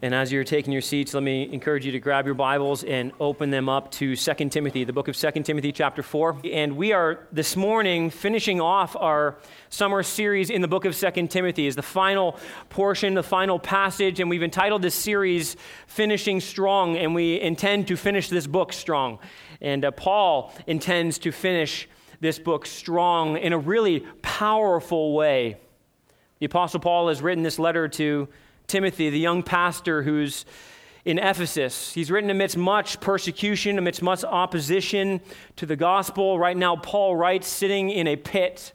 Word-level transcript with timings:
And 0.00 0.14
as 0.14 0.30
you're 0.30 0.44
taking 0.44 0.72
your 0.72 0.80
seats, 0.80 1.12
let 1.12 1.24
me 1.24 1.52
encourage 1.52 1.84
you 1.84 1.90
to 1.90 1.98
grab 1.98 2.24
your 2.24 2.36
Bibles 2.36 2.84
and 2.84 3.10
open 3.18 3.50
them 3.50 3.68
up 3.68 3.90
to 3.92 4.14
2 4.14 4.48
Timothy, 4.48 4.84
the 4.84 4.92
book 4.92 5.08
of 5.08 5.16
2 5.16 5.42
Timothy, 5.42 5.72
chapter 5.72 6.04
4. 6.04 6.42
And 6.52 6.76
we 6.76 6.92
are 6.92 7.26
this 7.32 7.56
morning 7.56 8.08
finishing 8.08 8.60
off 8.60 8.94
our 8.94 9.38
summer 9.70 10.04
series 10.04 10.50
in 10.50 10.62
the 10.62 10.68
book 10.68 10.84
of 10.84 10.96
2 10.96 11.26
Timothy, 11.26 11.66
is 11.66 11.74
the 11.74 11.82
final 11.82 12.38
portion, 12.68 13.14
the 13.14 13.24
final 13.24 13.58
passage. 13.58 14.20
And 14.20 14.30
we've 14.30 14.44
entitled 14.44 14.82
this 14.82 14.94
series 14.94 15.56
Finishing 15.88 16.38
Strong, 16.38 16.96
and 16.96 17.12
we 17.12 17.40
intend 17.40 17.88
to 17.88 17.96
finish 17.96 18.28
this 18.28 18.46
book 18.46 18.72
strong. 18.72 19.18
And 19.60 19.84
uh, 19.84 19.90
Paul 19.90 20.54
intends 20.68 21.18
to 21.18 21.32
finish 21.32 21.88
this 22.20 22.38
book 22.38 22.66
strong 22.66 23.36
in 23.36 23.52
a 23.52 23.58
really 23.58 24.06
powerful 24.22 25.14
way. 25.14 25.56
The 26.38 26.46
Apostle 26.46 26.78
Paul 26.78 27.08
has 27.08 27.20
written 27.20 27.42
this 27.42 27.58
letter 27.58 27.88
to 27.88 28.28
Timothy, 28.68 29.08
the 29.08 29.18
young 29.18 29.42
pastor 29.42 30.02
who's 30.02 30.44
in 31.06 31.18
Ephesus. 31.18 31.94
He's 31.94 32.10
written 32.10 32.28
amidst 32.28 32.58
much 32.58 33.00
persecution, 33.00 33.78
amidst 33.78 34.02
much 34.02 34.24
opposition 34.24 35.22
to 35.56 35.64
the 35.64 35.74
gospel. 35.74 36.38
Right 36.38 36.56
now, 36.56 36.76
Paul 36.76 37.16
writes 37.16 37.48
sitting 37.48 37.88
in 37.88 38.06
a 38.06 38.16
pit, 38.16 38.74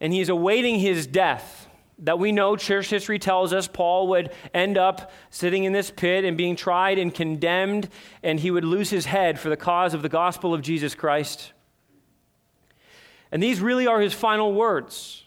and 0.00 0.12
he's 0.12 0.28
awaiting 0.28 0.78
his 0.78 1.08
death. 1.08 1.68
That 1.98 2.20
we 2.20 2.30
know, 2.30 2.54
church 2.54 2.90
history 2.90 3.18
tells 3.18 3.52
us 3.52 3.66
Paul 3.66 4.06
would 4.08 4.30
end 4.54 4.78
up 4.78 5.10
sitting 5.30 5.64
in 5.64 5.72
this 5.72 5.90
pit 5.90 6.24
and 6.24 6.36
being 6.36 6.54
tried 6.54 6.98
and 6.98 7.12
condemned, 7.12 7.88
and 8.22 8.38
he 8.38 8.52
would 8.52 8.64
lose 8.64 8.90
his 8.90 9.06
head 9.06 9.40
for 9.40 9.48
the 9.48 9.56
cause 9.56 9.94
of 9.94 10.02
the 10.02 10.08
gospel 10.08 10.54
of 10.54 10.62
Jesus 10.62 10.94
Christ. 10.94 11.52
And 13.32 13.42
these 13.42 13.60
really 13.60 13.88
are 13.88 14.00
his 14.00 14.14
final 14.14 14.52
words 14.52 15.21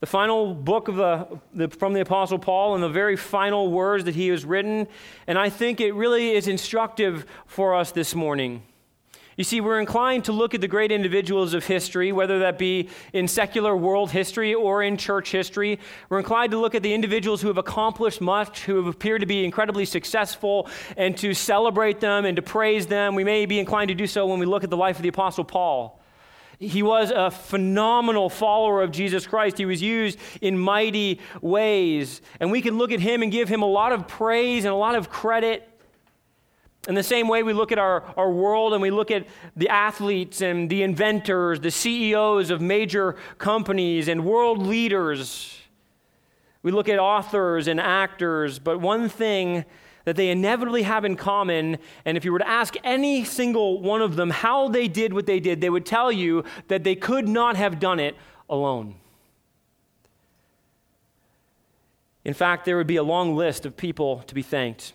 the 0.00 0.06
final 0.06 0.54
book 0.54 0.88
of 0.88 0.96
the, 0.96 1.40
the, 1.54 1.68
from 1.68 1.92
the 1.92 2.00
Apostle 2.00 2.38
Paul 2.38 2.74
and 2.74 2.82
the 2.82 2.88
very 2.88 3.16
final 3.16 3.70
words 3.70 4.04
that 4.04 4.14
he 4.14 4.28
has 4.28 4.44
written. 4.44 4.86
And 5.26 5.38
I 5.38 5.48
think 5.48 5.80
it 5.80 5.92
really 5.92 6.32
is 6.32 6.48
instructive 6.48 7.26
for 7.46 7.74
us 7.74 7.92
this 7.92 8.14
morning. 8.14 8.62
You 9.36 9.42
see, 9.42 9.60
we're 9.60 9.80
inclined 9.80 10.26
to 10.26 10.32
look 10.32 10.54
at 10.54 10.60
the 10.60 10.68
great 10.68 10.92
individuals 10.92 11.54
of 11.54 11.66
history, 11.66 12.12
whether 12.12 12.38
that 12.40 12.56
be 12.56 12.88
in 13.12 13.26
secular 13.26 13.76
world 13.76 14.12
history 14.12 14.54
or 14.54 14.82
in 14.82 14.96
church 14.96 15.32
history. 15.32 15.80
We're 16.08 16.20
inclined 16.20 16.52
to 16.52 16.58
look 16.58 16.76
at 16.76 16.84
the 16.84 16.94
individuals 16.94 17.42
who 17.42 17.48
have 17.48 17.58
accomplished 17.58 18.20
much, 18.20 18.60
who 18.60 18.76
have 18.76 18.86
appeared 18.86 19.22
to 19.22 19.26
be 19.26 19.44
incredibly 19.44 19.86
successful, 19.86 20.68
and 20.96 21.16
to 21.16 21.34
celebrate 21.34 21.98
them 21.98 22.24
and 22.24 22.36
to 22.36 22.42
praise 22.42 22.86
them. 22.86 23.16
We 23.16 23.24
may 23.24 23.44
be 23.44 23.58
inclined 23.58 23.88
to 23.88 23.94
do 23.94 24.06
so 24.06 24.26
when 24.26 24.38
we 24.38 24.46
look 24.46 24.62
at 24.62 24.70
the 24.70 24.76
life 24.76 24.96
of 24.96 25.02
the 25.02 25.08
Apostle 25.08 25.44
Paul. 25.44 26.00
He 26.58 26.82
was 26.82 27.10
a 27.10 27.30
phenomenal 27.30 28.28
follower 28.28 28.82
of 28.82 28.90
Jesus 28.90 29.26
Christ. 29.26 29.58
He 29.58 29.66
was 29.66 29.82
used 29.82 30.18
in 30.40 30.58
mighty 30.58 31.20
ways. 31.40 32.22
And 32.40 32.50
we 32.50 32.62
can 32.62 32.78
look 32.78 32.92
at 32.92 33.00
him 33.00 33.22
and 33.22 33.32
give 33.32 33.48
him 33.48 33.62
a 33.62 33.66
lot 33.66 33.92
of 33.92 34.06
praise 34.06 34.64
and 34.64 34.72
a 34.72 34.76
lot 34.76 34.94
of 34.94 35.10
credit. 35.10 35.68
In 36.86 36.94
the 36.94 37.02
same 37.02 37.28
way, 37.28 37.42
we 37.42 37.54
look 37.54 37.72
at 37.72 37.78
our, 37.78 38.04
our 38.16 38.30
world 38.30 38.74
and 38.74 38.82
we 38.82 38.90
look 38.90 39.10
at 39.10 39.26
the 39.56 39.68
athletes 39.70 40.42
and 40.42 40.68
the 40.68 40.82
inventors, 40.82 41.60
the 41.60 41.70
CEOs 41.70 42.50
of 42.50 42.60
major 42.60 43.16
companies 43.38 44.08
and 44.08 44.24
world 44.24 44.66
leaders. 44.66 45.58
We 46.62 46.72
look 46.72 46.88
at 46.88 46.98
authors 46.98 47.68
and 47.68 47.80
actors. 47.80 48.58
But 48.58 48.80
one 48.80 49.08
thing 49.08 49.64
that 50.04 50.16
they 50.16 50.28
inevitably 50.28 50.82
have 50.82 51.04
in 51.04 51.16
common. 51.16 51.78
And 52.04 52.16
if 52.16 52.24
you 52.24 52.32
were 52.32 52.38
to 52.38 52.48
ask 52.48 52.76
any 52.84 53.24
single 53.24 53.80
one 53.80 54.02
of 54.02 54.16
them 54.16 54.30
how 54.30 54.68
they 54.68 54.88
did 54.88 55.12
what 55.12 55.26
they 55.26 55.40
did, 55.40 55.60
they 55.60 55.70
would 55.70 55.86
tell 55.86 56.12
you 56.12 56.44
that 56.68 56.84
they 56.84 56.94
could 56.94 57.28
not 57.28 57.56
have 57.56 57.80
done 57.80 58.00
it 58.00 58.16
alone. 58.48 58.96
In 62.24 62.34
fact, 62.34 62.64
there 62.64 62.76
would 62.76 62.86
be 62.86 62.96
a 62.96 63.02
long 63.02 63.36
list 63.36 63.66
of 63.66 63.76
people 63.76 64.20
to 64.26 64.34
be 64.34 64.42
thanked. 64.42 64.94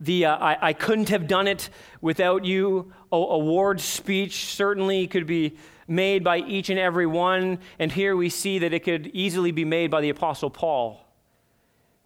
The 0.00 0.26
uh, 0.26 0.36
I, 0.36 0.68
I, 0.68 0.72
couldn't 0.72 1.08
have 1.10 1.28
done 1.28 1.46
it 1.46 1.70
without 2.00 2.44
you 2.44 2.92
award 3.12 3.80
speech 3.80 4.46
certainly 4.46 5.06
could 5.06 5.24
be 5.24 5.56
made 5.86 6.24
by 6.24 6.38
each 6.38 6.68
and 6.68 6.80
every 6.80 7.06
one. 7.06 7.60
And 7.78 7.92
here 7.92 8.16
we 8.16 8.28
see 8.28 8.58
that 8.58 8.74
it 8.74 8.80
could 8.80 9.06
easily 9.08 9.52
be 9.52 9.64
made 9.64 9.92
by 9.92 10.00
the 10.00 10.08
Apostle 10.08 10.50
Paul. 10.50 11.00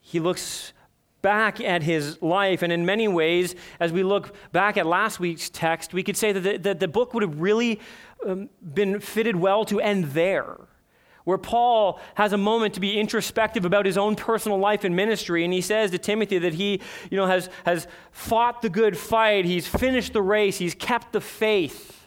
He 0.00 0.20
looks 0.20 0.74
back 1.28 1.60
at 1.60 1.82
his 1.82 2.22
life. 2.22 2.62
And 2.62 2.72
in 2.72 2.86
many 2.86 3.06
ways, 3.06 3.54
as 3.80 3.92
we 3.92 4.02
look 4.02 4.34
back 4.50 4.78
at 4.78 4.86
last 4.86 5.20
week's 5.20 5.50
text, 5.50 5.92
we 5.92 6.02
could 6.02 6.16
say 6.16 6.32
that 6.32 6.40
the, 6.40 6.56
that 6.56 6.80
the 6.80 6.88
book 6.88 7.12
would 7.12 7.22
have 7.22 7.38
really 7.38 7.80
um, 8.26 8.48
been 8.62 8.98
fitted 8.98 9.36
well 9.36 9.66
to 9.66 9.78
end 9.78 10.04
there. 10.12 10.56
Where 11.24 11.36
Paul 11.36 12.00
has 12.14 12.32
a 12.32 12.38
moment 12.38 12.72
to 12.74 12.80
be 12.80 12.98
introspective 12.98 13.66
about 13.66 13.84
his 13.84 13.98
own 13.98 14.16
personal 14.16 14.56
life 14.56 14.84
and 14.84 14.96
ministry, 14.96 15.44
and 15.44 15.52
he 15.52 15.60
says 15.60 15.90
to 15.90 15.98
Timothy 15.98 16.38
that 16.38 16.54
he, 16.54 16.80
you 17.10 17.18
know, 17.18 17.26
has, 17.26 17.50
has 17.66 17.86
fought 18.10 18.62
the 18.62 18.70
good 18.70 18.96
fight, 18.96 19.44
he's 19.44 19.66
finished 19.66 20.14
the 20.14 20.22
race, 20.22 20.56
he's 20.56 20.74
kept 20.74 21.12
the 21.12 21.20
faith. 21.20 21.97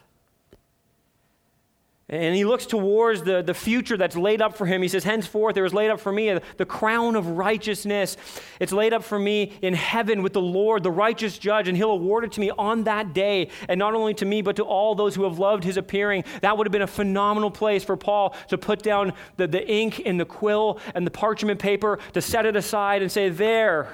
And 2.11 2.35
he 2.35 2.43
looks 2.43 2.65
towards 2.65 3.23
the, 3.23 3.41
the 3.41 3.53
future 3.53 3.95
that's 3.95 4.17
laid 4.17 4.41
up 4.41 4.57
for 4.57 4.65
him. 4.65 4.81
He 4.81 4.89
says, 4.89 5.05
Henceforth, 5.05 5.55
there 5.55 5.63
is 5.63 5.73
laid 5.73 5.89
up 5.89 6.01
for 6.01 6.11
me 6.11 6.37
the 6.57 6.65
crown 6.65 7.15
of 7.15 7.25
righteousness. 7.25 8.17
It's 8.59 8.73
laid 8.73 8.91
up 8.91 9.01
for 9.01 9.17
me 9.17 9.53
in 9.61 9.73
heaven 9.73 10.21
with 10.21 10.33
the 10.33 10.41
Lord, 10.41 10.83
the 10.83 10.91
righteous 10.91 11.37
judge, 11.37 11.69
and 11.69 11.77
he'll 11.77 11.91
award 11.91 12.25
it 12.25 12.33
to 12.33 12.41
me 12.41 12.51
on 12.51 12.83
that 12.83 13.13
day. 13.13 13.47
And 13.69 13.79
not 13.79 13.93
only 13.93 14.13
to 14.15 14.25
me, 14.25 14.41
but 14.41 14.57
to 14.57 14.63
all 14.63 14.93
those 14.93 15.15
who 15.15 15.23
have 15.23 15.39
loved 15.39 15.63
his 15.63 15.77
appearing. 15.77 16.25
That 16.41 16.57
would 16.57 16.67
have 16.67 16.73
been 16.73 16.81
a 16.81 16.87
phenomenal 16.87 17.49
place 17.49 17.85
for 17.85 17.95
Paul 17.95 18.35
to 18.49 18.57
put 18.57 18.83
down 18.83 19.13
the, 19.37 19.47
the 19.47 19.65
ink 19.65 20.01
and 20.05 20.19
the 20.19 20.25
quill 20.25 20.79
and 20.93 21.07
the 21.07 21.11
parchment 21.11 21.61
paper, 21.61 21.97
to 22.11 22.21
set 22.21 22.45
it 22.45 22.57
aside 22.57 23.01
and 23.01 23.09
say, 23.09 23.29
There. 23.29 23.87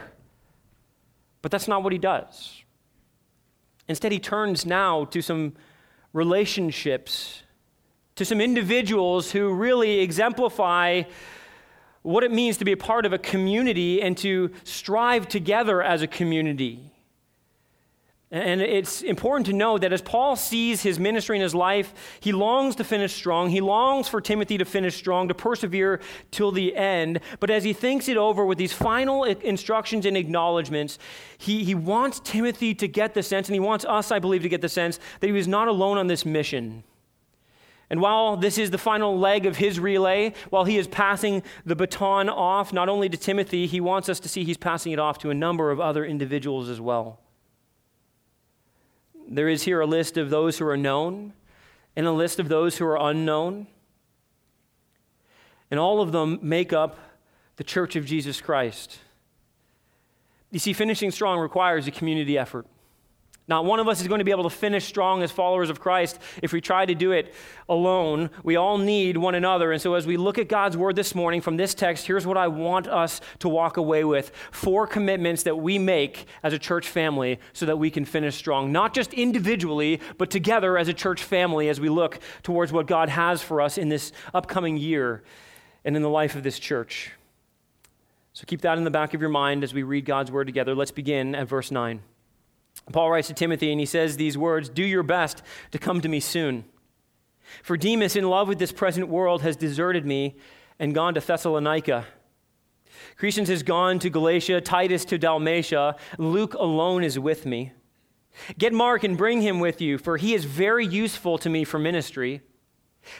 But 1.43 1.51
that's 1.51 1.67
not 1.67 1.83
what 1.83 1.93
he 1.93 1.99
does. 1.99 2.63
Instead, 3.87 4.11
he 4.11 4.19
turns 4.19 4.65
now 4.65 5.05
to 5.05 5.21
some 5.21 5.53
relationships 6.13 7.43
to 8.17 8.25
some 8.25 8.41
individuals 8.41 9.31
who 9.31 9.53
really 9.53 9.99
exemplify 9.99 11.03
what 12.01 12.23
it 12.23 12.31
means 12.31 12.57
to 12.57 12.65
be 12.65 12.71
a 12.71 12.77
part 12.77 13.05
of 13.05 13.13
a 13.13 13.17
community 13.17 14.01
and 14.01 14.17
to 14.17 14.51
strive 14.63 15.27
together 15.27 15.81
as 15.81 16.01
a 16.01 16.07
community. 16.07 16.91
And 18.29 18.61
it's 18.61 19.03
important 19.03 19.45
to 19.45 19.53
know 19.53 19.77
that 19.77 19.93
as 19.93 20.01
Paul 20.01 20.35
sees 20.35 20.81
his 20.81 20.99
ministry 20.99 21.37
in 21.37 21.41
his 21.41 21.55
life, 21.55 21.93
he 22.19 22.33
longs 22.33 22.75
to 22.75 22.83
finish 22.83 23.13
strong. 23.13 23.49
He 23.49 23.61
longs 23.61 24.09
for 24.09 24.19
Timothy 24.19 24.57
to 24.57 24.65
finish 24.65 24.97
strong, 24.97 25.29
to 25.29 25.33
persevere 25.33 26.01
till 26.29 26.51
the 26.51 26.75
end. 26.75 27.21
But 27.39 27.49
as 27.49 27.63
he 27.63 27.71
thinks 27.71 28.09
it 28.09 28.17
over 28.17 28.45
with 28.45 28.57
these 28.57 28.73
final 28.73 29.23
instructions 29.23 30.05
and 30.05 30.17
acknowledgments, 30.17 30.99
he, 31.37 31.63
he 31.63 31.73
wants 31.73 32.19
Timothy 32.19 32.75
to 32.75 32.87
get 32.87 33.13
the 33.13 33.23
sense, 33.23 33.47
and 33.47 33.55
he 33.55 33.61
wants 33.61 33.85
us, 33.85 34.11
I 34.11 34.19
believe, 34.19 34.41
to 34.41 34.49
get 34.49 34.61
the 34.61 34.67
sense 34.67 34.99
that 35.21 35.27
he 35.27 35.33
was 35.33 35.47
not 35.47 35.69
alone 35.69 35.97
on 35.97 36.07
this 36.07 36.25
mission. 36.25 36.83
And 37.89 38.01
while 38.01 38.35
this 38.35 38.57
is 38.57 38.71
the 38.71 38.77
final 38.77 39.17
leg 39.17 39.45
of 39.45 39.57
his 39.57 39.79
relay, 39.79 40.33
while 40.49 40.65
he 40.65 40.77
is 40.77 40.87
passing 40.87 41.41
the 41.65 41.75
baton 41.75 42.27
off 42.27 42.73
not 42.73 42.89
only 42.89 43.07
to 43.07 43.17
Timothy, 43.17 43.65
he 43.65 43.79
wants 43.79 44.09
us 44.09 44.19
to 44.21 44.29
see 44.29 44.43
he's 44.43 44.57
passing 44.57 44.91
it 44.91 44.99
off 44.99 45.17
to 45.19 45.29
a 45.29 45.33
number 45.33 45.71
of 45.71 45.79
other 45.79 46.05
individuals 46.05 46.67
as 46.67 46.81
well. 46.81 47.19
There 49.29 49.47
is 49.47 49.63
here 49.63 49.79
a 49.81 49.85
list 49.85 50.17
of 50.17 50.29
those 50.29 50.57
who 50.57 50.67
are 50.67 50.77
known 50.77 51.33
and 51.95 52.05
a 52.05 52.11
list 52.11 52.39
of 52.39 52.49
those 52.49 52.77
who 52.77 52.85
are 52.85 53.09
unknown. 53.09 53.67
And 55.71 55.79
all 55.79 56.01
of 56.01 56.11
them 56.11 56.39
make 56.41 56.71
up 56.71 56.97
the 57.55 57.63
church 57.63 57.95
of 57.95 58.05
Jesus 58.05 58.39
Christ. 58.39 58.99
You 60.51 60.59
see, 60.59 60.73
finishing 60.73 61.11
strong 61.11 61.39
requires 61.39 61.87
a 61.87 61.91
community 61.91 62.37
effort. 62.37 62.67
Not 63.49 63.63
one 63.63 63.79
of 63.79 63.87
us 63.87 64.01
is 64.01 64.09
going 64.09 64.19
to 64.19 64.25
be 64.25 64.31
able 64.31 64.43
to 64.43 64.49
finish 64.49 64.85
strong 64.85 65.23
as 65.23 65.31
followers 65.31 65.69
of 65.69 65.79
Christ 65.79 66.19
if 66.43 66.51
we 66.51 66.59
try 66.59 66.85
to 66.85 66.93
do 66.93 67.13
it 67.13 67.33
alone. 67.69 68.29
We 68.43 68.57
all 68.57 68.77
need 68.77 69.15
one 69.15 69.35
another. 69.35 69.71
And 69.71 69.81
so, 69.81 69.93
as 69.93 70.05
we 70.05 70.17
look 70.17 70.37
at 70.37 70.49
God's 70.49 70.75
word 70.75 70.97
this 70.97 71.15
morning 71.15 71.39
from 71.39 71.55
this 71.55 71.73
text, 71.73 72.05
here's 72.05 72.27
what 72.27 72.35
I 72.35 72.49
want 72.49 72.87
us 72.87 73.21
to 73.39 73.47
walk 73.47 73.77
away 73.77 74.03
with 74.03 74.33
four 74.51 74.85
commitments 74.85 75.43
that 75.43 75.55
we 75.55 75.79
make 75.79 76.27
as 76.43 76.51
a 76.51 76.59
church 76.59 76.89
family 76.89 77.39
so 77.53 77.65
that 77.65 77.77
we 77.77 77.89
can 77.89 78.03
finish 78.03 78.35
strong, 78.35 78.73
not 78.73 78.93
just 78.93 79.13
individually, 79.13 80.01
but 80.17 80.29
together 80.29 80.77
as 80.77 80.89
a 80.89 80.93
church 80.93 81.23
family 81.23 81.69
as 81.69 81.79
we 81.79 81.87
look 81.87 82.19
towards 82.43 82.73
what 82.73 82.85
God 82.85 83.07
has 83.07 83.41
for 83.41 83.61
us 83.61 83.77
in 83.77 83.87
this 83.87 84.11
upcoming 84.33 84.75
year 84.75 85.23
and 85.85 85.95
in 85.95 86.01
the 86.01 86.09
life 86.09 86.35
of 86.35 86.43
this 86.43 86.59
church. 86.59 87.13
So, 88.33 88.43
keep 88.45 88.59
that 88.61 88.77
in 88.77 88.83
the 88.83 88.91
back 88.91 89.13
of 89.13 89.21
your 89.21 89.29
mind 89.29 89.63
as 89.63 89.73
we 89.73 89.83
read 89.83 90.03
God's 90.03 90.33
word 90.33 90.47
together. 90.47 90.75
Let's 90.75 90.91
begin 90.91 91.33
at 91.33 91.47
verse 91.47 91.71
9. 91.71 92.01
Paul 92.91 93.11
writes 93.11 93.27
to 93.27 93.33
Timothy 93.33 93.71
and 93.71 93.79
he 93.79 93.85
says 93.85 94.17
these 94.17 94.37
words 94.37 94.69
Do 94.69 94.83
your 94.83 95.03
best 95.03 95.41
to 95.71 95.79
come 95.79 96.01
to 96.01 96.09
me 96.09 96.19
soon. 96.19 96.65
For 97.63 97.77
Demas, 97.77 98.15
in 98.15 98.29
love 98.29 98.47
with 98.47 98.59
this 98.59 98.71
present 98.71 99.07
world, 99.07 99.41
has 99.41 99.55
deserted 99.55 100.05
me 100.05 100.35
and 100.79 100.93
gone 100.93 101.13
to 101.13 101.21
Thessalonica. 101.21 102.05
Crescens 103.17 103.47
has 103.47 103.63
gone 103.63 103.99
to 103.99 104.09
Galatia, 104.09 104.61
Titus 104.61 105.05
to 105.05 105.17
Dalmatia. 105.17 105.95
Luke 106.17 106.53
alone 106.55 107.03
is 107.03 107.17
with 107.17 107.45
me. 107.45 107.71
Get 108.57 108.73
Mark 108.73 109.03
and 109.03 109.17
bring 109.17 109.41
him 109.41 109.59
with 109.59 109.81
you, 109.81 109.97
for 109.97 110.17
he 110.17 110.33
is 110.33 110.45
very 110.45 110.85
useful 110.85 111.37
to 111.39 111.49
me 111.49 111.63
for 111.63 111.79
ministry. 111.79 112.41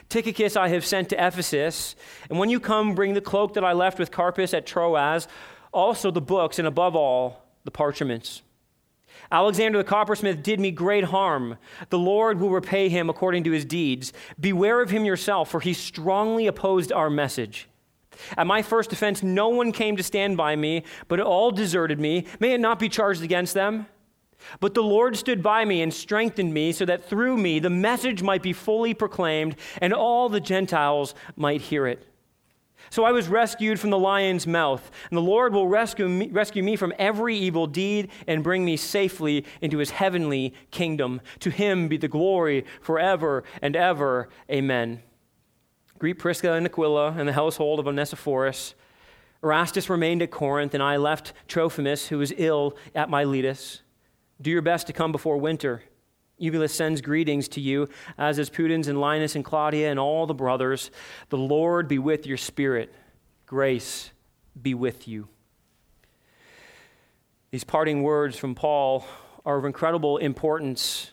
Tychicus 0.10 0.56
I 0.56 0.68
have 0.68 0.86
sent 0.86 1.10
to 1.10 1.16
Ephesus, 1.16 1.96
and 2.30 2.38
when 2.38 2.50
you 2.50 2.60
come, 2.60 2.94
bring 2.94 3.14
the 3.14 3.22
cloak 3.22 3.54
that 3.54 3.64
I 3.64 3.74
left 3.74 3.98
with 3.98 4.12
Carpus 4.12 4.54
at 4.54 4.66
Troas 4.66 5.28
also 5.78 6.12
the 6.12 6.22
books, 6.22 6.60
and 6.60 6.68
above 6.68 6.96
all, 6.96 7.46
the 7.64 7.72
parchments. 7.72 8.42
Alexander 9.32 9.78
the 9.78 9.84
coppersmith 9.84 10.42
did 10.42 10.60
me 10.60 10.72
great 10.72 11.06
harm. 11.06 11.58
The 11.90 12.00
Lord 12.00 12.40
will 12.40 12.50
repay 12.50 12.90
him 12.90 13.10
according 13.10 13.44
to 13.46 13.52
his 13.52 13.66
deeds. 13.66 14.14
Beware 14.40 14.82
of 14.82 14.90
him 14.90 15.06
yourself, 15.06 15.50
for 15.50 15.60
he 15.60 15.74
strongly 15.74 16.48
opposed 16.48 16.92
our 16.92 17.10
message. 17.10 17.68
At 18.38 18.48
my 18.48 18.62
first 18.62 18.92
offense, 18.94 19.22
no 19.22 19.50
one 19.50 19.72
came 19.72 19.96
to 19.98 20.04
stand 20.04 20.38
by 20.38 20.56
me, 20.56 20.84
but 21.08 21.20
all 21.20 21.52
deserted 21.52 22.00
me. 22.00 22.26
May 22.40 22.54
it 22.54 22.60
not 22.60 22.80
be 22.80 22.90
charged 22.90 23.24
against 23.24 23.54
them? 23.54 23.88
But 24.60 24.74
the 24.74 24.84
Lord 24.84 25.18
stood 25.18 25.44
by 25.44 25.66
me 25.66 25.82
and 25.82 25.94
strengthened 25.94 26.54
me, 26.54 26.72
so 26.72 26.86
that 26.86 27.04
through 27.04 27.38
me 27.38 27.60
the 27.60 27.70
message 27.70 28.24
might 28.24 28.44
be 28.44 28.54
fully 28.54 28.94
proclaimed, 28.94 29.56
and 29.82 29.94
all 29.94 30.30
the 30.30 30.40
Gentiles 30.40 31.16
might 31.36 31.62
hear 31.62 31.88
it. 31.88 32.08
So 32.90 33.04
I 33.04 33.12
was 33.12 33.28
rescued 33.28 33.80
from 33.80 33.90
the 33.90 34.00
lion's 34.00 34.48
mouth, 34.48 34.90
and 35.10 35.18
the 35.18 35.22
Lord 35.22 35.54
will 35.54 35.68
rescue 35.68 36.08
me, 36.08 36.30
rescue 36.30 36.64
me 36.64 36.76
from 36.76 36.94
every 36.98 37.38
evil 37.38 37.68
deed 37.68 38.10
and 38.28 38.44
bring 38.44 38.64
me 38.64 38.78
safely 38.78 39.46
into 39.62 39.78
his 39.78 39.92
heavenly 39.92 40.54
kingdom. 40.72 41.22
To 41.40 41.50
him 41.50 41.88
be 41.88 41.98
the 41.98 42.08
glory 42.08 42.66
forever 42.82 43.44
and 43.62 43.76
ever. 43.76 44.30
Amen. 44.50 45.02
Greet 46.00 46.20
Prisca 46.20 46.54
and 46.54 46.66
Aquila 46.66 47.14
and 47.18 47.28
the 47.28 47.34
household 47.34 47.80
of 47.80 47.88
Onesiphorus. 47.88 48.76
Erastus 49.44 49.90
remained 49.90 50.22
at 50.22 50.32
Corinth, 50.32 50.74
and 50.74 50.84
I 50.84 50.98
left 50.98 51.34
Trophimus, 51.48 52.08
who 52.08 52.18
was 52.18 52.34
ill 52.38 52.76
at 52.96 53.10
Miletus. 53.10 53.82
Do 54.42 54.50
your 54.50 54.62
best 54.62 54.88
to 54.88 54.94
come 54.94 55.12
before 55.12 55.38
winter. 55.38 55.84
Eubulus 56.38 56.74
sends 56.74 57.02
greetings 57.02 57.48
to 57.50 57.62
you, 57.62 57.90
as 58.18 58.38
is 58.38 58.50
Pudens 58.50 58.88
and 58.88 59.02
Linus 59.02 59.36
and 59.36 59.44
Claudia 59.44 59.90
and 59.90 60.00
all 60.00 60.28
the 60.28 60.34
brothers. 60.34 60.92
The 61.30 61.38
Lord 61.38 61.88
be 61.88 61.98
with 61.98 62.28
your 62.28 62.38
spirit. 62.38 62.94
Grace 63.48 64.12
be 64.62 64.74
with 64.74 65.08
you. 65.08 65.28
These 67.50 67.64
parting 67.64 68.04
words 68.04 68.38
from 68.38 68.54
Paul 68.54 69.06
are 69.46 69.58
of 69.58 69.66
incredible 69.66 70.18
importance, 70.18 71.12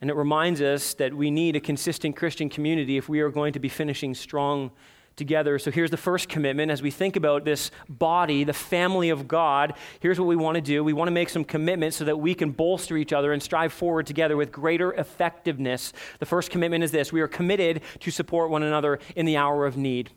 and 0.00 0.10
it 0.10 0.16
reminds 0.16 0.60
us 0.60 0.94
that 0.94 1.14
we 1.14 1.30
need 1.30 1.54
a 1.54 1.60
consistent 1.60 2.16
Christian 2.16 2.48
community 2.48 2.96
if 2.96 3.08
we 3.08 3.20
are 3.20 3.30
going 3.30 3.52
to 3.52 3.60
be 3.60 3.68
finishing 3.68 4.14
strong 4.14 4.72
together. 5.16 5.58
So 5.58 5.70
here's 5.70 5.90
the 5.90 5.96
first 5.96 6.28
commitment 6.28 6.70
as 6.70 6.82
we 6.82 6.90
think 6.90 7.16
about 7.16 7.44
this 7.44 7.70
body, 7.88 8.44
the 8.44 8.52
family 8.52 9.10
of 9.10 9.28
God. 9.28 9.74
Here's 10.00 10.18
what 10.18 10.26
we 10.26 10.36
want 10.36 10.56
to 10.56 10.60
do 10.60 10.82
we 10.84 10.92
want 10.92 11.08
to 11.08 11.12
make 11.12 11.28
some 11.28 11.44
commitments 11.44 11.96
so 11.96 12.04
that 12.04 12.18
we 12.18 12.34
can 12.34 12.50
bolster 12.50 12.96
each 12.96 13.12
other 13.12 13.32
and 13.32 13.42
strive 13.42 13.72
forward 13.72 14.06
together 14.06 14.36
with 14.36 14.52
greater 14.52 14.92
effectiveness. 14.94 15.92
The 16.18 16.26
first 16.26 16.50
commitment 16.50 16.84
is 16.84 16.90
this 16.90 17.12
we 17.12 17.20
are 17.20 17.28
committed 17.28 17.82
to 18.00 18.10
support 18.10 18.50
one 18.50 18.62
another 18.62 18.98
in 19.16 19.26
the 19.26 19.36
hour 19.36 19.66
of 19.66 19.76
need. 19.76 20.10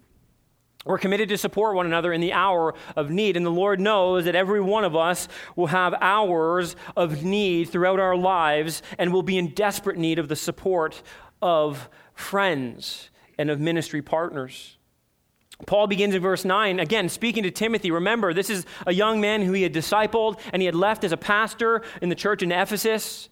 We're 0.86 1.00
committed 1.00 1.30
to 1.30 1.38
support 1.38 1.76
one 1.76 1.88
another 1.88 2.14
in 2.14 2.22
the 2.22 2.34
hour 2.34 2.76
of 2.96 3.10
need. 3.10 3.36
And 3.36 3.46
the 3.46 3.50
Lord 3.50 3.80
knows 3.80 4.26
that 4.26 4.36
every 4.36 4.62
one 4.62 4.84
of 4.84 4.96
us 4.96 5.28
will 5.56 5.68
have 5.68 5.96
hours 6.00 6.76
of 6.96 7.24
need 7.24 7.70
throughout 7.70 8.00
our 8.00 8.16
lives 8.16 8.84
and 9.00 9.12
will 9.12 9.24
be 9.24 9.40
in 9.40 9.56
desperate 9.56 9.98
need 9.98 10.20
of 10.20 10.28
the 10.28 10.36
support 10.36 11.02
of 11.42 11.90
friends 12.14 13.10
and 13.40 13.50
of 13.50 13.60
ministry 13.60 14.04
partners. 14.04 14.75
Paul 15.66 15.88
begins 15.88 16.14
in 16.14 16.22
verse 16.22 16.44
9, 16.44 16.80
again, 16.80 17.08
speaking 17.08 17.44
to 17.44 17.52
Timothy. 17.52 17.90
Remember, 17.90 18.34
this 18.34 18.50
is 18.50 18.66
a 18.86 18.94
young 18.94 19.22
man 19.22 19.42
who 19.42 19.54
he 19.54 19.64
had 19.64 19.74
discipled 19.74 20.40
and 20.52 20.62
he 20.62 20.66
had 20.66 20.76
left 20.76 21.04
as 21.04 21.12
a 21.12 21.18
pastor 21.18 21.82
in 22.02 22.10
the 22.10 22.16
church 22.16 22.44
in 22.44 22.52
Ephesus. 22.52 23.30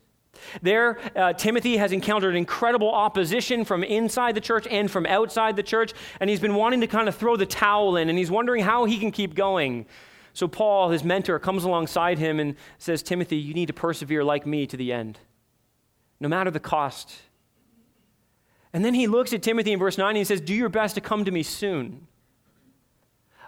There, 0.62 1.00
uh, 1.16 1.34
Timothy 1.34 1.78
has 1.78 1.92
encountered 1.92 2.36
incredible 2.36 2.92
opposition 2.92 3.66
from 3.66 3.84
inside 3.84 4.36
the 4.36 4.42
church 4.42 4.68
and 4.68 4.90
from 4.90 5.06
outside 5.06 5.56
the 5.56 5.64
church, 5.64 5.94
and 6.20 6.30
he's 6.30 6.40
been 6.40 6.56
wanting 6.56 6.82
to 6.82 6.88
kind 6.88 7.08
of 7.08 7.16
throw 7.16 7.36
the 7.36 7.46
towel 7.46 7.98
in, 7.98 8.10
and 8.10 8.18
he's 8.18 8.32
wondering 8.32 8.64
how 8.64 8.86
he 8.86 8.98
can 8.98 9.12
keep 9.12 9.36
going. 9.36 9.86
So, 10.34 10.48
Paul, 10.48 10.90
his 10.90 11.04
mentor, 11.04 11.40
comes 11.40 11.64
alongside 11.64 12.18
him 12.18 12.40
and 12.40 12.56
says, 12.78 13.04
Timothy, 13.04 13.38
you 13.38 13.54
need 13.54 13.68
to 13.68 13.74
persevere 13.74 14.24
like 14.24 14.46
me 14.46 14.66
to 14.68 14.76
the 14.76 14.92
end, 14.92 15.20
no 16.20 16.28
matter 16.28 16.50
the 16.50 16.60
cost. 16.60 17.22
And 18.74 18.84
then 18.84 18.96
he 18.96 19.06
looks 19.06 19.34
at 19.34 19.44
Timothy 19.44 19.72
in 19.72 19.80
verse 19.80 19.98
9 20.00 20.10
and 20.10 20.18
he 20.18 20.24
says, 20.24 20.42
Do 20.42 20.56
your 20.56 20.70
best 20.70 20.96
to 20.96 21.02
come 21.02 21.24
to 21.26 21.32
me 21.32 21.44
soon. 21.44 22.08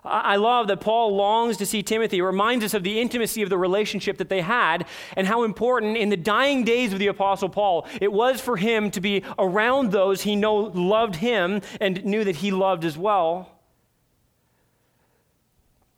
I 0.05 0.35
love 0.35 0.67
that 0.67 0.81
Paul 0.81 1.15
longs 1.15 1.57
to 1.57 1.65
see 1.65 1.81
Timothy. 1.81 2.19
It 2.19 2.23
reminds 2.23 2.63
us 2.63 2.73
of 2.73 2.83
the 2.83 2.99
intimacy 3.01 3.41
of 3.41 3.49
the 3.49 3.57
relationship 3.57 4.17
that 4.19 4.29
they 4.29 4.41
had 4.41 4.85
and 5.17 5.25
how 5.27 5.43
important 5.43 5.97
in 5.97 6.09
the 6.09 6.17
dying 6.17 6.63
days 6.63 6.93
of 6.93 6.99
the 6.99 7.07
Apostle 7.07 7.49
Paul 7.49 7.87
it 7.99 8.11
was 8.11 8.39
for 8.39 8.57
him 8.57 8.91
to 8.91 9.01
be 9.01 9.23
around 9.39 9.91
those 9.91 10.21
he 10.21 10.35
know 10.35 10.55
loved 10.55 11.15
him 11.15 11.61
and 11.81 12.05
knew 12.05 12.23
that 12.23 12.37
he 12.37 12.51
loved 12.51 12.85
as 12.85 12.97
well. 12.97 13.49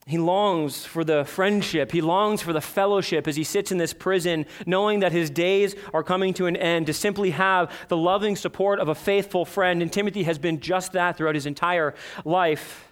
He 0.07 0.18
longs 0.18 0.86
for 0.86 1.04
the 1.04 1.25
friendship. 1.25 1.92
He 1.92 2.00
longs 2.00 2.42
for 2.42 2.54
the 2.54 2.62
fellowship 2.62 3.27
as 3.27 3.36
he 3.36 3.44
sits 3.44 3.74
in 3.74 3.77
this 3.77 3.94
prison, 3.94 4.45
knowing 4.65 5.01
that 5.01 5.12
his 5.12 5.30
days 5.30 5.75
are 5.94 6.01
coming 6.01 6.33
to 6.36 6.45
an 6.45 6.56
end, 6.56 6.88
to 6.88 6.94
simply 6.94 7.31
have 7.31 7.69
the 7.89 7.98
loving 7.98 8.38
support 8.38 8.80
of 8.80 8.88
a 8.88 8.95
faithful 8.95 9.44
friend. 9.44 9.81
And 9.81 9.92
Timothy 9.92 10.24
has 10.24 10.39
been 10.39 10.62
just 10.62 10.94
that 10.94 11.18
throughout 11.18 11.36
his 11.36 11.45
entire 11.45 11.94
life. 12.24 12.86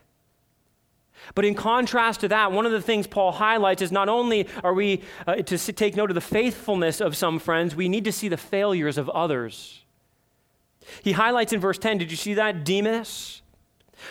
But 1.35 1.43
in 1.43 1.53
contrast 1.53 2.21
to 2.21 2.29
that, 2.29 2.53
one 2.53 2.65
of 2.65 2.71
the 2.71 2.81
things 2.81 3.07
Paul 3.07 3.33
highlights 3.33 3.81
is 3.81 3.91
not 3.91 4.07
only 4.07 4.47
are 4.63 4.73
we 4.73 5.03
uh, 5.27 5.35
to 5.35 5.57
take 5.57 5.95
note 5.95 6.09
of 6.09 6.15
the 6.15 6.21
faithfulness 6.21 7.01
of 7.01 7.15
some 7.15 7.39
friends, 7.39 7.75
we 7.75 7.89
need 7.89 8.05
to 8.05 8.11
see 8.13 8.29
the 8.29 8.37
failures 8.37 8.97
of 8.97 9.09
others. 9.09 9.83
He 11.03 11.11
highlights 11.11 11.51
in 11.51 11.59
verse 11.59 11.77
10, 11.77 11.97
did 11.97 12.09
you 12.09 12.17
see 12.17 12.35
that? 12.35 12.63
Demas, 12.63 13.41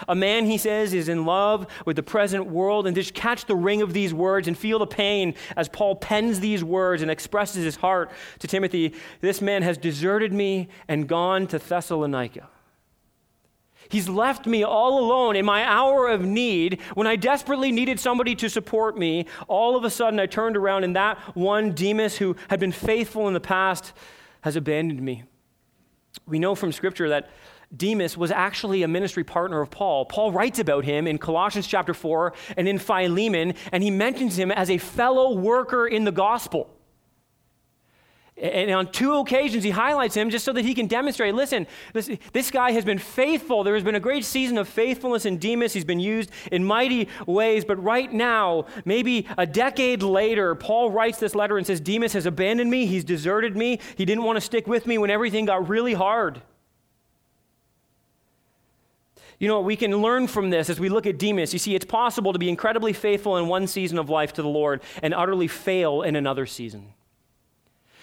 a 0.09 0.15
man, 0.15 0.47
he 0.47 0.59
says, 0.59 0.93
is 0.93 1.09
in 1.09 1.25
love 1.25 1.67
with 1.87 1.97
the 1.97 2.03
present 2.03 2.47
world. 2.47 2.87
And 2.87 2.97
just 2.97 3.15
catch 3.15 3.47
the 3.47 3.57
ring 3.57 3.81
of 3.81 3.93
these 3.93 4.13
words 4.13 4.49
and 4.49 4.57
feel 4.57 4.79
the 4.79 4.87
pain 4.87 5.35
as 5.57 5.69
Paul 5.69 5.97
pens 5.97 6.41
these 6.41 6.65
words 6.65 7.01
and 7.03 7.11
expresses 7.11 7.65
his 7.65 7.77
heart 7.77 8.11
to 8.41 8.49
Timothy. 8.49 8.95
This 9.21 9.41
man 9.41 9.63
has 9.63 9.79
deserted 9.79 10.33
me 10.33 10.69
and 10.89 11.09
gone 11.09 11.47
to 11.49 11.59
Thessalonica. 11.59 12.49
He's 13.89 14.09
left 14.09 14.47
me 14.47 14.63
all 14.63 14.99
alone 14.99 15.37
in 15.37 15.45
my 15.45 15.65
hour 15.65 16.09
of 16.09 16.25
need 16.25 16.81
when 16.95 17.07
I 17.07 17.17
desperately 17.17 17.73
needed 17.73 18.01
somebody 18.01 18.35
to 18.37 18.49
support 18.49 18.99
me. 18.99 19.27
All 19.49 19.77
of 19.77 19.85
a 19.85 19.91
sudden, 19.91 20.19
I 20.21 20.27
turned 20.27 20.57
around, 20.57 20.85
and 20.85 20.97
that 20.97 21.19
one 21.37 21.73
Demas 21.73 22.17
who 22.17 22.37
had 22.49 22.61
been 22.61 22.73
faithful 22.73 23.29
in 23.29 23.35
the 23.35 23.41
past 23.41 23.93
has 24.43 24.57
abandoned 24.57 25.01
me. 25.01 25.25
We 26.27 26.39
know 26.39 26.55
from 26.55 26.73
Scripture 26.73 27.09
that 27.11 27.31
Demas 27.77 28.17
was 28.17 28.31
actually 28.31 28.83
a 28.83 28.89
ministry 28.89 29.25
partner 29.25 29.61
of 29.61 29.71
Paul. 29.71 30.05
Paul 30.05 30.33
writes 30.33 30.59
about 30.59 30.85
him 30.85 31.07
in 31.07 31.19
Colossians 31.19 31.67
chapter 31.67 31.95
4 31.95 32.33
and 32.57 32.69
in 32.69 32.79
Philemon, 32.79 33.55
and 33.73 33.83
he 33.83 33.91
mentions 33.91 34.39
him 34.39 34.53
as 34.53 34.71
a 34.71 34.79
fellow 34.79 35.35
worker 35.35 35.87
in 35.87 36.05
the 36.05 36.13
gospel. 36.13 36.71
And 38.37 38.69
on 38.73 38.91
two 38.91 39.15
occasions, 39.15 39.63
he 39.63 39.71
highlights 39.71 40.17
him 40.17 40.29
just 40.29 40.45
so 40.45 40.53
that 40.55 40.65
he 40.65 40.75
can 40.75 40.89
demonstrate 40.89 41.37
listen, 41.37 41.69
this, 41.93 42.11
this, 42.33 42.51
guy 42.51 42.73
has 42.73 42.85
been 42.85 42.99
faithful. 42.99 43.63
There 43.63 43.75
has 43.75 43.85
been 43.85 43.95
a 43.95 44.01
great 44.01 44.25
season 44.25 44.59
of 44.59 44.69
faithfulness 44.69 45.25
in 45.25 45.39
Demas. 45.39 45.73
He's 45.73 45.85
been 45.85 46.01
used 46.01 46.31
in 46.51 46.65
mighty 46.65 47.09
ways. 47.29 47.65
But 47.65 47.81
right 47.81 48.13
now, 48.13 48.67
maybe 48.85 49.29
a 49.39 49.47
decade 49.47 50.03
later, 50.03 50.57
Paul 50.57 50.91
writes 50.91 51.19
this 51.19 51.37
letter 51.37 51.59
and 51.59 51.67
says, 51.67 51.81
Demas 51.81 52.13
has 52.15 52.27
abandoned 52.27 52.71
me. 52.71 52.87
He's 52.87 53.05
deserted 53.05 53.57
me. 53.57 53.79
He 53.97 54.05
didn't 54.05 54.25
want 54.25 54.37
to 54.37 54.41
stick 54.41 54.67
with 54.67 54.85
me 54.85 54.99
when 54.99 55.11
everything 55.11 55.47
got 55.47 55.69
really 55.69 55.95
hard. 55.95 56.43
You 59.39 59.47
know, 59.47 59.61
we 59.61 59.77
can 59.77 59.97
learn 59.97 60.27
from 60.27 60.51
this 60.51 60.71
as 60.71 60.81
we 60.81 60.89
look 60.89 61.07
at 61.07 61.19
Demas. 61.19 61.53
You 61.53 61.61
see, 61.61 61.77
it's 61.77 61.85
possible 61.85 62.33
to 62.33 62.39
be 62.39 62.49
incredibly 62.49 62.93
faithful 62.93 63.37
in 63.37 63.47
one 63.47 63.69
season 63.69 63.99
of 63.99 64.09
life 64.09 64.33
to 64.35 64.43
the 64.43 64.49
Lord 64.49 64.83
and 65.03 65.15
utterly 65.15 65.47
fail 65.47 66.03
in 66.03 66.17
another 66.17 66.47
season. 66.47 66.95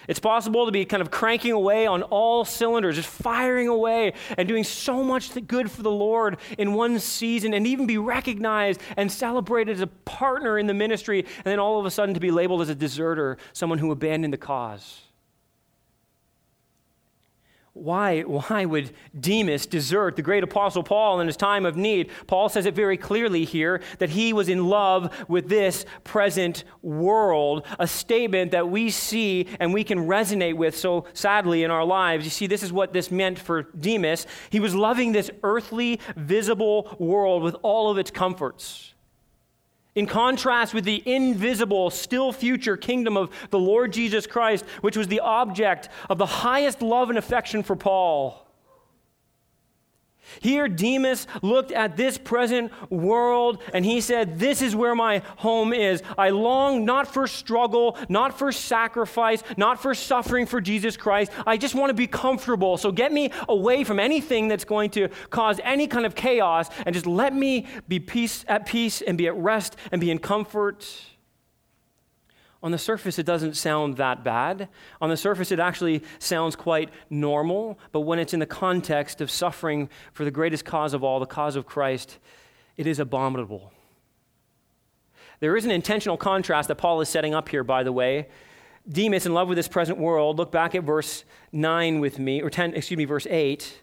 It's 0.07 0.19
possible 0.19 0.65
to 0.65 0.71
be 0.71 0.85
kind 0.85 1.01
of 1.01 1.11
cranking 1.11 1.51
away 1.51 1.85
on 1.85 2.03
all 2.03 2.43
cylinders, 2.45 2.95
just 2.95 3.09
firing 3.09 3.67
away 3.67 4.13
and 4.37 4.47
doing 4.47 4.63
so 4.63 5.03
much 5.03 5.31
good 5.47 5.69
for 5.69 5.83
the 5.83 5.91
Lord 5.91 6.37
in 6.57 6.73
one 6.73 6.99
season 6.99 7.53
and 7.53 7.67
even 7.67 7.85
be 7.85 7.97
recognized 7.97 8.81
and 8.97 9.11
celebrated 9.11 9.73
as 9.73 9.81
a 9.81 9.87
partner 9.87 10.57
in 10.57 10.67
the 10.67 10.73
ministry, 10.73 11.19
and 11.19 11.45
then 11.45 11.59
all 11.59 11.79
of 11.79 11.85
a 11.85 11.91
sudden 11.91 12.13
to 12.13 12.19
be 12.19 12.31
labeled 12.31 12.61
as 12.61 12.69
a 12.69 12.75
deserter, 12.75 13.37
someone 13.53 13.79
who 13.79 13.91
abandoned 13.91 14.33
the 14.33 14.37
cause. 14.37 15.01
Why, 17.73 18.21
why 18.23 18.65
would 18.65 18.91
Demas 19.17 19.65
desert 19.65 20.17
the 20.17 20.21
great 20.21 20.43
apostle 20.43 20.83
Paul 20.83 21.21
in 21.21 21.27
his 21.27 21.37
time 21.37 21.65
of 21.65 21.77
need? 21.77 22.09
Paul 22.27 22.49
says 22.49 22.65
it 22.65 22.75
very 22.75 22.97
clearly 22.97 23.45
here 23.45 23.81
that 23.99 24.09
he 24.09 24.33
was 24.33 24.49
in 24.49 24.65
love 24.65 25.25
with 25.29 25.47
this 25.47 25.85
present 26.03 26.65
world, 26.81 27.65
a 27.79 27.87
statement 27.87 28.51
that 28.51 28.69
we 28.69 28.89
see 28.89 29.47
and 29.59 29.73
we 29.73 29.85
can 29.85 29.99
resonate 29.99 30.57
with 30.57 30.77
so 30.77 31.05
sadly 31.13 31.63
in 31.63 31.71
our 31.71 31.85
lives. 31.85 32.25
You 32.25 32.31
see, 32.31 32.45
this 32.47 32.61
is 32.61 32.73
what 32.73 32.91
this 32.91 33.09
meant 33.09 33.39
for 33.39 33.63
Demas. 33.63 34.27
He 34.49 34.59
was 34.59 34.75
loving 34.75 35.13
this 35.13 35.31
earthly, 35.41 36.01
visible 36.17 36.93
world 36.99 37.41
with 37.41 37.55
all 37.61 37.89
of 37.89 37.97
its 37.97 38.11
comforts. 38.11 38.93
In 39.93 40.05
contrast 40.05 40.73
with 40.73 40.85
the 40.85 41.03
invisible, 41.05 41.89
still 41.89 42.31
future 42.31 42.77
kingdom 42.77 43.17
of 43.17 43.31
the 43.49 43.59
Lord 43.59 43.91
Jesus 43.91 44.25
Christ, 44.25 44.65
which 44.81 44.95
was 44.95 45.07
the 45.07 45.19
object 45.19 45.89
of 46.09 46.17
the 46.17 46.25
highest 46.25 46.81
love 46.81 47.09
and 47.09 47.17
affection 47.17 47.61
for 47.61 47.75
Paul. 47.75 48.50
Here, 50.39 50.67
Demas 50.67 51.27
looked 51.41 51.71
at 51.71 51.97
this 51.97 52.17
present 52.17 52.71
world 52.91 53.61
and 53.73 53.85
he 53.85 54.01
said, 54.01 54.39
This 54.39 54.61
is 54.61 54.75
where 54.75 54.95
my 54.95 55.21
home 55.37 55.73
is. 55.73 56.01
I 56.17 56.29
long 56.29 56.85
not 56.85 57.07
for 57.07 57.27
struggle, 57.27 57.97
not 58.09 58.37
for 58.37 58.51
sacrifice, 58.51 59.43
not 59.57 59.81
for 59.81 59.93
suffering 59.93 60.45
for 60.45 60.61
Jesus 60.61 60.97
Christ. 60.97 61.31
I 61.45 61.57
just 61.57 61.75
want 61.75 61.89
to 61.89 61.93
be 61.93 62.07
comfortable. 62.07 62.77
So 62.77 62.91
get 62.91 63.11
me 63.11 63.31
away 63.49 63.83
from 63.83 63.99
anything 63.99 64.47
that's 64.47 64.65
going 64.65 64.89
to 64.91 65.09
cause 65.29 65.59
any 65.63 65.87
kind 65.87 66.05
of 66.05 66.15
chaos 66.15 66.69
and 66.85 66.93
just 66.93 67.05
let 67.05 67.33
me 67.33 67.67
be 67.87 67.99
peace, 67.99 68.45
at 68.47 68.65
peace 68.65 69.01
and 69.01 69.17
be 69.17 69.27
at 69.27 69.35
rest 69.35 69.75
and 69.91 69.99
be 69.99 70.11
in 70.11 70.19
comfort. 70.19 70.87
On 72.63 72.71
the 72.71 72.77
surface, 72.77 73.17
it 73.17 73.25
doesn't 73.25 73.55
sound 73.55 73.97
that 73.97 74.23
bad. 74.23 74.69
On 75.01 75.09
the 75.09 75.17
surface, 75.17 75.51
it 75.51 75.59
actually 75.59 76.03
sounds 76.19 76.55
quite 76.55 76.89
normal. 77.09 77.79
But 77.91 78.01
when 78.01 78.19
it's 78.19 78.33
in 78.33 78.39
the 78.39 78.45
context 78.45 79.19
of 79.19 79.31
suffering 79.31 79.89
for 80.13 80.25
the 80.25 80.31
greatest 80.31 80.63
cause 80.63 80.93
of 80.93 81.03
all, 81.03 81.19
the 81.19 81.25
cause 81.25 81.55
of 81.55 81.65
Christ, 81.65 82.19
it 82.77 82.85
is 82.85 82.99
abominable. 82.99 83.73
There 85.39 85.57
is 85.57 85.65
an 85.65 85.71
intentional 85.71 86.17
contrast 86.17 86.67
that 86.67 86.75
Paul 86.75 87.01
is 87.01 87.09
setting 87.09 87.33
up 87.33 87.49
here, 87.49 87.63
by 87.63 87.81
the 87.81 87.91
way. 87.91 88.27
Demas, 88.87 89.25
in 89.25 89.33
love 89.33 89.47
with 89.47 89.55
this 89.55 89.67
present 89.67 89.97
world, 89.97 90.37
look 90.37 90.51
back 90.51 90.75
at 90.75 90.83
verse 90.83 91.23
9 91.51 91.99
with 91.99 92.19
me, 92.19 92.41
or 92.41 92.51
10, 92.51 92.75
excuse 92.75 92.97
me, 92.97 93.05
verse 93.05 93.25
8. 93.27 93.81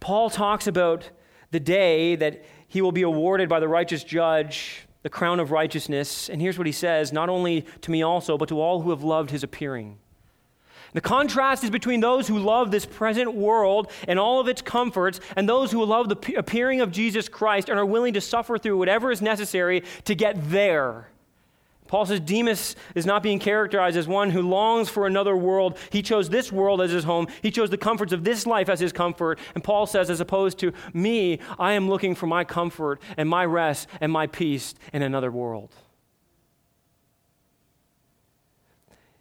Paul 0.00 0.30
talks 0.30 0.66
about 0.66 1.10
the 1.50 1.60
day 1.60 2.16
that 2.16 2.42
he 2.68 2.80
will 2.80 2.92
be 2.92 3.02
awarded 3.02 3.50
by 3.50 3.60
the 3.60 3.68
righteous 3.68 4.02
judge 4.02 4.86
the 5.02 5.10
crown 5.10 5.40
of 5.40 5.50
righteousness. 5.50 6.28
And 6.28 6.40
here's 6.40 6.58
what 6.58 6.66
he 6.66 6.72
says 6.72 7.12
not 7.12 7.28
only 7.28 7.66
to 7.82 7.90
me 7.90 8.02
also, 8.02 8.38
but 8.38 8.48
to 8.48 8.60
all 8.60 8.82
who 8.82 8.90
have 8.90 9.02
loved 9.02 9.30
his 9.30 9.42
appearing. 9.42 9.98
The 10.94 11.00
contrast 11.00 11.64
is 11.64 11.70
between 11.70 12.00
those 12.00 12.28
who 12.28 12.38
love 12.38 12.70
this 12.70 12.84
present 12.84 13.32
world 13.34 13.90
and 14.06 14.18
all 14.18 14.40
of 14.40 14.48
its 14.48 14.60
comforts, 14.60 15.20
and 15.36 15.48
those 15.48 15.72
who 15.72 15.84
love 15.84 16.08
the 16.08 16.34
appearing 16.34 16.82
of 16.82 16.92
Jesus 16.92 17.28
Christ 17.28 17.70
and 17.70 17.78
are 17.78 17.86
willing 17.86 18.12
to 18.14 18.20
suffer 18.20 18.58
through 18.58 18.76
whatever 18.76 19.10
is 19.10 19.22
necessary 19.22 19.84
to 20.04 20.14
get 20.14 20.36
there. 20.50 21.08
Paul 21.92 22.06
says 22.06 22.20
Demas 22.20 22.74
is 22.94 23.04
not 23.04 23.22
being 23.22 23.38
characterized 23.38 23.98
as 23.98 24.08
one 24.08 24.30
who 24.30 24.40
longs 24.40 24.88
for 24.88 25.06
another 25.06 25.36
world. 25.36 25.76
He 25.90 26.00
chose 26.00 26.30
this 26.30 26.50
world 26.50 26.80
as 26.80 26.90
his 26.90 27.04
home. 27.04 27.28
He 27.42 27.50
chose 27.50 27.68
the 27.68 27.76
comforts 27.76 28.14
of 28.14 28.24
this 28.24 28.46
life 28.46 28.70
as 28.70 28.80
his 28.80 28.94
comfort. 28.94 29.38
And 29.54 29.62
Paul 29.62 29.84
says, 29.84 30.08
as 30.08 30.18
opposed 30.18 30.58
to 30.60 30.72
me, 30.94 31.38
I 31.58 31.74
am 31.74 31.90
looking 31.90 32.14
for 32.14 32.26
my 32.26 32.44
comfort 32.44 33.02
and 33.18 33.28
my 33.28 33.44
rest 33.44 33.90
and 34.00 34.10
my 34.10 34.26
peace 34.26 34.74
in 34.94 35.02
another 35.02 35.30
world. 35.30 35.68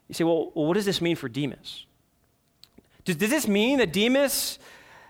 You 0.07 0.13
say, 0.13 0.23
well, 0.23 0.51
what 0.53 0.75
does 0.75 0.85
this 0.85 1.01
mean 1.01 1.17
for 1.17 1.27
Demas? 1.27 1.85
Does, 3.03 3.17
does 3.17 3.31
this 3.31 3.49
mean 3.49 3.79
that 3.79 3.91
Demas 3.91 4.59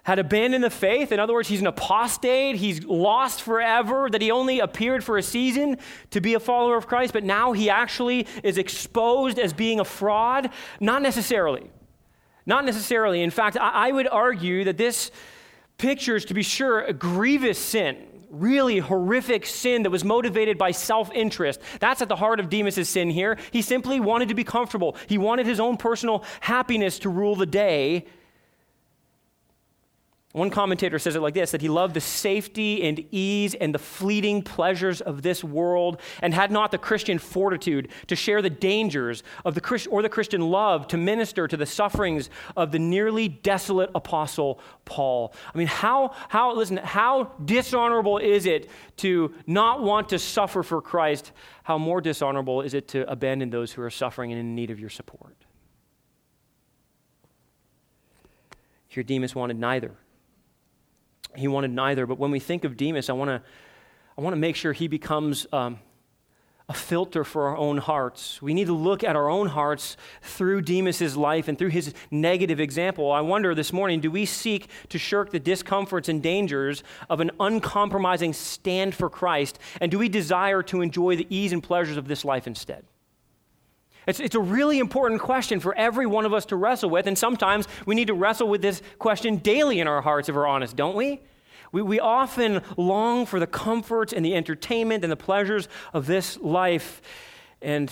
had 0.03 0.19
abandoned 0.19 0.63
the 0.63 0.69
faith. 0.69 1.11
In 1.11 1.19
other 1.19 1.33
words, 1.33 1.47
he's 1.47 1.61
an 1.61 1.67
apostate, 1.67 2.55
he's 2.55 2.83
lost 2.85 3.41
forever, 3.41 4.09
that 4.11 4.21
he 4.21 4.31
only 4.31 4.59
appeared 4.59 5.03
for 5.03 5.17
a 5.17 5.23
season 5.23 5.77
to 6.09 6.21
be 6.21 6.33
a 6.33 6.39
follower 6.39 6.75
of 6.75 6.87
Christ, 6.87 7.13
but 7.13 7.23
now 7.23 7.51
he 7.51 7.69
actually 7.69 8.25
is 8.43 8.57
exposed 8.57 9.37
as 9.37 9.53
being 9.53 9.79
a 9.79 9.85
fraud? 9.85 10.49
Not 10.79 11.01
necessarily. 11.01 11.69
Not 12.45 12.65
necessarily. 12.65 13.21
In 13.21 13.29
fact, 13.29 13.57
I, 13.57 13.91
would 13.91 14.07
argue 14.07 14.63
that 14.63 14.77
this 14.77 15.11
pictures, 15.77 16.25
to 16.25 16.33
be 16.33 16.41
sure, 16.41 16.81
a 16.81 16.93
grievous 16.93 17.59
sin. 17.59 18.07
Really 18.31 18.79
horrific 18.79 19.45
sin 19.45 19.83
that 19.83 19.89
was 19.89 20.05
motivated 20.05 20.57
by 20.57 20.71
self 20.71 21.11
interest. 21.11 21.59
That's 21.81 22.01
at 22.01 22.07
the 22.07 22.15
heart 22.15 22.39
of 22.39 22.49
Demas' 22.49 22.87
sin 22.87 23.09
here. 23.09 23.37
He 23.51 23.61
simply 23.61 23.99
wanted 23.99 24.29
to 24.29 24.33
be 24.33 24.45
comfortable. 24.45 24.95
He 25.07 25.17
wanted 25.17 25.45
his 25.45 25.59
own 25.59 25.75
personal 25.75 26.23
happiness 26.39 26.97
to 26.99 27.09
rule 27.09 27.35
the 27.35 27.45
day 27.45 28.05
one 30.33 30.49
commentator 30.49 30.97
says 30.97 31.15
it 31.17 31.19
like 31.21 31.33
this 31.33 31.51
that 31.51 31.61
he 31.61 31.67
loved 31.67 31.93
the 31.93 32.01
safety 32.01 32.83
and 32.83 33.05
ease 33.11 33.53
and 33.53 33.75
the 33.75 33.79
fleeting 33.79 34.41
pleasures 34.41 35.01
of 35.01 35.21
this 35.21 35.43
world 35.43 35.99
and 36.21 36.33
had 36.33 36.51
not 36.51 36.71
the 36.71 36.77
Christian 36.77 37.19
fortitude 37.19 37.89
to 38.07 38.15
share 38.15 38.41
the 38.41 38.49
dangers 38.49 39.23
of 39.43 39.55
the 39.55 39.61
Christ, 39.61 39.89
or 39.91 40.01
the 40.01 40.09
Christian 40.09 40.41
love 40.41 40.87
to 40.87 40.97
minister 40.97 41.47
to 41.49 41.57
the 41.57 41.65
sufferings 41.65 42.29
of 42.55 42.71
the 42.71 42.79
nearly 42.79 43.27
desolate 43.27 43.89
apostle 43.93 44.61
Paul. 44.85 45.33
I 45.53 45.57
mean, 45.57 45.67
how, 45.67 46.13
how, 46.29 46.55
listen, 46.55 46.77
how 46.77 47.33
dishonorable 47.43 48.17
is 48.17 48.45
it 48.45 48.69
to 48.97 49.33
not 49.47 49.83
want 49.83 50.09
to 50.09 50.19
suffer 50.19 50.63
for 50.63 50.81
Christ? 50.81 51.33
How 51.63 51.77
more 51.77 51.99
dishonorable 51.99 52.61
is 52.61 52.73
it 52.73 52.87
to 52.89 53.09
abandon 53.11 53.49
those 53.49 53.73
who 53.73 53.81
are 53.81 53.89
suffering 53.89 54.31
and 54.31 54.39
in 54.39 54.55
need 54.55 54.71
of 54.71 54.79
your 54.79 54.89
support? 54.89 55.35
Here, 58.87 59.03
Demas 59.03 59.35
wanted 59.35 59.59
neither. 59.59 59.91
He 61.35 61.47
wanted 61.47 61.71
neither. 61.71 62.05
But 62.05 62.19
when 62.19 62.31
we 62.31 62.39
think 62.39 62.63
of 62.63 62.77
Demas, 62.77 63.09
I 63.09 63.13
want 63.13 63.29
to 63.29 63.41
I 64.17 64.21
want 64.21 64.33
to 64.33 64.39
make 64.39 64.55
sure 64.55 64.73
he 64.73 64.87
becomes 64.87 65.47
um, 65.53 65.79
a 66.67 66.73
filter 66.73 67.23
for 67.23 67.47
our 67.47 67.57
own 67.57 67.77
hearts. 67.77 68.41
We 68.41 68.53
need 68.53 68.67
to 68.67 68.73
look 68.73 69.03
at 69.03 69.15
our 69.15 69.29
own 69.29 69.47
hearts 69.47 69.97
through 70.21 70.61
Demas's 70.61 71.17
life 71.17 71.47
and 71.47 71.57
through 71.57 71.69
his 71.69 71.93
negative 72.11 72.59
example. 72.59 73.11
I 73.11 73.21
wonder 73.21 73.55
this 73.55 73.73
morning, 73.73 73.99
do 73.99 74.11
we 74.11 74.25
seek 74.25 74.69
to 74.89 74.97
shirk 74.97 75.31
the 75.31 75.39
discomforts 75.39 76.07
and 76.07 76.21
dangers 76.21 76.83
of 77.09 77.19
an 77.19 77.31
uncompromising 77.39 78.33
stand 78.33 78.95
for 78.95 79.09
Christ? 79.09 79.59
And 79.79 79.91
do 79.91 79.99
we 79.99 80.07
desire 80.07 80.61
to 80.63 80.81
enjoy 80.81 81.15
the 81.15 81.27
ease 81.29 81.51
and 81.51 81.63
pleasures 81.63 81.97
of 81.97 82.07
this 82.07 82.23
life 82.23 82.47
instead? 82.47 82.85
It's, 84.07 84.19
it's 84.19 84.35
a 84.35 84.39
really 84.39 84.79
important 84.79 85.21
question 85.21 85.59
for 85.59 85.75
every 85.75 86.07
one 86.07 86.25
of 86.25 86.33
us 86.33 86.45
to 86.47 86.55
wrestle 86.55 86.89
with, 86.89 87.05
and 87.07 87.17
sometimes 87.17 87.67
we 87.85 87.93
need 87.93 88.07
to 88.07 88.13
wrestle 88.13 88.47
with 88.47 88.61
this 88.61 88.81
question 88.97 89.37
daily 89.37 89.79
in 89.79 89.87
our 89.87 90.01
hearts 90.01 90.27
if 90.27 90.35
we're 90.35 90.47
honest, 90.47 90.75
don't 90.75 90.95
we? 90.95 91.21
We, 91.71 91.81
we 91.81 91.99
often 91.99 92.61
long 92.77 93.25
for 93.25 93.39
the 93.39 93.47
comforts 93.47 94.11
and 94.11 94.25
the 94.25 94.35
entertainment 94.35 95.03
and 95.03 95.11
the 95.11 95.17
pleasures 95.17 95.67
of 95.93 96.07
this 96.07 96.37
life, 96.39 97.01
and 97.61 97.91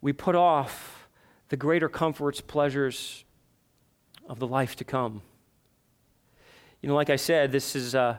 we 0.00 0.12
put 0.12 0.34
off 0.34 1.08
the 1.48 1.56
greater 1.56 1.88
comforts, 1.88 2.40
pleasures 2.40 3.24
of 4.28 4.40
the 4.40 4.46
life 4.46 4.74
to 4.76 4.84
come. 4.84 5.22
You 6.82 6.88
know, 6.88 6.96
like 6.96 7.10
I 7.10 7.16
said, 7.16 7.52
this 7.52 7.76
is. 7.76 7.94
Uh, 7.94 8.16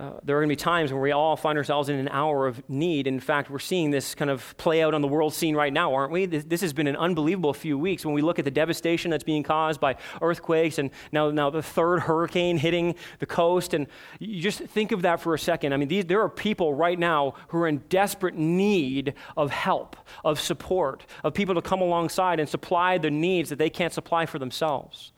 uh, 0.00 0.12
there 0.24 0.36
are 0.36 0.40
going 0.40 0.48
to 0.48 0.52
be 0.52 0.56
times 0.56 0.92
when 0.92 1.00
we 1.02 1.12
all 1.12 1.36
find 1.36 1.56
ourselves 1.58 1.88
in 1.88 1.96
an 1.96 2.08
hour 2.08 2.46
of 2.46 2.68
need. 2.68 3.06
In 3.06 3.20
fact, 3.20 3.50
we're 3.50 3.58
seeing 3.58 3.90
this 3.90 4.14
kind 4.14 4.30
of 4.30 4.56
play 4.56 4.82
out 4.82 4.94
on 4.94 5.02
the 5.02 5.08
world 5.08 5.34
scene 5.34 5.54
right 5.54 5.72
now, 5.72 5.94
aren't 5.94 6.10
we? 6.10 6.26
This, 6.26 6.44
this, 6.44 6.60
has 6.62 6.72
been 6.72 6.86
an 6.86 6.96
unbelievable 6.96 7.52
few 7.52 7.78
weeks 7.78 8.04
when 8.04 8.14
we 8.14 8.22
look 8.22 8.38
at 8.38 8.44
the 8.44 8.50
devastation 8.50 9.10
that's 9.10 9.22
being 9.22 9.42
caused 9.42 9.80
by 9.80 9.96
earthquakes 10.20 10.78
and 10.78 10.90
now, 11.12 11.30
now 11.30 11.50
the 11.50 11.62
third 11.62 12.00
hurricane 12.00 12.56
hitting 12.56 12.94
the 13.18 13.26
coast. 13.26 13.74
And 13.74 13.86
you 14.18 14.40
just 14.40 14.60
think 14.60 14.92
of 14.92 15.02
that 15.02 15.20
for 15.20 15.34
a 15.34 15.38
second. 15.38 15.72
I 15.74 15.76
mean, 15.76 15.88
these, 15.88 16.06
there 16.06 16.22
are 16.22 16.28
people 16.28 16.74
right 16.74 16.98
now 16.98 17.34
who 17.48 17.58
are 17.58 17.68
in 17.68 17.78
desperate 17.88 18.34
need 18.34 19.14
of 19.36 19.50
help, 19.50 19.96
of 20.24 20.40
support, 20.40 21.06
of 21.22 21.34
people 21.34 21.54
to 21.54 21.62
come 21.62 21.82
alongside 21.82 22.40
and 22.40 22.48
supply 22.48 22.98
the 22.98 23.10
needs 23.10 23.50
that 23.50 23.58
they 23.58 23.70
can't 23.70 23.92
supply 23.92 24.26
for 24.26 24.38
themselves. 24.38 25.12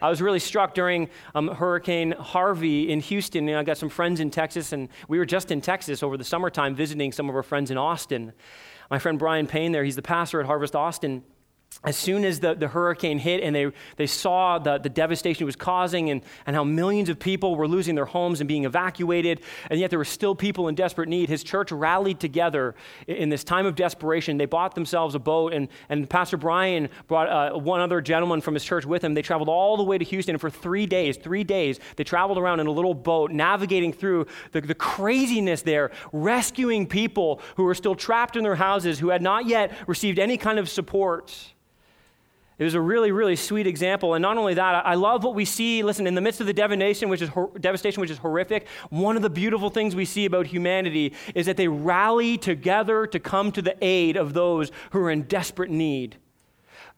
I 0.00 0.08
was 0.08 0.22
really 0.22 0.38
struck 0.38 0.74
during 0.74 1.08
um, 1.34 1.48
Hurricane 1.48 2.12
Harvey 2.12 2.90
in 2.90 3.00
Houston. 3.00 3.46
You 3.46 3.54
know, 3.54 3.60
I 3.60 3.62
got 3.62 3.78
some 3.78 3.88
friends 3.88 4.20
in 4.20 4.30
Texas, 4.30 4.72
and 4.72 4.88
we 5.08 5.18
were 5.18 5.26
just 5.26 5.50
in 5.50 5.60
Texas 5.60 6.02
over 6.02 6.16
the 6.16 6.24
summertime 6.24 6.74
visiting 6.74 7.12
some 7.12 7.28
of 7.28 7.36
our 7.36 7.42
friends 7.42 7.70
in 7.70 7.76
Austin. 7.76 8.32
My 8.90 8.98
friend 8.98 9.18
Brian 9.18 9.46
Payne 9.46 9.72
there, 9.72 9.84
he's 9.84 9.96
the 9.96 10.02
pastor 10.02 10.40
at 10.40 10.46
Harvest 10.46 10.74
Austin 10.74 11.22
as 11.82 11.96
soon 11.96 12.26
as 12.26 12.40
the, 12.40 12.54
the 12.54 12.68
hurricane 12.68 13.18
hit 13.18 13.42
and 13.42 13.56
they, 13.56 13.72
they 13.96 14.06
saw 14.06 14.58
the, 14.58 14.76
the 14.76 14.90
devastation 14.90 15.44
it 15.44 15.46
was 15.46 15.56
causing 15.56 16.10
and, 16.10 16.20
and 16.46 16.54
how 16.54 16.62
millions 16.62 17.08
of 17.08 17.18
people 17.18 17.56
were 17.56 17.66
losing 17.66 17.94
their 17.94 18.04
homes 18.04 18.40
and 18.40 18.48
being 18.48 18.66
evacuated, 18.66 19.40
and 19.70 19.80
yet 19.80 19.88
there 19.88 19.98
were 19.98 20.04
still 20.04 20.34
people 20.34 20.68
in 20.68 20.74
desperate 20.74 21.08
need, 21.08 21.30
his 21.30 21.42
church 21.42 21.72
rallied 21.72 22.20
together 22.20 22.74
in 23.06 23.30
this 23.30 23.44
time 23.44 23.64
of 23.64 23.76
desperation. 23.76 24.36
They 24.36 24.44
bought 24.44 24.74
themselves 24.74 25.14
a 25.14 25.18
boat, 25.18 25.54
and, 25.54 25.68
and 25.88 26.08
Pastor 26.08 26.36
Brian 26.36 26.90
brought 27.08 27.28
uh, 27.28 27.58
one 27.58 27.80
other 27.80 28.02
gentleman 28.02 28.42
from 28.42 28.52
his 28.52 28.64
church 28.64 28.84
with 28.84 29.02
him. 29.02 29.14
They 29.14 29.22
traveled 29.22 29.48
all 29.48 29.78
the 29.78 29.84
way 29.84 29.96
to 29.96 30.04
Houston, 30.04 30.34
and 30.34 30.40
for 30.40 30.50
three 30.50 30.84
days, 30.84 31.16
three 31.16 31.44
days, 31.44 31.80
they 31.96 32.04
traveled 32.04 32.36
around 32.36 32.60
in 32.60 32.66
a 32.66 32.72
little 32.72 32.94
boat, 32.94 33.30
navigating 33.30 33.94
through 33.94 34.26
the, 34.52 34.60
the 34.60 34.74
craziness 34.74 35.62
there, 35.62 35.92
rescuing 36.12 36.86
people 36.86 37.40
who 37.56 37.64
were 37.64 37.74
still 37.74 37.94
trapped 37.94 38.36
in 38.36 38.42
their 38.42 38.56
houses, 38.56 38.98
who 38.98 39.08
had 39.08 39.22
not 39.22 39.46
yet 39.46 39.72
received 39.86 40.18
any 40.18 40.36
kind 40.36 40.58
of 40.58 40.68
support. 40.68 41.54
It 42.60 42.64
was 42.64 42.74
a 42.74 42.80
really, 42.80 43.10
really 43.10 43.36
sweet 43.36 43.66
example. 43.66 44.12
And 44.12 44.20
not 44.20 44.36
only 44.36 44.52
that, 44.52 44.86
I 44.86 44.94
love 44.94 45.24
what 45.24 45.34
we 45.34 45.46
see. 45.46 45.82
Listen, 45.82 46.06
in 46.06 46.14
the 46.14 46.20
midst 46.20 46.42
of 46.42 46.46
the 46.46 46.52
devastation, 46.52 47.08
which 47.08 47.22
is 47.22 47.30
devastation, 47.58 48.02
which 48.02 48.10
is 48.10 48.18
horrific, 48.18 48.68
one 48.90 49.16
of 49.16 49.22
the 49.22 49.30
beautiful 49.30 49.70
things 49.70 49.96
we 49.96 50.04
see 50.04 50.26
about 50.26 50.46
humanity 50.46 51.14
is 51.34 51.46
that 51.46 51.56
they 51.56 51.68
rally 51.68 52.36
together 52.36 53.06
to 53.06 53.18
come 53.18 53.50
to 53.52 53.62
the 53.62 53.74
aid 53.80 54.18
of 54.18 54.34
those 54.34 54.70
who 54.90 54.98
are 54.98 55.10
in 55.10 55.22
desperate 55.22 55.70
need. 55.70 56.18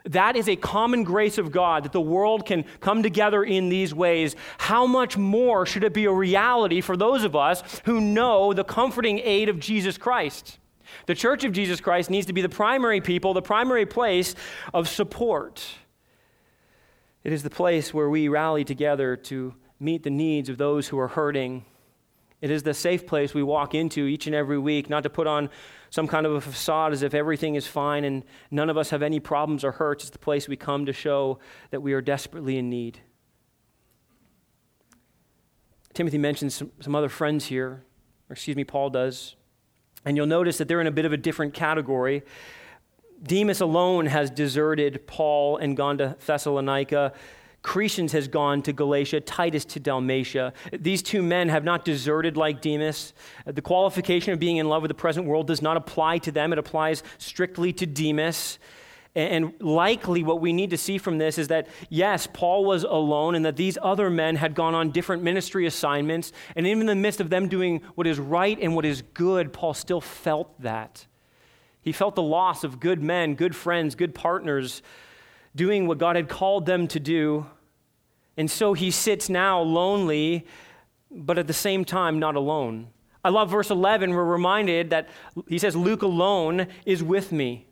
That 0.04 0.35
is 0.35 0.49
a 0.49 0.57
common 0.57 1.04
grace 1.04 1.38
of 1.38 1.52
God 1.52 1.85
that 1.85 1.92
the 1.92 2.00
world 2.00 2.45
can 2.45 2.64
come 2.81 3.04
together 3.04 3.45
in 3.45 3.69
these 3.69 3.95
ways. 3.95 4.35
How 4.59 4.85
much 4.85 5.16
more 5.16 5.64
should 5.64 5.85
it 5.85 5.95
be 5.95 6.07
a 6.07 6.12
reality 6.12 6.81
for 6.81 6.97
those 6.97 7.23
of 7.23 7.37
us 7.37 7.62
who 7.85 8.00
know 8.00 8.52
the 8.52 8.64
comforting 8.64 9.21
aid 9.21 9.49
of 9.49 9.61
Jesus 9.61 9.97
Christ? 9.97 10.59
The 11.07 11.15
church 11.15 11.45
of 11.45 11.53
Jesus 11.53 11.81
Christ 11.81 12.11
needs 12.11 12.27
to 12.27 12.33
be 12.33 12.43
the 12.43 12.49
primary 12.49 13.01
people, 13.01 13.35
the 13.35 13.43
primary 13.43 13.87
place 13.87 14.35
of 14.73 14.89
support. 14.89 15.65
It 17.25 17.33
is 17.33 17.43
the 17.43 17.51
place 17.51 17.95
where 17.95 18.09
we 18.09 18.29
rally 18.29 18.65
together 18.65 19.17
to 19.17 19.55
meet 19.79 20.03
the 20.03 20.11
needs 20.11 20.49
of 20.49 20.59
those 20.59 20.89
who 20.89 20.99
are 20.99 21.09
hurting. 21.09 21.65
It 22.41 22.51
is 22.51 22.65
the 22.65 22.75
safe 22.75 23.07
place 23.07 23.35
we 23.35 23.43
walk 23.43 23.75
into 23.75 24.07
each 24.07 24.27
and 24.27 24.35
every 24.35 24.59
week, 24.59 24.91
not 24.91 25.05
to 25.05 25.11
put 25.11 25.29
on 25.29 25.49
some 25.91 26.09
kind 26.09 26.27
of 26.27 26.33
a 26.33 26.41
facade 26.41 26.93
as 26.93 27.03
if 27.03 27.15
everything 27.15 27.55
is 27.55 27.67
fine 27.67 28.05
and 28.05 28.25
none 28.51 28.69
of 28.69 28.77
us 28.77 28.91
have 28.91 29.03
any 29.03 29.21
problems 29.21 29.63
or 29.63 29.73
hurts. 29.73 30.05
It's 30.05 30.11
the 30.11 30.19
place 30.19 30.49
we 30.49 30.57
come 30.57 30.87
to 30.87 30.93
show 30.93 31.39
that 31.71 31.83
we 31.83 31.93
are 31.93 32.01
desperately 32.01 32.59
in 32.59 32.69
need. 32.69 33.01
Timothy 35.95 36.19
mentions 36.19 36.55
some, 36.55 36.73
some 36.81 36.95
other 36.95 37.09
friends 37.09 37.47
here, 37.47 37.85
or 38.29 38.33
excuse 38.33 38.57
me, 38.57 38.65
Paul 38.65 38.91
does. 38.91 39.37
And 40.05 40.17
you'll 40.17 40.27
notice 40.27 40.59
that 40.59 40.69
they're 40.69 40.81
in 40.81 40.87
a 40.87 40.93
bit 40.93 41.05
of 41.05 41.13
a 41.13 41.17
different 41.17 41.55
category. 41.55 42.23
Demas 43.23 43.61
alone 43.61 44.07
has 44.07 44.31
deserted 44.31 45.07
Paul 45.07 45.59
and 45.59 45.77
gone 45.77 45.99
to 45.99 46.17
Thessalonica. 46.27 47.13
Crescens 47.63 48.11
has 48.11 48.27
gone 48.27 48.63
to 48.63 48.73
Galatia, 48.73 49.21
Titus 49.21 49.65
to 49.67 49.81
Dalmatia. 49.81 50.53
These 50.73 51.03
two 51.03 51.23
men 51.23 51.49
have 51.49 51.63
not 51.63 51.85
deserted 51.85 52.37
like 52.37 52.61
Demas. 52.61 53.13
The 53.47 53.63
qualification 53.63 54.33
of 54.33 54.41
being 54.41 54.57
in 54.57 54.69
love 54.69 54.83
with 54.83 54.89
the 54.89 54.95
present 54.95 55.27
world 55.27 55.47
does 55.47 55.63
not 55.63 55.77
apply 55.77 56.19
to 56.19 56.33
them, 56.33 56.53
it 56.53 56.59
applies 56.59 57.05
strictly 57.19 57.73
to 57.75 57.87
Demas. 57.87 58.59
And 59.14 59.52
likely, 59.61 60.23
what 60.23 60.40
we 60.40 60.54
need 60.54 60.71
to 60.71 60.78
see 60.78 60.97
from 60.97 61.19
this 61.19 61.37
is 61.37 61.49
that, 61.49 61.69
yes, 61.90 62.26
Paul 62.33 62.64
was 62.64 62.83
alone 62.83 63.35
and 63.35 63.45
that 63.45 63.57
these 63.57 63.76
other 63.83 64.09
men 64.09 64.37
had 64.37 64.54
gone 64.54 64.75
on 64.75 64.90
different 64.90 65.23
ministry 65.23 65.66
assignments. 65.66 66.33
And 66.57 66.66
even 66.66 66.83
in 66.83 66.87
the 66.87 66.95
midst 66.95 67.21
of 67.21 67.28
them 67.28 67.49
doing 67.49 67.83
what 67.95 68.07
is 68.07 68.19
right 68.19 68.59
and 68.59 68.75
what 68.75 68.87
is 68.87 69.02
good, 69.12 69.52
Paul 69.52 69.75
still 69.75 70.00
felt 70.00 70.59
that. 70.62 71.07
He 71.83 71.92
felt 71.92 72.14
the 72.14 72.23
loss 72.23 72.64
of 72.64 72.81
good 72.81 73.02
men, 73.02 73.35
good 73.35 73.54
friends, 73.54 73.95
good 73.95 74.14
partners 74.14 74.83
doing 75.54 75.87
what 75.87 75.99
God 75.99 76.16
had 76.16 76.28
called 76.31 76.64
them 76.64 76.88
to 76.88 77.00
do. 77.00 77.47
And 78.38 78.50
so 78.50 78.73
he 78.73 78.90
sits 78.90 79.28
now 79.28 79.61
lonely, 79.61 80.47
but 81.11 81.37
at 81.37 81.47
the 81.47 81.52
same 81.52 81.85
time, 81.85 82.19
not 82.19 82.35
alone. 82.35 82.88
I 83.23 83.28
love 83.28 83.50
verse 83.50 83.71
11. 83.71 84.11
We're 84.11 84.25
reminded 84.25 84.90
that 84.90 85.09
he 85.49 85.59
says, 85.59 85.76
Luke 85.76 86.00
alone 86.00 86.69
is 86.87 87.02
with 87.02 87.31
me. 87.31 87.66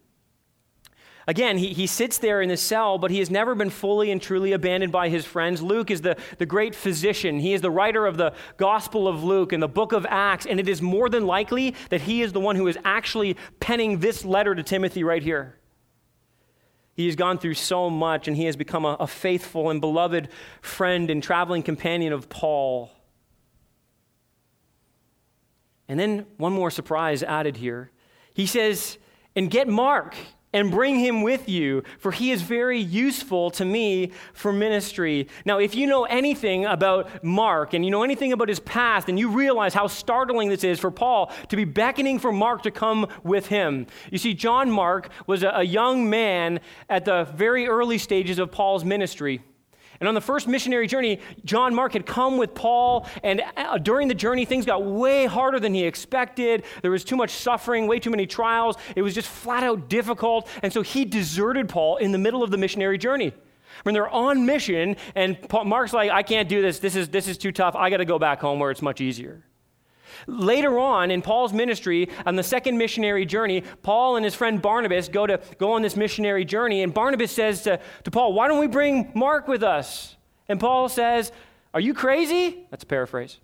Again, 1.31 1.59
he, 1.59 1.73
he 1.73 1.87
sits 1.87 2.19
there 2.19 2.43
in 2.43 2.49
the 2.49 2.57
cell, 2.57 2.99
but 2.99 3.13
he 3.13 3.21
has 3.21 3.31
never 3.31 3.55
been 3.55 3.71
fully 3.71 4.11
and 4.11 4.21
truly 4.21 4.51
abandoned 4.51 4.91
by 4.91 5.09
his 5.09 5.25
friends. 5.25 5.63
Luke 5.63 5.89
is 5.89 6.01
the, 6.01 6.17
the 6.39 6.45
great 6.45 6.75
physician. 6.75 7.39
He 7.39 7.53
is 7.53 7.61
the 7.61 7.71
writer 7.71 8.05
of 8.05 8.17
the 8.17 8.35
Gospel 8.57 9.07
of 9.07 9.23
Luke 9.23 9.53
and 9.53 9.63
the 9.63 9.69
book 9.69 9.93
of 9.93 10.05
Acts, 10.09 10.45
and 10.45 10.59
it 10.59 10.69
is 10.69 10.83
more 10.83 11.09
than 11.09 11.29
likely 11.29 11.77
that 11.91 12.01
he 12.01 12.21
is 12.21 12.33
the 12.33 12.41
one 12.41 12.57
who 12.57 12.67
is 12.67 12.77
actually 12.85 13.37
penning 13.61 14.01
this 14.01 14.25
letter 14.25 14.57
to 14.57 14.65
Timothy 14.65 15.05
right 15.05 15.23
here. 15.23 15.55
He 16.95 17.07
has 17.07 17.15
gone 17.15 17.39
through 17.39 17.55
so 17.55 17.89
much, 17.89 18.27
and 18.27 18.37
he 18.37 18.47
has 18.47 18.57
become 18.57 18.85
a, 18.85 18.97
a 18.99 19.07
faithful 19.07 19.71
and 19.71 19.81
beloved 19.81 20.31
friend 20.63 21.11
and 21.11 21.23
traveling 21.23 21.63
companion 21.63 22.13
of 22.13 22.29
Paul. 22.29 22.91
And 25.87 25.97
then 25.97 26.27
one 26.39 26.53
more 26.53 26.73
surprise 26.73 27.23
added 27.23 27.59
here. 27.59 27.93
He 28.35 28.47
says, 28.47 28.99
and 29.37 29.49
get 29.49 29.69
Mark 29.69 30.17
and 30.53 30.71
bring 30.71 30.99
him 30.99 31.23
with 31.23 31.49
you, 31.49 31.83
for 31.99 32.11
he 32.11 32.33
is 32.33 32.43
very 32.43 32.81
useful 32.81 33.51
to 33.53 33.65
me 33.65 34.11
for 34.33 34.53
ministry. 34.53 35.29
Now, 35.45 35.59
if 35.59 35.75
you 35.75 35.87
know 35.87 36.05
anything 36.05 36.65
about 36.65 37.23
Mark 37.23 37.73
and 37.73 37.85
you 37.85 37.91
know 37.91 38.03
anything 38.03 38.33
about 38.33 38.49
his 38.49 38.61
past, 38.61 39.09
and 39.09 39.19
you 39.19 39.31
realize 39.31 39.75
how 39.75 39.87
startling 39.87 40.49
this 40.49 40.65
is 40.65 40.81
for 40.81 40.91
Paul 40.91 41.33
to 41.49 41.57
be 41.57 41.65
beckoning 41.65 42.19
for 42.19 42.33
Mark 42.33 42.63
to 42.63 42.71
come 42.71 43.07
with 43.23 43.47
him. 43.47 43.87
You 44.11 44.19
see, 44.19 44.35
John 44.35 44.71
Mark 44.71 45.11
was 45.27 45.43
a, 45.43 45.51
a 45.51 45.63
young 45.63 46.11
man 46.11 46.61
at 46.89 47.05
the 47.05 47.25
very 47.35 47.69
early 47.69 47.99
stages 47.99 48.39
of 48.39 48.51
Paul's 48.51 48.85
ministry. 48.85 49.43
And 50.01 50.09
on 50.09 50.15
the 50.15 50.21
first 50.21 50.49
missionary 50.49 50.87
journey, 50.87 51.21
John 51.45 51.75
Mark 51.75 51.93
had 51.93 52.07
come 52.07 52.39
with 52.39 52.55
Paul, 52.55 53.07
and 53.23 53.43
uh, 53.55 53.77
during 53.77 54.09
the 54.09 54.15
journey, 54.15 54.47
things 54.47 54.65
got 54.65 54.83
way 54.83 55.27
harder 55.27 55.61
than 55.61 55.75
he 55.75 55.85
expected. 55.85 56.65
There 56.81 56.91
was 56.91 57.05
too 57.05 57.17
much 57.17 57.31
suffering, 57.31 57.87
way 57.87 57.99
too 57.99 58.11
many 58.11 58.27
trials. 58.27 58.77
It 58.97 59.03
was 59.03 59.15
just 59.15 59.29
flat 59.29 59.63
out 59.63 59.91
difficult. 59.91 60.49
And 60.63 60.73
so 60.73 60.81
he 60.81 61.05
deserted 61.05 61.69
Paul 61.69 61.99
in 61.99 62.13
the 62.13 62.19
middle 62.19 62.43
of 62.43 62.51
the 62.51 62.57
missionary 62.57 62.97
journey. 62.97 63.35
When 63.83 63.95
they're 63.95 64.09
on 64.09 64.47
mission, 64.47 64.97
and 65.15 65.41
Paul, 65.49 65.67
Mark's 65.67 65.93
like, 65.93 66.11
I 66.11 66.23
can't 66.23 66.49
do 66.49 66.63
this. 66.63 66.79
This 66.79 66.97
is, 66.97 67.11
this 67.11 67.29
is 67.29 67.37
too 67.37 67.53
tough. 67.53 67.77
I 67.77 67.91
got 67.91 67.99
to 67.99 68.07
go 68.07 68.19
back 68.19 68.41
home 68.41 68.59
where 68.59 68.71
it's 68.71 68.83
much 68.83 69.03
easier. 69.03 69.45
Later 70.27 70.79
on 70.79 71.11
in 71.11 71.23
Paul's 71.23 71.53
ministry, 71.53 72.09
on 72.27 72.37
the 72.37 72.43
second 72.43 72.79
missionary 72.79 73.27
journey, 73.27 73.63
Paul 73.83 74.17
and 74.17 74.25
his 74.25 74.35
friend 74.35 74.61
Barnabas 74.61 75.09
go 75.09 75.27
to 75.27 75.41
go 75.59 75.73
on 75.73 75.83
this 75.83 75.97
missionary 75.97 76.45
journey, 76.45 76.83
and 76.83 76.93
Barnabas 76.93 77.33
says 77.33 77.63
to, 77.63 77.81
to 78.05 78.11
Paul, 78.11 78.33
Why 78.33 78.49
don't 78.49 78.61
we 78.61 78.67
bring 78.67 79.13
Mark 79.15 79.49
with 79.49 79.63
us? 79.63 80.17
And 80.49 80.59
Paul 80.59 80.89
says, 80.89 81.33
Are 81.75 81.81
you 81.81 81.95
crazy? 81.95 82.67
That's 82.71 82.85
a 82.85 82.87
paraphrase. 82.87 83.39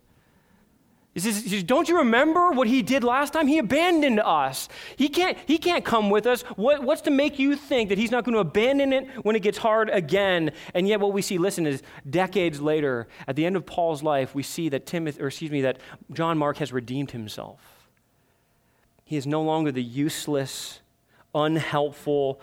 He 1.17 1.21
says, 1.21 1.63
Don't 1.63 1.89
you 1.89 1.97
remember 1.97 2.51
what 2.51 2.69
he 2.69 2.83
did 2.83 3.03
last 3.03 3.33
time? 3.33 3.47
He 3.47 3.57
abandoned 3.57 4.21
us. 4.21 4.69
He 4.97 5.09
can't, 5.09 5.39
he 5.47 5.57
can't 5.57 5.83
come 5.83 6.11
with 6.11 6.27
us. 6.27 6.43
What, 6.57 6.83
what's 6.83 7.01
to 7.03 7.11
make 7.11 7.39
you 7.39 7.57
think 7.57 7.89
that 7.89 7.97
he's 7.97 8.11
not 8.11 8.25
going 8.25 8.35
to 8.35 8.41
abandon 8.41 8.93
it 8.93 9.09
when 9.25 9.35
it 9.35 9.41
gets 9.41 9.57
hard 9.57 9.89
again? 9.89 10.53
And 10.75 10.87
yet, 10.87 11.01
what 11.01 11.15
we 11.15 11.23
see, 11.23 11.39
listen, 11.39 11.67
is 11.67 11.83
decades 12.09 12.61
later, 12.61 13.09
at 13.27 13.35
the 13.35 13.47
end 13.47 13.57
of 13.57 13.65
Paul's 13.65 14.03
life, 14.03 14.35
we 14.35 14.43
see 14.43 14.69
that 14.69 14.85
Timothy, 14.85 15.23
or 15.23 15.29
excuse 15.29 15.51
me, 15.51 15.63
that 15.63 15.79
John 16.13 16.37
Mark 16.37 16.59
has 16.59 16.71
redeemed 16.71 17.13
himself. 17.13 17.89
He 19.07 19.17
is 19.17 19.27
no 19.27 19.41
longer 19.41 19.73
the 19.73 19.83
useless, 19.83 20.81
unhelpful, 21.35 22.43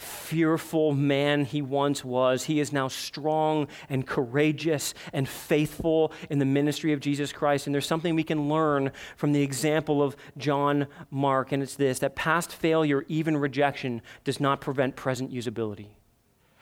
fearful 0.00 0.94
man 0.94 1.44
he 1.44 1.60
once 1.60 2.04
was. 2.04 2.44
He 2.44 2.58
is 2.58 2.72
now 2.72 2.88
strong 2.88 3.68
and 3.88 4.06
courageous 4.06 4.94
and 5.12 5.28
faithful 5.28 6.12
in 6.30 6.38
the 6.38 6.44
ministry 6.44 6.92
of 6.92 7.00
Jesus 7.00 7.32
Christ. 7.32 7.66
And 7.66 7.74
there's 7.74 7.86
something 7.86 8.14
we 8.14 8.24
can 8.24 8.48
learn 8.48 8.92
from 9.16 9.32
the 9.32 9.42
example 9.42 10.02
of 10.02 10.16
John 10.38 10.86
Mark, 11.10 11.52
and 11.52 11.62
it's 11.62 11.76
this 11.76 11.98
that 11.98 12.16
past 12.16 12.52
failure, 12.52 13.04
even 13.08 13.36
rejection, 13.36 14.00
does 14.24 14.40
not 14.40 14.60
prevent 14.60 14.96
present 14.96 15.32
usability. 15.32 15.88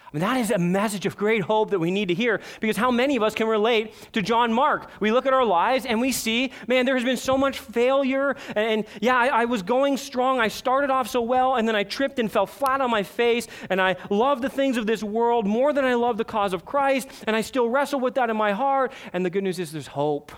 I 0.08 0.16
mean, 0.16 0.20
that 0.22 0.38
is 0.38 0.50
a 0.50 0.56
message 0.56 1.04
of 1.04 1.18
great 1.18 1.42
hope 1.42 1.68
that 1.70 1.78
we 1.78 1.90
need 1.90 2.08
to 2.08 2.14
hear 2.14 2.40
because 2.60 2.78
how 2.78 2.90
many 2.90 3.16
of 3.16 3.22
us 3.22 3.34
can 3.34 3.46
relate 3.46 3.92
to 4.12 4.22
John 4.22 4.50
Mark? 4.54 4.90
We 5.00 5.12
look 5.12 5.26
at 5.26 5.34
our 5.34 5.44
lives 5.44 5.84
and 5.84 6.00
we 6.00 6.12
see, 6.12 6.50
man, 6.66 6.86
there 6.86 6.94
has 6.94 7.04
been 7.04 7.18
so 7.18 7.36
much 7.36 7.58
failure. 7.58 8.34
And 8.56 8.86
yeah, 9.02 9.18
I, 9.18 9.26
I, 9.26 9.44
was 9.44 9.62
going 9.62 9.98
strong. 9.98 10.40
I 10.40 10.48
started 10.48 10.88
off 10.88 11.08
so 11.08 11.20
well, 11.20 11.56
and 11.56 11.68
then 11.68 11.76
I 11.76 11.82
tripped 11.82 12.18
and 12.18 12.32
fell 12.32 12.46
flat 12.46 12.80
on 12.80 12.90
my 12.90 13.02
face. 13.02 13.48
And 13.68 13.82
I 13.82 13.96
love 14.08 14.40
the 14.40 14.48
things 14.48 14.78
of 14.78 14.86
this 14.86 15.02
world 15.02 15.46
more 15.46 15.74
than 15.74 15.84
I 15.84 15.92
love 15.92 16.16
the 16.16 16.24
cause 16.24 16.54
of 16.54 16.64
Christ. 16.64 17.08
And 17.26 17.36
I 17.36 17.42
still 17.42 17.68
wrestle 17.68 18.00
with 18.00 18.14
that 18.14 18.30
in 18.30 18.36
my 18.36 18.52
heart. 18.52 18.92
And 19.12 19.26
the 19.26 19.30
good 19.30 19.44
news 19.44 19.58
is 19.58 19.72
there's 19.72 19.88
hope. 19.88 20.32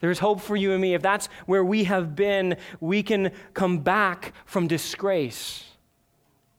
There's 0.00 0.18
hope 0.18 0.42
for 0.42 0.54
you 0.54 0.72
and 0.72 0.82
me. 0.82 0.92
If 0.92 1.00
that's 1.00 1.28
where 1.46 1.64
we 1.64 1.84
have 1.84 2.14
been, 2.14 2.58
we 2.78 3.02
can 3.02 3.32
come 3.54 3.78
back 3.78 4.34
from 4.44 4.68
disgrace. 4.68 5.67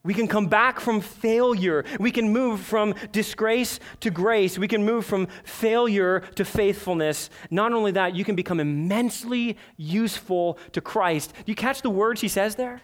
We 0.02 0.14
can 0.14 0.28
come 0.28 0.46
back 0.46 0.80
from 0.80 1.02
failure. 1.02 1.84
We 1.98 2.10
can 2.10 2.32
move 2.32 2.60
from 2.60 2.94
disgrace 3.12 3.78
to 4.00 4.10
grace. 4.10 4.58
We 4.58 4.68
can 4.68 4.84
move 4.84 5.04
from 5.04 5.28
failure 5.44 6.20
to 6.36 6.44
faithfulness. 6.44 7.28
Not 7.50 7.72
only 7.72 7.92
that, 7.92 8.14
you 8.14 8.24
can 8.24 8.34
become 8.34 8.60
immensely 8.60 9.58
useful 9.76 10.58
to 10.72 10.80
Christ. 10.80 11.34
Do 11.34 11.52
you 11.52 11.56
catch 11.56 11.82
the 11.82 11.90
words 11.90 12.22
he 12.22 12.28
says 12.28 12.54
there? 12.54 12.80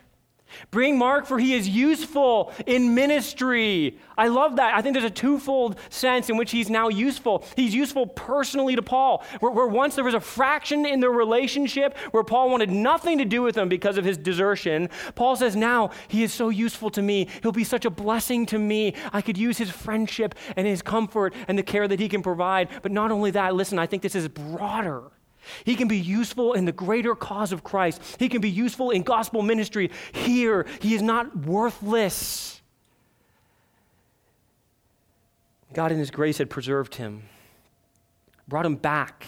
Bring 0.70 0.98
Mark, 0.98 1.26
for 1.26 1.38
he 1.38 1.54
is 1.54 1.68
useful 1.68 2.52
in 2.66 2.94
ministry. 2.94 3.98
I 4.18 4.28
love 4.28 4.56
that. 4.56 4.74
I 4.74 4.82
think 4.82 4.94
there's 4.94 5.04
a 5.04 5.10
twofold 5.10 5.78
sense 5.90 6.30
in 6.30 6.36
which 6.36 6.50
he's 6.50 6.70
now 6.70 6.88
useful. 6.88 7.44
He's 7.54 7.74
useful 7.74 8.06
personally 8.06 8.76
to 8.76 8.82
Paul, 8.82 9.24
where, 9.40 9.52
where, 9.52 9.66
once 9.66 9.94
there 9.94 10.04
was 10.04 10.14
a 10.14 10.20
fraction 10.20 10.86
in 10.86 11.00
their 11.00 11.10
relationship 11.10 11.96
where 12.12 12.24
Paul 12.24 12.50
wanted 12.50 12.70
nothing 12.70 13.18
to 13.18 13.24
do 13.24 13.42
with 13.42 13.56
him 13.56 13.68
because 13.68 13.98
of 13.98 14.04
his 14.04 14.16
desertion. 14.16 14.88
Paul 15.14 15.36
says, 15.36 15.54
Now 15.54 15.90
he 16.08 16.22
is 16.22 16.32
so 16.32 16.48
useful 16.48 16.90
to 16.90 17.02
me. 17.02 17.28
He'll 17.42 17.52
be 17.52 17.64
such 17.64 17.84
a 17.84 17.90
blessing 17.90 18.46
to 18.46 18.58
me. 18.58 18.94
I 19.12 19.20
could 19.20 19.36
use 19.36 19.58
his 19.58 19.70
friendship 19.70 20.34
and 20.56 20.66
his 20.66 20.82
comfort 20.82 21.34
and 21.48 21.58
the 21.58 21.62
care 21.62 21.86
that 21.88 22.00
he 22.00 22.08
can 22.08 22.22
provide. 22.22 22.68
But 22.82 22.92
not 22.92 23.10
only 23.10 23.30
that, 23.32 23.54
listen, 23.54 23.78
I 23.78 23.86
think 23.86 24.02
this 24.02 24.14
is 24.14 24.28
broader. 24.28 25.10
He 25.64 25.74
can 25.76 25.88
be 25.88 25.98
useful 25.98 26.52
in 26.52 26.64
the 26.64 26.72
greater 26.72 27.14
cause 27.14 27.52
of 27.52 27.64
Christ. 27.64 28.02
He 28.18 28.28
can 28.28 28.40
be 28.40 28.50
useful 28.50 28.90
in 28.90 29.02
gospel 29.02 29.42
ministry 29.42 29.90
here. 30.12 30.66
He 30.80 30.94
is 30.94 31.02
not 31.02 31.36
worthless. 31.36 32.60
God, 35.72 35.92
in 35.92 35.98
His 35.98 36.10
grace, 36.10 36.38
had 36.38 36.48
preserved 36.48 36.94
him, 36.94 37.24
brought 38.48 38.64
him 38.64 38.76
back. 38.76 39.26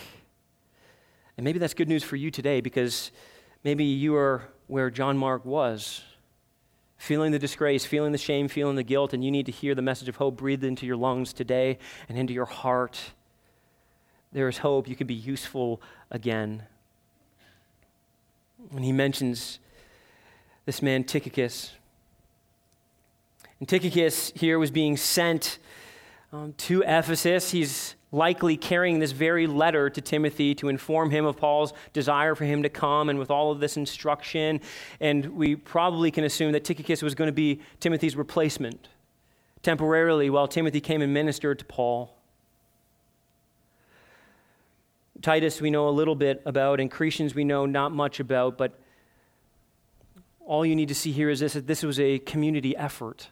And 1.37 1.45
maybe 1.45 1.59
that's 1.59 1.75
good 1.75 1.89
news 1.89 2.03
for 2.03 2.17
you 2.17 2.31
today 2.31 2.61
because 2.61 3.11
maybe 3.65 3.85
you 3.85 4.17
are 4.17 4.43
where 4.67 4.91
John 4.91 5.17
Mark 5.17 5.45
was, 5.45 6.03
feeling 6.97 7.33
the 7.33 7.39
disgrace, 7.39 7.85
feeling 7.85 8.13
the 8.13 8.19
shame, 8.19 8.49
feeling 8.49 8.77
the 8.77 8.83
guilt, 8.83 9.13
and 9.13 9.25
you 9.25 9.31
need 9.31 9.47
to 9.47 9.53
hear 9.53 9.75
the 9.75 9.83
message 9.83 10.09
of 10.09 10.17
hope 10.17 10.37
breathed 10.37 10.65
into 10.65 10.87
your 10.87 10.97
lungs 10.97 11.33
today 11.33 11.79
and 12.09 12.19
into 12.19 12.33
your 12.33 12.47
heart 12.47 12.99
there 14.33 14.49
is 14.49 14.59
hope. 14.59 14.89
You 14.89 14.97
can 14.97 15.07
be 15.07 15.15
useful 15.15 15.81
again. 16.11 16.65
And 18.75 18.85
he 18.85 18.93
mentions 18.93 19.59
this 20.67 20.83
man, 20.83 21.05
Tychicus, 21.05 21.73
and 23.61 23.69
Tychicus 23.69 24.33
here 24.37 24.59
was 24.59 24.71
being 24.71 24.97
sent 24.97 25.59
um, 26.33 26.55
to 26.59 26.83
Ephesus. 26.83 27.51
He's 27.51 27.97
likely 28.13 28.57
carrying 28.57 29.01
this 29.01 29.13
very 29.13 29.47
letter 29.47 29.91
to 29.91 30.01
Timothy 30.01 30.55
to 30.55 30.69
inform 30.69 31.11
him 31.11 31.25
of 31.25 31.37
Paul's 31.37 31.73
desire 31.93 32.35
for 32.35 32.45
him 32.45 32.63
to 32.63 32.69
come 32.69 33.09
and 33.09 33.19
with 33.19 33.31
all 33.31 33.51
of 33.51 33.61
this 33.61 33.77
instruction. 33.77 34.61
And 35.01 35.27
we 35.35 35.57
probably 35.57 36.11
can 36.11 36.25
assume 36.25 36.53
that 36.53 36.65
Tychicus 36.65 37.03
was 37.03 37.15
going 37.15 37.29
to 37.29 37.33
be 37.33 37.61
Timothy's 37.81 38.17
replacement 38.17 38.89
temporarily 39.63 40.31
while 40.31 40.47
Timothy 40.47 40.81
came 40.81 41.03
and 41.03 41.13
ministered 41.13 41.59
to 41.59 41.65
Paul. 41.65 42.18
Titus, 45.23 45.61
we 45.61 45.71
know 45.71 45.89
a 45.89 45.91
little 45.91 46.15
bit 46.15 46.43
about, 46.47 46.81
and 46.81 46.91
Crescens, 46.91 47.35
we 47.35 47.45
know 47.45 47.67
not 47.67 47.93
much 47.93 48.21
about, 48.21 48.57
but 48.57 48.79
all 50.47 50.65
you 50.65 50.77
need 50.77 50.89
to 50.89 50.95
see 50.95 51.13
here 51.13 51.29
is 51.29 51.41
this 51.41 51.55
that 51.55 51.67
this 51.67 51.83
was 51.83 51.99
a 51.99 52.19
community 52.21 52.77
effort. 52.77 53.29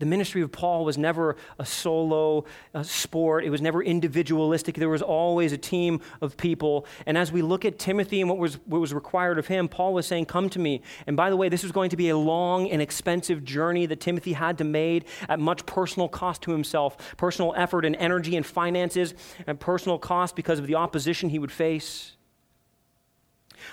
The 0.00 0.06
ministry 0.06 0.40
of 0.40 0.50
Paul 0.50 0.84
was 0.86 0.96
never 0.96 1.36
a 1.58 1.66
solo 1.66 2.46
uh, 2.74 2.82
sport. 2.82 3.44
It 3.44 3.50
was 3.50 3.60
never 3.60 3.82
individualistic. 3.82 4.74
There 4.74 4.88
was 4.88 5.02
always 5.02 5.52
a 5.52 5.58
team 5.58 6.00
of 6.22 6.38
people. 6.38 6.86
And 7.04 7.18
as 7.18 7.30
we 7.30 7.42
look 7.42 7.66
at 7.66 7.78
Timothy 7.78 8.22
and 8.22 8.28
what 8.28 8.38
was, 8.38 8.54
what 8.64 8.80
was 8.80 8.94
required 8.94 9.38
of 9.38 9.46
him, 9.46 9.68
Paul 9.68 9.92
was 9.92 10.06
saying, 10.06 10.24
Come 10.24 10.48
to 10.50 10.58
me. 10.58 10.80
And 11.06 11.16
by 11.18 11.28
the 11.28 11.36
way, 11.36 11.50
this 11.50 11.62
was 11.62 11.70
going 11.70 11.90
to 11.90 11.96
be 11.96 12.08
a 12.08 12.16
long 12.16 12.70
and 12.70 12.80
expensive 12.80 13.44
journey 13.44 13.84
that 13.86 14.00
Timothy 14.00 14.32
had 14.32 14.56
to 14.58 14.64
make 14.64 15.06
at 15.28 15.38
much 15.38 15.66
personal 15.66 16.08
cost 16.08 16.42
to 16.42 16.50
himself 16.50 16.96
personal 17.16 17.52
effort 17.56 17.84
and 17.84 17.94
energy 17.96 18.36
and 18.36 18.46
finances, 18.46 19.14
and 19.46 19.60
personal 19.60 19.98
cost 19.98 20.34
because 20.34 20.58
of 20.58 20.66
the 20.66 20.74
opposition 20.74 21.28
he 21.28 21.38
would 21.38 21.52
face. 21.52 22.16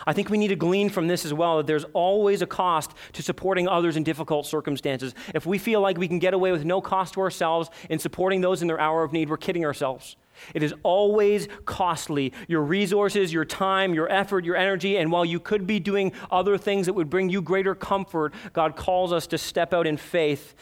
I 0.05 0.13
think 0.13 0.29
we 0.29 0.37
need 0.37 0.49
to 0.49 0.55
glean 0.55 0.89
from 0.89 1.07
this 1.07 1.25
as 1.25 1.33
well 1.33 1.57
that 1.57 1.67
there's 1.67 1.85
always 1.93 2.41
a 2.41 2.47
cost 2.47 2.91
to 3.13 3.23
supporting 3.23 3.67
others 3.67 3.97
in 3.97 4.03
difficult 4.03 4.45
circumstances. 4.45 5.13
If 5.33 5.45
we 5.45 5.57
feel 5.57 5.81
like 5.81 5.97
we 5.97 6.07
can 6.07 6.19
get 6.19 6.33
away 6.33 6.51
with 6.51 6.65
no 6.65 6.81
cost 6.81 7.13
to 7.15 7.21
ourselves 7.21 7.69
in 7.89 7.99
supporting 7.99 8.41
those 8.41 8.61
in 8.61 8.67
their 8.67 8.79
hour 8.79 9.03
of 9.03 9.13
need, 9.13 9.29
we're 9.29 9.37
kidding 9.37 9.65
ourselves. 9.65 10.15
It 10.53 10.63
is 10.63 10.73
always 10.83 11.47
costly. 11.65 12.33
Your 12.47 12.61
resources, 12.61 13.33
your 13.33 13.45
time, 13.45 13.93
your 13.93 14.09
effort, 14.11 14.45
your 14.45 14.55
energy, 14.55 14.97
and 14.97 15.11
while 15.11 15.25
you 15.25 15.39
could 15.39 15.65
be 15.65 15.79
doing 15.79 16.13
other 16.29 16.57
things 16.57 16.85
that 16.85 16.93
would 16.93 17.09
bring 17.09 17.29
you 17.29 17.41
greater 17.41 17.75
comfort, 17.75 18.33
God 18.53 18.75
calls 18.75 19.11
us 19.11 19.27
to 19.27 19.37
step 19.37 19.73
out 19.73 19.87
in 19.87 19.97
faith 19.97 20.55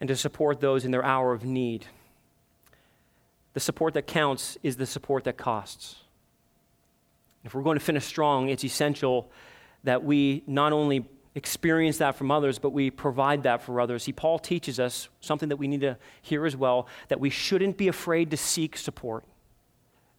and 0.00 0.08
to 0.08 0.16
support 0.16 0.60
those 0.60 0.84
in 0.84 0.90
their 0.90 1.04
hour 1.04 1.32
of 1.32 1.44
need. 1.44 1.86
The 3.54 3.60
support 3.60 3.94
that 3.94 4.06
counts 4.06 4.56
is 4.62 4.76
the 4.76 4.86
support 4.86 5.24
that 5.24 5.36
costs. 5.36 5.96
If 7.48 7.54
we're 7.54 7.62
going 7.62 7.78
to 7.78 7.84
finish 7.84 8.04
strong, 8.04 8.50
it's 8.50 8.62
essential 8.62 9.30
that 9.84 10.04
we 10.04 10.42
not 10.46 10.74
only 10.74 11.08
experience 11.34 11.96
that 11.96 12.14
from 12.14 12.30
others, 12.30 12.58
but 12.58 12.74
we 12.74 12.90
provide 12.90 13.44
that 13.44 13.62
for 13.62 13.80
others. 13.80 14.02
See, 14.02 14.12
Paul 14.12 14.38
teaches 14.38 14.78
us 14.78 15.08
something 15.22 15.48
that 15.48 15.56
we 15.56 15.66
need 15.66 15.80
to 15.80 15.96
hear 16.20 16.44
as 16.44 16.54
well 16.54 16.88
that 17.08 17.20
we 17.20 17.30
shouldn't 17.30 17.78
be 17.78 17.88
afraid 17.88 18.30
to 18.32 18.36
seek 18.36 18.76
support 18.76 19.24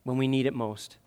when 0.06 0.18
we 0.18 0.28
need 0.28 0.48
it 0.48 0.56
most. 0.56 0.98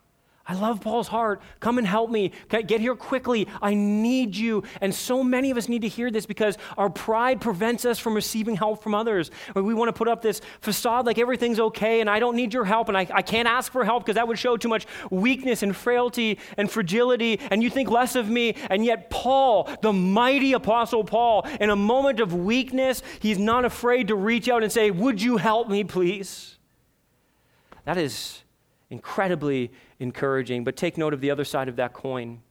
I 0.47 0.55
love 0.55 0.81
Paul's 0.81 1.07
heart. 1.07 1.41
Come 1.61 1.79
and 1.79 1.87
help 1.87 2.11
me. 2.11 2.33
Get 2.49 2.81
here 2.81 2.97
quickly. 2.97 3.47
I 3.61 3.75
need 3.75 4.35
you. 4.35 4.65
And 4.81 4.93
so 4.93 5.23
many 5.23 5.53
of 5.53 5.57
us 5.57 5.69
need 5.69 5.83
to 5.83 5.89
hear 5.89 6.11
this 6.11 6.27
because 6.27 6.59
our 6.77 6.91
pride 6.91 7.41
prevents 7.41 7.85
us 7.85 8.01
from 8.01 8.15
receiving 8.15 8.57
help 8.57 8.83
from 8.83 8.93
others. 8.93 9.31
We 9.55 9.73
want 9.73 9.89
to 9.89 9.93
put 9.93 10.09
up 10.09 10.21
this 10.21 10.41
facade 10.61 11.07
like 11.07 11.19
everything's 11.19 11.61
okay 11.61 12.01
and 12.01 12.11
I 12.11 12.19
don't 12.19 12.35
need 12.35 12.53
your 12.53 12.65
help 12.65 12.89
and 12.89 12.99
I, 12.99 13.07
I 13.13 13.23
can't 13.23 13.47
ask 13.47 13.71
for 13.71 13.85
help 13.85 14.05
because 14.05 14.17
that 14.17 14.27
would 14.27 14.39
show 14.39 14.57
too 14.57 14.69
much 14.69 14.87
weakness 15.11 15.63
and 15.63 15.77
frailty 15.77 16.41
and 16.57 16.69
fragility 16.69 17.39
and 17.51 17.63
you 17.63 17.71
think 17.71 17.89
less 17.89 18.17
of 18.17 18.29
me. 18.29 18.57
And 18.69 18.85
yet, 18.85 19.11
Paul, 19.11 19.71
the 19.81 19.93
mighty 19.93 20.55
apostle 20.55 21.05
Paul, 21.05 21.47
in 21.61 21.71
a 21.71 21.77
moment 21.77 22.19
of 22.19 22.35
weakness, 22.35 23.03
he's 23.21 23.39
not 23.39 23.65
afraid 23.65 24.09
to 24.09 24.17
reach 24.17 24.49
out 24.49 24.65
and 24.65 24.73
say, 24.73 24.91
Would 24.91 25.23
you 25.23 25.37
help 25.37 25.69
me, 25.69 25.85
please? 25.85 26.59
That 27.85 27.97
is 27.97 28.43
incredibly 28.91 29.71
encouraging. 30.03 30.65
But 30.65 30.77
take 30.77 30.99
note 30.99 31.15
of 31.15 31.21
the 31.21 31.31
other 31.31 31.45
side 31.45 31.69
of 31.69 31.77
that 31.77 31.93
coin. 31.93 32.43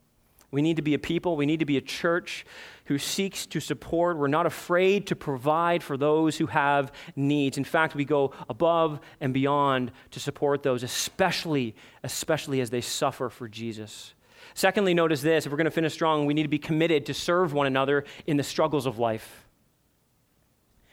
We 0.52 0.62
need 0.62 0.76
to 0.76 0.82
be 0.82 0.94
a 0.94 1.00
people, 1.00 1.38
we 1.38 1.46
need 1.46 1.60
to 1.60 1.66
be 1.66 1.78
a 1.78 1.82
church 1.82 2.46
who 2.86 2.98
seeks 2.98 3.46
to 3.48 3.62
support. 3.62 4.18
We're 4.18 4.28
not 4.28 4.46
afraid 4.46 5.08
to 5.08 5.16
provide 5.16 5.82
for 5.82 5.96
those 5.96 6.38
who 6.38 6.48
have 6.48 6.92
needs. 7.16 7.58
In 7.58 7.64
fact, 7.64 7.96
we 7.96 8.04
go 8.04 8.34
above 8.50 9.00
and 9.22 9.34
beyond 9.34 9.94
to 10.12 10.20
support 10.20 10.62
those, 10.62 10.84
especially, 10.84 11.74
especially 12.04 12.60
as 12.60 12.70
they 12.70 12.82
suffer 12.82 13.30
for 13.30 13.48
Jesus. 13.48 14.14
Secondly, 14.54 14.94
notice 14.94 15.22
this 15.22 15.46
if 15.46 15.52
we're 15.52 15.58
going 15.58 15.66
to 15.66 15.72
finish 15.72 15.94
strong, 15.94 16.26
we 16.26 16.34
need 16.34 16.44
to 16.44 16.50
be 16.50 16.60
committed 16.60 17.06
to 17.06 17.14
serve 17.14 17.54
one 17.54 17.68
another 17.68 18.04
in 18.28 18.36
the 18.36 18.44
struggles 18.44 18.86
of 18.86 19.00
life. 19.00 19.48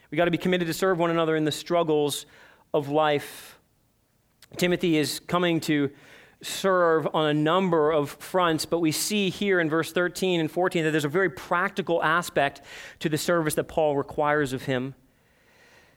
We 0.09 0.17
got 0.17 0.25
to 0.25 0.31
be 0.31 0.37
committed 0.37 0.67
to 0.67 0.73
serve 0.73 0.97
one 0.97 1.11
another 1.11 1.35
in 1.35 1.43
the 1.43 1.51
struggles 1.51 2.25
of 2.73 2.89
life. 2.89 3.59
Timothy 4.57 4.97
is 4.97 5.19
coming 5.19 5.59
to 5.61 5.91
serve 6.41 7.07
on 7.13 7.27
a 7.27 7.33
number 7.33 7.91
of 7.91 8.11
fronts, 8.11 8.65
but 8.65 8.79
we 8.79 8.91
see 8.91 9.29
here 9.29 9.59
in 9.59 9.69
verse 9.69 9.91
13 9.91 10.39
and 10.39 10.49
14 10.49 10.83
that 10.85 10.91
there's 10.91 11.05
a 11.05 11.09
very 11.09 11.29
practical 11.29 12.01
aspect 12.01 12.61
to 12.99 13.09
the 13.09 13.17
service 13.17 13.55
that 13.55 13.65
Paul 13.65 13.97
requires 13.97 14.53
of 14.53 14.63
him. 14.63 14.95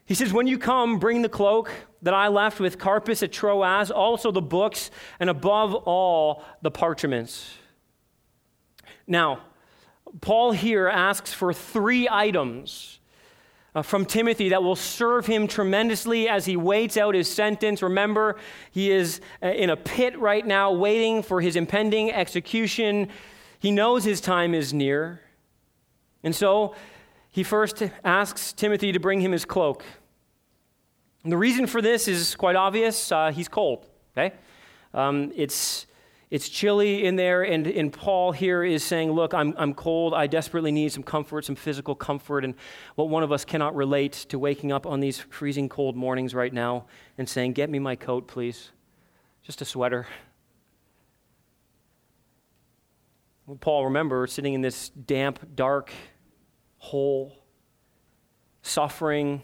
He 0.05 0.15
says, 0.15 0.33
When 0.33 0.47
you 0.47 0.57
come, 0.57 0.99
bring 0.99 1.21
the 1.21 1.29
cloak 1.29 1.71
that 2.01 2.13
I 2.13 2.27
left 2.27 2.59
with 2.59 2.77
Carpus 2.77 3.23
at 3.23 3.31
Troas, 3.31 3.89
also 3.89 4.31
the 4.31 4.41
books, 4.41 4.91
and 5.19 5.29
above 5.29 5.73
all, 5.73 6.43
the 6.61 6.71
parchments. 6.71 7.55
Now, 9.07 9.43
Paul 10.21 10.51
here 10.51 10.87
asks 10.87 11.33
for 11.33 11.53
three 11.53 12.07
items 12.09 12.99
from 13.81 14.05
Timothy 14.05 14.49
that 14.49 14.61
will 14.61 14.75
serve 14.75 15.25
him 15.25 15.47
tremendously 15.47 16.29
as 16.29 16.45
he 16.45 16.55
waits 16.55 16.95
out 16.95 17.15
his 17.15 17.31
sentence. 17.31 17.81
Remember, 17.81 18.35
he 18.71 18.91
is 18.91 19.19
uh, 19.41 19.47
in 19.47 19.71
a 19.71 19.75
pit 19.75 20.17
right 20.19 20.45
now, 20.45 20.71
waiting 20.71 21.23
for 21.23 21.41
his 21.41 21.55
impending 21.55 22.11
execution. 22.11 23.07
He 23.59 23.71
knows 23.71 24.03
his 24.03 24.21
time 24.21 24.53
is 24.53 24.73
near. 24.73 25.21
And 26.23 26.35
so 26.35 26.75
he 27.31 27.43
first 27.43 27.81
asks 28.03 28.53
Timothy 28.53 28.91
to 28.91 28.99
bring 28.99 29.21
him 29.21 29.31
his 29.31 29.43
cloak. 29.43 29.83
And 31.23 31.31
the 31.31 31.37
reason 31.37 31.65
for 31.65 31.81
this 31.81 32.07
is 32.07 32.35
quite 32.35 32.55
obvious 32.55 33.11
uh, 33.11 33.31
he's 33.31 33.47
cold, 33.47 33.87
okay? 34.15 34.35
Um, 34.93 35.31
it's 35.35 35.87
it's 36.33 36.49
chilly 36.49 37.05
in 37.05 37.15
there, 37.15 37.43
and, 37.43 37.67
and 37.67 37.93
Paul 37.93 38.31
here 38.31 38.63
is 38.63 38.83
saying, 38.83 39.11
Look, 39.11 39.35
I'm, 39.35 39.53
I'm 39.55 39.75
cold. 39.75 40.15
I 40.15 40.25
desperately 40.25 40.71
need 40.71 40.91
some 40.91 41.03
comfort, 41.03 41.45
some 41.45 41.55
physical 41.55 41.93
comfort. 41.93 42.43
And 42.43 42.55
what 42.95 43.09
one 43.09 43.21
of 43.21 43.31
us 43.31 43.45
cannot 43.45 43.75
relate 43.75 44.13
to 44.29 44.39
waking 44.39 44.71
up 44.71 44.87
on 44.87 44.99
these 44.99 45.19
freezing 45.19 45.69
cold 45.69 45.95
mornings 45.95 46.33
right 46.33 46.51
now 46.51 46.87
and 47.19 47.29
saying, 47.29 47.53
Get 47.53 47.69
me 47.69 47.77
my 47.77 47.95
coat, 47.95 48.27
please. 48.27 48.71
Just 49.43 49.61
a 49.61 49.65
sweater. 49.65 50.07
Well, 53.45 53.57
Paul, 53.61 53.85
remember, 53.85 54.25
sitting 54.25 54.55
in 54.55 54.61
this 54.61 54.89
damp, 54.89 55.55
dark 55.55 55.93
hole, 56.77 57.37
suffering, 58.63 59.43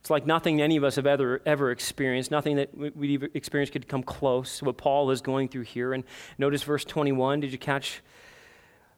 it's 0.00 0.10
like 0.10 0.26
nothing 0.26 0.60
any 0.60 0.76
of 0.76 0.84
us 0.84 0.96
have 0.96 1.06
ever, 1.06 1.42
ever 1.44 1.70
experienced. 1.70 2.30
Nothing 2.30 2.56
that 2.56 2.96
we've 2.96 3.24
experienced 3.34 3.72
could 3.72 3.88
come 3.88 4.02
close 4.02 4.58
to 4.58 4.66
what 4.66 4.76
Paul 4.76 5.10
is 5.10 5.20
going 5.20 5.48
through 5.48 5.62
here. 5.62 5.92
And 5.92 6.04
notice 6.38 6.62
verse 6.62 6.84
21. 6.84 7.40
Did 7.40 7.52
you 7.52 7.58
catch 7.58 8.00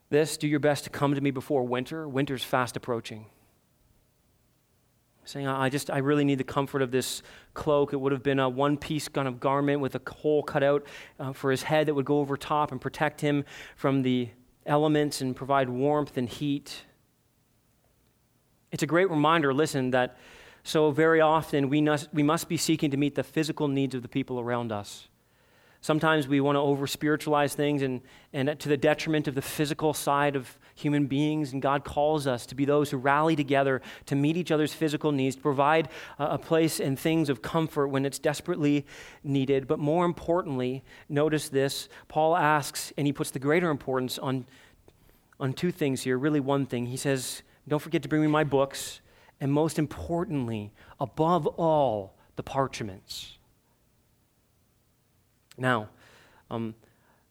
this? 0.09 0.37
Do 0.37 0.47
your 0.47 0.59
best 0.59 0.83
to 0.83 0.89
come 0.89 1.15
to 1.15 1.21
me 1.21 1.31
before 1.31 1.63
winter. 1.63 2.07
Winter's 2.07 2.43
fast 2.43 2.77
approaching. 2.77 3.25
Saying, 5.23 5.47
I 5.47 5.69
just, 5.69 5.91
I 5.91 5.99
really 5.99 6.23
need 6.23 6.39
the 6.39 6.43
comfort 6.43 6.81
of 6.81 6.91
this 6.91 7.21
cloak. 7.53 7.93
It 7.93 7.97
would 7.97 8.11
have 8.11 8.23
been 8.23 8.39
a 8.39 8.49
one 8.49 8.77
piece 8.77 9.07
kind 9.07 9.27
of 9.27 9.39
garment 9.39 9.79
with 9.79 9.95
a 9.95 10.01
hole 10.11 10.43
cut 10.43 10.63
out 10.63 10.85
uh, 11.19 11.31
for 11.31 11.51
his 11.51 11.63
head 11.63 11.87
that 11.87 11.93
would 11.93 12.05
go 12.05 12.19
over 12.19 12.35
top 12.37 12.71
and 12.71 12.81
protect 12.81 13.21
him 13.21 13.45
from 13.75 14.01
the 14.01 14.29
elements 14.65 15.21
and 15.21 15.35
provide 15.35 15.69
warmth 15.69 16.17
and 16.17 16.27
heat. 16.27 16.85
It's 18.71 18.83
a 18.83 18.87
great 18.87 19.09
reminder, 19.09 19.53
listen, 19.53 19.91
that 19.91 20.17
so, 20.63 20.91
very 20.91 21.21
often, 21.21 21.69
we 21.69 21.81
must, 21.81 22.13
we 22.13 22.23
must 22.23 22.47
be 22.47 22.57
seeking 22.57 22.91
to 22.91 22.97
meet 22.97 23.15
the 23.15 23.23
physical 23.23 23.67
needs 23.67 23.95
of 23.95 24.03
the 24.03 24.07
people 24.07 24.39
around 24.39 24.71
us. 24.71 25.07
Sometimes 25.83 26.27
we 26.27 26.39
want 26.41 26.55
to 26.55 26.59
over 26.59 26.85
spiritualize 26.85 27.55
things 27.55 27.81
and, 27.81 28.01
and 28.33 28.59
to 28.59 28.69
the 28.69 28.77
detriment 28.77 29.27
of 29.27 29.33
the 29.33 29.41
physical 29.41 29.95
side 29.95 30.35
of 30.35 30.59
human 30.75 31.07
beings. 31.07 31.53
And 31.53 31.61
God 31.61 31.83
calls 31.83 32.27
us 32.27 32.45
to 32.47 32.55
be 32.55 32.65
those 32.65 32.91
who 32.91 32.97
rally 32.97 33.35
together 33.35 33.81
to 34.05 34.15
meet 34.15 34.37
each 34.37 34.51
other's 34.51 34.73
physical 34.73 35.11
needs, 35.11 35.35
to 35.35 35.41
provide 35.41 35.89
a, 36.19 36.25
a 36.25 36.37
place 36.37 36.79
and 36.79 36.99
things 36.99 37.29
of 37.29 37.41
comfort 37.41 37.87
when 37.87 38.05
it's 38.05 38.19
desperately 38.19 38.85
needed. 39.23 39.67
But 39.67 39.79
more 39.79 40.05
importantly, 40.05 40.83
notice 41.09 41.49
this 41.49 41.89
Paul 42.07 42.37
asks, 42.37 42.93
and 42.95 43.07
he 43.07 43.13
puts 43.13 43.31
the 43.31 43.39
greater 43.39 43.71
importance 43.71 44.19
on, 44.19 44.45
on 45.39 45.51
two 45.51 45.71
things 45.71 46.03
here, 46.03 46.15
really 46.19 46.39
one 46.39 46.67
thing. 46.67 46.85
He 46.85 46.97
says, 46.97 47.41
Don't 47.67 47.81
forget 47.81 48.03
to 48.03 48.09
bring 48.09 48.21
me 48.21 48.27
my 48.27 48.43
books 48.43 49.01
and 49.41 49.51
most 49.51 49.77
importantly, 49.79 50.71
above 50.99 51.47
all, 51.47 52.15
the 52.37 52.43
parchments. 52.43 53.37
Now, 55.57 55.89
um, 56.49 56.75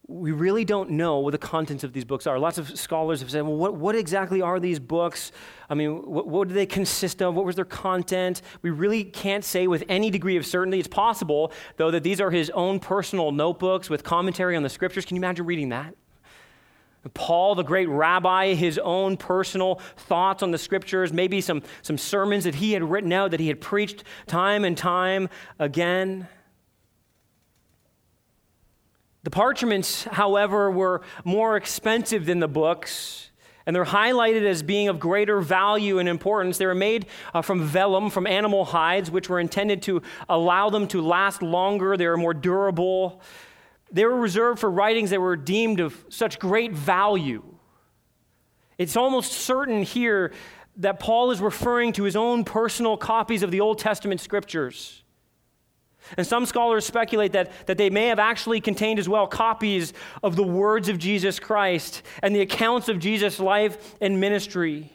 we 0.06 0.32
really 0.32 0.64
don't 0.64 0.90
know 0.90 1.20
what 1.20 1.30
the 1.30 1.38
contents 1.38 1.84
of 1.84 1.92
these 1.92 2.04
books 2.04 2.26
are. 2.26 2.38
Lots 2.38 2.58
of 2.58 2.76
scholars 2.76 3.20
have 3.20 3.30
said, 3.30 3.42
well, 3.42 3.56
what, 3.56 3.76
what 3.76 3.94
exactly 3.94 4.42
are 4.42 4.58
these 4.58 4.80
books? 4.80 5.30
I 5.68 5.74
mean, 5.74 6.02
what, 6.04 6.26
what, 6.26 6.48
do 6.48 6.54
they 6.54 6.66
consist 6.66 7.22
of? 7.22 7.34
What 7.34 7.46
was 7.46 7.54
their 7.54 7.64
content? 7.64 8.42
We 8.62 8.70
really 8.70 9.04
can't 9.04 9.44
say 9.44 9.68
with 9.68 9.84
any 9.88 10.10
degree 10.10 10.36
of 10.36 10.44
certainty. 10.44 10.80
It's 10.80 10.88
possible, 10.88 11.52
though, 11.76 11.92
that 11.92 12.02
these 12.02 12.20
are 12.20 12.32
his 12.32 12.50
own 12.50 12.80
personal 12.80 13.30
notebooks 13.30 13.88
with 13.88 14.02
commentary 14.02 14.56
on 14.56 14.64
the 14.64 14.68
scriptures. 14.68 15.04
Can 15.04 15.16
you 15.16 15.20
imagine 15.20 15.46
reading 15.46 15.68
that? 15.68 15.94
Paul, 17.14 17.54
the 17.54 17.62
great 17.62 17.88
rabbi, 17.88 18.54
his 18.54 18.78
own 18.78 19.16
personal 19.16 19.76
thoughts 19.96 20.42
on 20.42 20.50
the 20.50 20.58
scriptures, 20.58 21.12
maybe 21.12 21.40
some, 21.40 21.62
some 21.80 21.96
sermons 21.96 22.44
that 22.44 22.56
he 22.56 22.72
had 22.72 22.82
written 22.82 23.12
out, 23.12 23.30
that 23.30 23.40
he 23.40 23.48
had 23.48 23.60
preached 23.60 24.04
time 24.26 24.64
and 24.64 24.76
time 24.76 25.30
again. 25.58 26.28
The 29.22 29.30
parchments, 29.30 30.04
however, 30.04 30.70
were 30.70 31.02
more 31.24 31.56
expensive 31.56 32.26
than 32.26 32.40
the 32.40 32.48
books, 32.48 33.30
and 33.64 33.76
they're 33.76 33.84
highlighted 33.84 34.44
as 34.44 34.62
being 34.62 34.88
of 34.88 34.98
greater 34.98 35.40
value 35.40 35.98
and 35.98 36.08
importance. 36.08 36.58
They 36.58 36.66
were 36.66 36.74
made 36.74 37.06
uh, 37.32 37.42
from 37.42 37.62
vellum, 37.62 38.10
from 38.10 38.26
animal 38.26 38.64
hides, 38.64 39.10
which 39.10 39.28
were 39.28 39.40
intended 39.40 39.82
to 39.82 40.02
allow 40.28 40.70
them 40.70 40.86
to 40.88 41.00
last 41.00 41.42
longer. 41.42 41.96
They 41.96 42.06
were 42.06 42.16
more 42.16 42.34
durable. 42.34 43.20
They 43.92 44.04
were 44.04 44.16
reserved 44.16 44.60
for 44.60 44.70
writings 44.70 45.10
that 45.10 45.20
were 45.20 45.36
deemed 45.36 45.80
of 45.80 46.04
such 46.08 46.38
great 46.38 46.72
value. 46.72 47.42
It's 48.78 48.96
almost 48.96 49.32
certain 49.32 49.82
here 49.82 50.32
that 50.76 51.00
Paul 51.00 51.30
is 51.30 51.40
referring 51.40 51.92
to 51.94 52.04
his 52.04 52.16
own 52.16 52.44
personal 52.44 52.96
copies 52.96 53.42
of 53.42 53.50
the 53.50 53.60
Old 53.60 53.78
Testament 53.78 54.20
scriptures. 54.20 55.02
And 56.16 56.26
some 56.26 56.46
scholars 56.46 56.86
speculate 56.86 57.32
that, 57.32 57.66
that 57.66 57.76
they 57.76 57.90
may 57.90 58.06
have 58.06 58.18
actually 58.18 58.60
contained 58.60 58.98
as 58.98 59.08
well 59.08 59.26
copies 59.26 59.92
of 60.22 60.34
the 60.34 60.42
words 60.42 60.88
of 60.88 60.98
Jesus 60.98 61.38
Christ 61.38 62.02
and 62.22 62.34
the 62.34 62.40
accounts 62.40 62.88
of 62.88 62.98
Jesus' 62.98 63.38
life 63.38 63.96
and 64.00 64.18
ministry. 64.18 64.92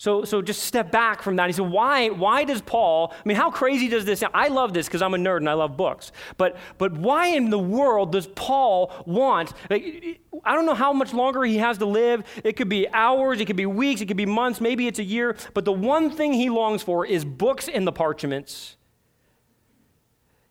So, 0.00 0.24
so 0.24 0.40
just 0.40 0.62
step 0.62 0.90
back 0.90 1.20
from 1.20 1.36
that. 1.36 1.48
He 1.48 1.52
said, 1.52 1.68
why, 1.68 2.08
why 2.08 2.44
does 2.44 2.62
Paul, 2.62 3.12
I 3.12 3.28
mean, 3.28 3.36
how 3.36 3.50
crazy 3.50 3.86
does 3.86 4.06
this 4.06 4.20
sound? 4.20 4.32
I 4.34 4.48
love 4.48 4.72
this 4.72 4.86
because 4.86 5.02
I'm 5.02 5.12
a 5.12 5.18
nerd 5.18 5.36
and 5.36 5.50
I 5.50 5.52
love 5.52 5.76
books. 5.76 6.10
But, 6.38 6.56
but 6.78 6.94
why 6.94 7.26
in 7.26 7.50
the 7.50 7.58
world 7.58 8.12
does 8.12 8.26
Paul 8.26 8.90
want, 9.04 9.52
like, 9.68 10.22
I 10.42 10.54
don't 10.54 10.64
know 10.64 10.72
how 10.72 10.94
much 10.94 11.12
longer 11.12 11.44
he 11.44 11.58
has 11.58 11.76
to 11.76 11.84
live. 11.84 12.24
It 12.42 12.56
could 12.56 12.70
be 12.70 12.88
hours, 12.88 13.42
it 13.42 13.44
could 13.44 13.56
be 13.56 13.66
weeks, 13.66 14.00
it 14.00 14.06
could 14.06 14.16
be 14.16 14.24
months, 14.24 14.58
maybe 14.58 14.86
it's 14.86 14.98
a 14.98 15.04
year. 15.04 15.36
But 15.52 15.66
the 15.66 15.72
one 15.72 16.10
thing 16.10 16.32
he 16.32 16.48
longs 16.48 16.82
for 16.82 17.04
is 17.04 17.22
books 17.22 17.68
in 17.68 17.84
the 17.84 17.92
parchments 17.92 18.76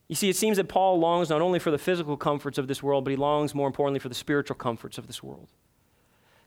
you 0.09 0.15
see, 0.15 0.27
it 0.27 0.35
seems 0.35 0.57
that 0.57 0.67
Paul 0.67 0.99
longs 0.99 1.29
not 1.29 1.39
only 1.39 1.59
for 1.59 1.69
the 1.69 1.77
physical 1.77 2.17
comforts 2.17 2.57
of 2.57 2.67
this 2.67 2.81
world, 2.81 3.03
but 3.03 3.11
he 3.11 3.15
longs 3.15 3.53
more 3.53 3.67
importantly 3.67 3.99
for 3.99 4.09
the 4.09 4.15
spiritual 4.15 4.55
comforts 4.55 4.97
of 4.97 5.05
this 5.05 5.21
world. 5.21 5.47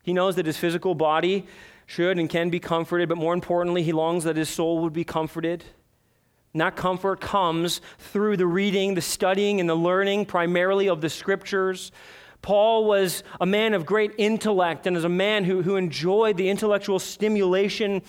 He 0.03 0.13
knows 0.13 0.35
that 0.35 0.47
his 0.47 0.57
physical 0.57 0.97
body 0.97 1.47
should 1.93 2.19
and 2.19 2.31
can 2.31 2.49
be 2.49 2.59
comforted, 2.59 3.09
but 3.09 3.19
more 3.19 3.35
importantly, 3.35 3.83
he 3.83 3.93
longs 3.93 4.25
that 4.25 4.37
his 4.37 4.49
soul 4.49 4.79
would 4.79 4.95
be 4.95 5.05
comforted. 5.05 5.63
And 6.55 6.61
that 6.63 6.75
comfort 6.75 7.21
comes 7.21 7.83
through 7.99 8.39
the 8.39 8.47
reading, 8.47 8.95
the 8.95 9.03
studying, 9.03 9.61
and 9.61 9.69
the 9.69 9.75
learning 9.75 10.25
primarily 10.25 10.89
of 10.89 11.03
the 11.03 11.11
scriptures. 11.11 11.93
Paul 12.41 12.87
was 12.87 13.23
a 13.43 13.47
man 13.47 13.75
of 13.75 13.85
great 13.85 14.13
intellect 14.17 14.87
and 14.87 14.97
as 14.97 15.05
a 15.05 15.11
man 15.11 15.45
who, 15.45 15.61
who 15.61 15.77
enjoyed 15.77 16.39
the 16.39 16.49
intellectual 16.49 16.99
stimulation 16.99 18.01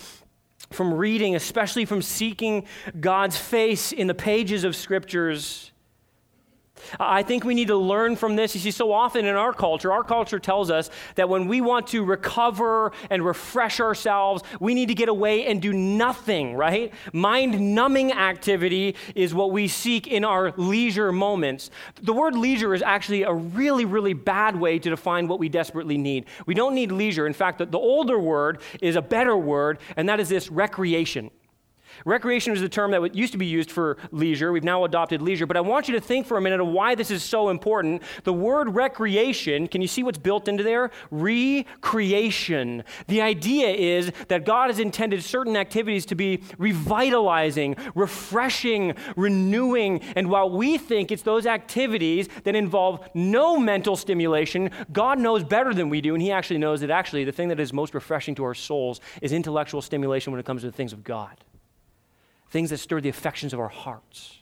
from 0.71 0.93
reading, 0.93 1.35
especially 1.35 1.83
from 1.83 2.01
seeking 2.01 2.65
God's 3.01 3.37
face 3.37 3.91
in 3.91 4.07
the 4.07 4.15
pages 4.15 4.63
of 4.63 4.77
scriptures. 4.77 5.72
I 6.99 7.23
think 7.23 7.43
we 7.43 7.53
need 7.53 7.67
to 7.67 7.77
learn 7.77 8.15
from 8.15 8.35
this. 8.35 8.55
You 8.55 8.61
see, 8.61 8.71
so 8.71 8.91
often 8.91 9.25
in 9.25 9.35
our 9.35 9.53
culture, 9.53 9.91
our 9.91 10.03
culture 10.03 10.39
tells 10.39 10.69
us 10.69 10.89
that 11.15 11.29
when 11.29 11.47
we 11.47 11.61
want 11.61 11.87
to 11.87 12.03
recover 12.03 12.91
and 13.09 13.25
refresh 13.25 13.79
ourselves, 13.79 14.43
we 14.59 14.73
need 14.73 14.87
to 14.87 14.95
get 14.95 15.09
away 15.09 15.45
and 15.45 15.61
do 15.61 15.73
nothing, 15.73 16.55
right? 16.55 16.93
Mind 17.13 17.75
numbing 17.75 18.11
activity 18.11 18.95
is 19.15 19.33
what 19.33 19.51
we 19.51 19.67
seek 19.67 20.07
in 20.07 20.23
our 20.23 20.51
leisure 20.57 21.11
moments. 21.11 21.69
The 22.01 22.13
word 22.13 22.35
leisure 22.35 22.73
is 22.73 22.81
actually 22.81 23.23
a 23.23 23.33
really, 23.33 23.85
really 23.85 24.13
bad 24.13 24.55
way 24.55 24.79
to 24.79 24.89
define 24.89 25.27
what 25.27 25.39
we 25.39 25.49
desperately 25.49 25.97
need. 25.97 26.25
We 26.45 26.53
don't 26.53 26.75
need 26.75 26.91
leisure. 26.91 27.27
In 27.27 27.33
fact, 27.33 27.59
the, 27.59 27.65
the 27.65 27.77
older 27.77 28.19
word 28.19 28.61
is 28.81 28.95
a 28.95 29.01
better 29.01 29.37
word, 29.37 29.79
and 29.95 30.07
that 30.09 30.19
is 30.19 30.29
this 30.29 30.49
recreation. 30.49 31.31
Recreation 32.05 32.51
was 32.51 32.61
the 32.61 32.69
term 32.69 32.91
that 32.91 33.15
used 33.15 33.31
to 33.33 33.37
be 33.37 33.45
used 33.45 33.71
for 33.71 33.97
leisure. 34.11 34.51
We've 34.51 34.63
now 34.63 34.83
adopted 34.83 35.21
leisure. 35.21 35.45
But 35.45 35.57
I 35.57 35.61
want 35.61 35.87
you 35.87 35.93
to 35.95 36.01
think 36.01 36.27
for 36.27 36.37
a 36.37 36.41
minute 36.41 36.59
of 36.59 36.67
why 36.67 36.95
this 36.95 37.11
is 37.11 37.23
so 37.23 37.49
important. 37.49 38.03
The 38.23 38.33
word 38.33 38.75
recreation, 38.75 39.67
can 39.67 39.81
you 39.81 39.87
see 39.87 40.03
what's 40.03 40.17
built 40.17 40.47
into 40.47 40.63
there? 40.63 40.91
Recreation. 41.11 42.83
The 43.07 43.21
idea 43.21 43.69
is 43.69 44.11
that 44.27 44.45
God 44.45 44.69
has 44.69 44.79
intended 44.79 45.23
certain 45.23 45.55
activities 45.55 46.05
to 46.07 46.15
be 46.15 46.43
revitalizing, 46.57 47.75
refreshing, 47.95 48.95
renewing. 49.15 50.01
And 50.15 50.29
while 50.29 50.49
we 50.49 50.77
think 50.77 51.11
it's 51.11 51.23
those 51.23 51.45
activities 51.45 52.27
that 52.43 52.55
involve 52.55 53.07
no 53.13 53.57
mental 53.57 53.95
stimulation, 53.95 54.71
God 54.91 55.19
knows 55.19 55.43
better 55.43 55.73
than 55.73 55.89
we 55.89 56.01
do. 56.01 56.13
And 56.13 56.21
He 56.21 56.31
actually 56.31 56.59
knows 56.59 56.81
that 56.81 56.89
actually 56.89 57.23
the 57.23 57.31
thing 57.31 57.49
that 57.49 57.59
is 57.59 57.71
most 57.71 57.93
refreshing 57.93 58.35
to 58.35 58.43
our 58.43 58.53
souls 58.53 58.99
is 59.21 59.31
intellectual 59.31 59.81
stimulation 59.81 60.31
when 60.31 60.39
it 60.39 60.45
comes 60.45 60.61
to 60.61 60.67
the 60.67 60.75
things 60.75 60.93
of 60.93 61.03
God 61.03 61.37
things 62.53 62.69
that 62.69 62.77
stir 62.77 63.01
the 63.01 63.09
affections 63.09 63.51
of 63.51 63.59
our 63.59 63.67
hearts, 63.67 64.37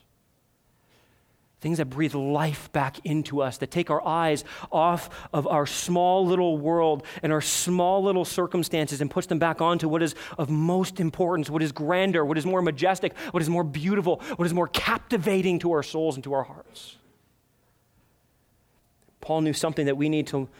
things 1.62 1.78
that 1.78 1.86
breathe 1.86 2.12
life 2.12 2.70
back 2.70 2.98
into 3.06 3.40
us, 3.40 3.56
that 3.56 3.70
take 3.70 3.88
our 3.88 4.06
eyes 4.06 4.44
off 4.70 5.08
of 5.32 5.46
our 5.46 5.64
small 5.64 6.26
little 6.26 6.58
world 6.58 7.06
and 7.22 7.32
our 7.32 7.40
small 7.40 8.02
little 8.04 8.26
circumstances 8.26 9.00
and 9.00 9.10
puts 9.10 9.28
them 9.28 9.38
back 9.38 9.62
onto 9.62 9.88
what 9.88 10.02
is 10.02 10.14
of 10.36 10.50
most 10.50 11.00
importance, 11.00 11.48
what 11.48 11.62
is 11.62 11.72
grander, 11.72 12.22
what 12.22 12.36
is 12.36 12.44
more 12.44 12.60
majestic, 12.60 13.16
what 13.30 13.42
is 13.42 13.48
more 13.48 13.64
beautiful, 13.64 14.20
what 14.36 14.44
is 14.44 14.52
more 14.52 14.68
captivating 14.68 15.58
to 15.58 15.72
our 15.72 15.82
souls 15.82 16.14
and 16.14 16.22
to 16.22 16.34
our 16.34 16.42
hearts. 16.42 16.96
Paul 19.22 19.40
knew 19.40 19.54
something 19.54 19.86
that 19.86 19.96
we 19.96 20.10
need 20.10 20.26
to 20.26 20.50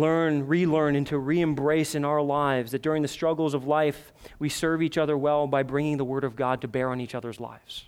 learn, 0.00 0.46
relearn, 0.46 0.96
and 0.96 1.06
to 1.08 1.18
re 1.18 1.40
embrace 1.40 1.94
in 1.94 2.04
our 2.04 2.22
lives 2.22 2.72
that 2.72 2.82
during 2.82 3.02
the 3.02 3.08
struggles 3.08 3.54
of 3.54 3.66
life, 3.66 4.12
we 4.38 4.48
serve 4.48 4.82
each 4.82 4.98
other 4.98 5.16
well 5.16 5.46
by 5.46 5.62
bringing 5.62 5.96
the 5.96 6.04
Word 6.04 6.24
of 6.24 6.36
God 6.36 6.60
to 6.62 6.68
bear 6.68 6.90
on 6.90 7.00
each 7.00 7.14
other's 7.14 7.40
lives. 7.40 7.84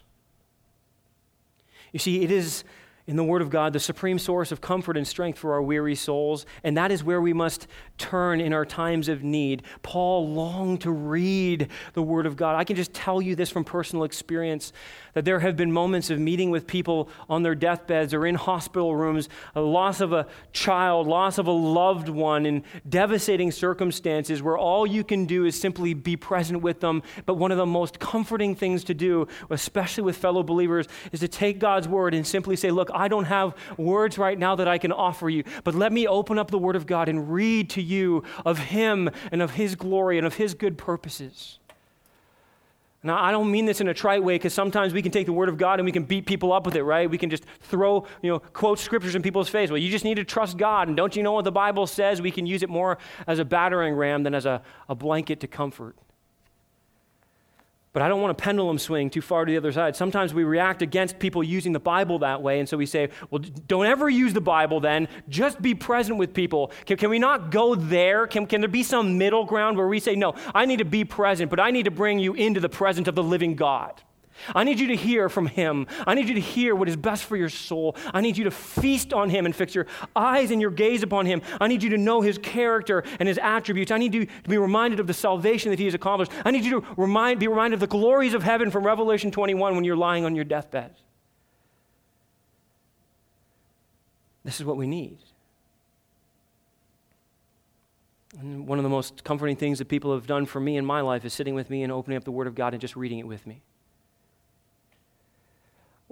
You 1.92 1.98
see, 1.98 2.22
it 2.22 2.30
is 2.30 2.64
in 3.10 3.16
the 3.16 3.24
Word 3.24 3.42
of 3.42 3.50
God 3.50 3.72
the 3.72 3.80
supreme 3.80 4.20
source 4.20 4.52
of 4.52 4.60
comfort 4.60 4.96
and 4.96 5.06
strength 5.06 5.36
for 5.36 5.52
our 5.52 5.60
weary 5.60 5.96
souls, 5.96 6.46
and 6.62 6.76
that 6.76 6.92
is 6.92 7.02
where 7.02 7.20
we 7.20 7.32
must 7.32 7.66
turn 7.98 8.40
in 8.40 8.52
our 8.52 8.64
times 8.64 9.08
of 9.08 9.24
need. 9.24 9.64
Paul 9.82 10.32
longed 10.32 10.82
to 10.82 10.92
read 10.92 11.68
the 11.94 12.02
Word 12.02 12.24
of 12.24 12.36
God. 12.36 12.54
I 12.54 12.62
can 12.62 12.76
just 12.76 12.94
tell 12.94 13.20
you 13.20 13.34
this 13.34 13.50
from 13.50 13.64
personal 13.64 14.04
experience 14.04 14.72
that 15.14 15.24
there 15.24 15.40
have 15.40 15.56
been 15.56 15.72
moments 15.72 16.08
of 16.10 16.20
meeting 16.20 16.50
with 16.50 16.68
people 16.68 17.08
on 17.28 17.42
their 17.42 17.56
deathbeds 17.56 18.14
or 18.14 18.26
in 18.26 18.36
hospital 18.36 18.94
rooms, 18.94 19.28
a 19.56 19.60
loss 19.60 20.00
of 20.00 20.12
a 20.12 20.28
child, 20.52 21.08
loss 21.08 21.38
of 21.38 21.48
a 21.48 21.52
loved 21.52 22.08
one, 22.08 22.46
in 22.46 22.62
devastating 22.88 23.50
circumstances 23.50 24.40
where 24.40 24.56
all 24.56 24.86
you 24.86 25.02
can 25.02 25.26
do 25.26 25.44
is 25.44 25.60
simply 25.60 25.94
be 25.94 26.16
present 26.16 26.62
with 26.62 26.78
them. 26.78 27.02
But 27.26 27.34
one 27.34 27.50
of 27.50 27.58
the 27.58 27.66
most 27.66 27.98
comforting 27.98 28.54
things 28.54 28.84
to 28.84 28.94
do, 28.94 29.26
especially 29.50 30.04
with 30.04 30.16
fellow 30.16 30.44
believers, 30.44 30.86
is 31.10 31.18
to 31.20 31.28
take 31.28 31.58
God's 31.58 31.88
Word 31.88 32.14
and 32.14 32.24
simply 32.24 32.54
say, 32.54 32.70
Look, 32.70 32.90
I 33.00 33.08
don't 33.08 33.24
have 33.24 33.54
words 33.78 34.18
right 34.18 34.38
now 34.38 34.56
that 34.56 34.68
I 34.68 34.76
can 34.76 34.92
offer 34.92 35.30
you, 35.30 35.42
but 35.64 35.74
let 35.74 35.90
me 35.90 36.06
open 36.06 36.38
up 36.38 36.50
the 36.50 36.58
Word 36.58 36.76
of 36.76 36.86
God 36.86 37.08
and 37.08 37.32
read 37.32 37.70
to 37.70 37.82
you 37.82 38.24
of 38.44 38.58
Him 38.58 39.08
and 39.32 39.40
of 39.40 39.52
His 39.52 39.74
glory 39.74 40.18
and 40.18 40.26
of 40.26 40.34
His 40.34 40.52
good 40.52 40.76
purposes. 40.76 41.58
Now, 43.02 43.18
I 43.18 43.30
don't 43.30 43.50
mean 43.50 43.64
this 43.64 43.80
in 43.80 43.88
a 43.88 43.94
trite 43.94 44.22
way 44.22 44.34
because 44.34 44.52
sometimes 44.52 44.92
we 44.92 45.00
can 45.00 45.10
take 45.10 45.24
the 45.24 45.32
Word 45.32 45.48
of 45.48 45.56
God 45.56 45.78
and 45.78 45.86
we 45.86 45.92
can 45.92 46.02
beat 46.02 46.26
people 46.26 46.52
up 46.52 46.66
with 46.66 46.76
it, 46.76 46.82
right? 46.82 47.08
We 47.08 47.16
can 47.16 47.30
just 47.30 47.46
throw, 47.62 48.06
you 48.20 48.30
know, 48.30 48.40
quote 48.40 48.78
scriptures 48.78 49.14
in 49.14 49.22
people's 49.22 49.48
face. 49.48 49.70
Well, 49.70 49.78
you 49.78 49.90
just 49.90 50.04
need 50.04 50.16
to 50.16 50.24
trust 50.24 50.58
God. 50.58 50.88
And 50.88 50.94
don't 50.94 51.16
you 51.16 51.22
know 51.22 51.32
what 51.32 51.44
the 51.44 51.52
Bible 51.52 51.86
says? 51.86 52.20
We 52.20 52.30
can 52.30 52.44
use 52.44 52.62
it 52.62 52.68
more 52.68 52.98
as 53.26 53.38
a 53.38 53.46
battering 53.46 53.94
ram 53.94 54.24
than 54.24 54.34
as 54.34 54.44
a, 54.44 54.60
a 54.90 54.94
blanket 54.94 55.40
to 55.40 55.46
comfort. 55.46 55.96
But 57.92 58.02
I 58.02 58.08
don't 58.08 58.20
want 58.20 58.30
a 58.30 58.40
pendulum 58.40 58.78
swing 58.78 59.10
too 59.10 59.20
far 59.20 59.44
to 59.44 59.50
the 59.50 59.56
other 59.56 59.72
side. 59.72 59.96
Sometimes 59.96 60.32
we 60.32 60.44
react 60.44 60.80
against 60.80 61.18
people 61.18 61.42
using 61.42 61.72
the 61.72 61.80
Bible 61.80 62.20
that 62.20 62.40
way. 62.40 62.60
And 62.60 62.68
so 62.68 62.76
we 62.76 62.86
say, 62.86 63.08
well, 63.30 63.42
don't 63.66 63.86
ever 63.86 64.08
use 64.08 64.32
the 64.32 64.40
Bible 64.40 64.78
then. 64.78 65.08
Just 65.28 65.60
be 65.60 65.74
present 65.74 66.16
with 66.16 66.32
people. 66.32 66.70
Can, 66.86 66.96
can 66.98 67.10
we 67.10 67.18
not 67.18 67.50
go 67.50 67.74
there? 67.74 68.28
Can, 68.28 68.46
can 68.46 68.60
there 68.60 68.68
be 68.68 68.84
some 68.84 69.18
middle 69.18 69.44
ground 69.44 69.76
where 69.76 69.88
we 69.88 69.98
say, 69.98 70.14
no, 70.14 70.34
I 70.54 70.66
need 70.66 70.78
to 70.78 70.84
be 70.84 71.04
present, 71.04 71.50
but 71.50 71.58
I 71.58 71.72
need 71.72 71.84
to 71.86 71.90
bring 71.90 72.20
you 72.20 72.34
into 72.34 72.60
the 72.60 72.68
presence 72.68 73.08
of 73.08 73.16
the 73.16 73.24
living 73.24 73.56
God? 73.56 74.00
I 74.54 74.64
need 74.64 74.80
you 74.80 74.88
to 74.88 74.96
hear 74.96 75.28
from 75.28 75.46
Him. 75.46 75.86
I 76.06 76.14
need 76.14 76.28
you 76.28 76.34
to 76.34 76.40
hear 76.40 76.74
what 76.74 76.88
is 76.88 76.96
best 76.96 77.24
for 77.24 77.36
your 77.36 77.48
soul. 77.48 77.96
I 78.12 78.20
need 78.20 78.36
you 78.36 78.44
to 78.44 78.50
feast 78.50 79.12
on 79.12 79.30
Him 79.30 79.46
and 79.46 79.54
fix 79.54 79.74
your 79.74 79.86
eyes 80.14 80.50
and 80.50 80.60
your 80.60 80.70
gaze 80.70 81.02
upon 81.02 81.26
Him. 81.26 81.42
I 81.60 81.68
need 81.68 81.82
you 81.82 81.90
to 81.90 81.98
know 81.98 82.20
His 82.20 82.38
character 82.38 83.04
and 83.18 83.28
His 83.28 83.38
attributes. 83.38 83.90
I 83.90 83.98
need 83.98 84.14
you 84.14 84.26
to 84.26 84.48
be 84.48 84.58
reminded 84.58 85.00
of 85.00 85.06
the 85.06 85.14
salvation 85.14 85.70
that 85.70 85.78
He 85.78 85.84
has 85.86 85.94
accomplished. 85.94 86.32
I 86.44 86.50
need 86.50 86.64
you 86.64 86.80
to 86.80 86.86
remind, 86.96 87.40
be 87.40 87.48
reminded 87.48 87.74
of 87.74 87.80
the 87.80 87.86
glories 87.86 88.34
of 88.34 88.42
heaven 88.42 88.70
from 88.70 88.86
Revelation 88.86 89.30
21 89.30 89.74
when 89.74 89.84
you're 89.84 89.96
lying 89.96 90.24
on 90.24 90.34
your 90.34 90.44
deathbed. 90.44 90.94
this 94.44 94.58
is 94.58 94.66
what 94.66 94.76
we 94.76 94.86
need. 94.86 95.18
And 98.38 98.66
one 98.66 98.78
of 98.78 98.82
the 98.82 98.88
most 98.88 99.24
comforting 99.24 99.56
things 99.56 99.78
that 99.78 99.88
people 99.88 100.14
have 100.14 100.26
done 100.26 100.46
for 100.46 100.60
me 100.60 100.76
in 100.76 100.84
my 100.84 101.00
life 101.00 101.24
is 101.24 101.32
sitting 101.32 101.54
with 101.54 101.68
me 101.68 101.82
and 101.82 101.92
opening 101.92 102.16
up 102.16 102.24
the 102.24 102.30
Word 102.30 102.46
of 102.46 102.54
God 102.54 102.74
and 102.74 102.80
just 102.80 102.96
reading 102.96 103.18
it 103.18 103.26
with 103.26 103.46
me. 103.46 103.62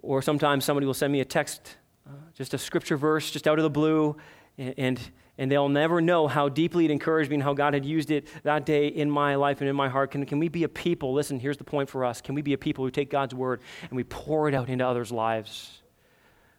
Or 0.03 0.23
sometimes 0.23 0.65
somebody 0.65 0.87
will 0.87 0.95
send 0.95 1.13
me 1.13 1.21
a 1.21 1.25
text, 1.25 1.77
uh, 2.07 2.13
just 2.35 2.55
a 2.55 2.59
scripture 2.59 2.97
verse, 2.97 3.31
just 3.31 3.47
out 3.49 3.59
of 3.59 3.63
the 3.63 3.71
blue, 3.71 4.17
and, 4.57 4.75
and, 4.79 5.01
and 5.39 5.51
they'll 5.51 5.69
never 5.69 6.01
know 6.01 6.29
how 6.29 6.49
deeply 6.49 6.85
it 6.85 6.91
encouraged 6.91 7.31
me 7.31 7.35
and 7.35 7.43
how 7.43 7.53
God 7.53 7.75
had 7.75 7.85
used 7.85 8.11
it 8.11 8.29
that 8.45 8.65
day 8.65 8.89
in 8.89 9.11
my 9.11 9.35
life 9.35 9.61
and 9.61 9.69
in 9.69 9.77
my 9.77 9.89
heart. 9.89 10.11
Can, 10.13 10.25
can 10.25 10.39
we 10.39 10.49
be 10.49 10.65
a 10.65 10.69
people? 10.69 11.13
Listen, 11.13 11.41
here's 11.41 11.57
the 11.57 11.65
point 11.65 11.89
for 11.89 12.05
us. 12.05 12.21
Can 12.21 12.35
we 12.35 12.43
be 12.43 12.53
a 12.53 12.59
people 12.59 12.85
who 12.85 12.91
take 12.91 13.11
God's 13.11 13.35
Word 13.35 13.61
and 13.83 13.93
we 13.93 14.05
pour 14.05 14.49
it 14.49 14.55
out 14.55 14.69
into 14.69 14.87
others' 14.87 15.13
lives? 15.13 15.83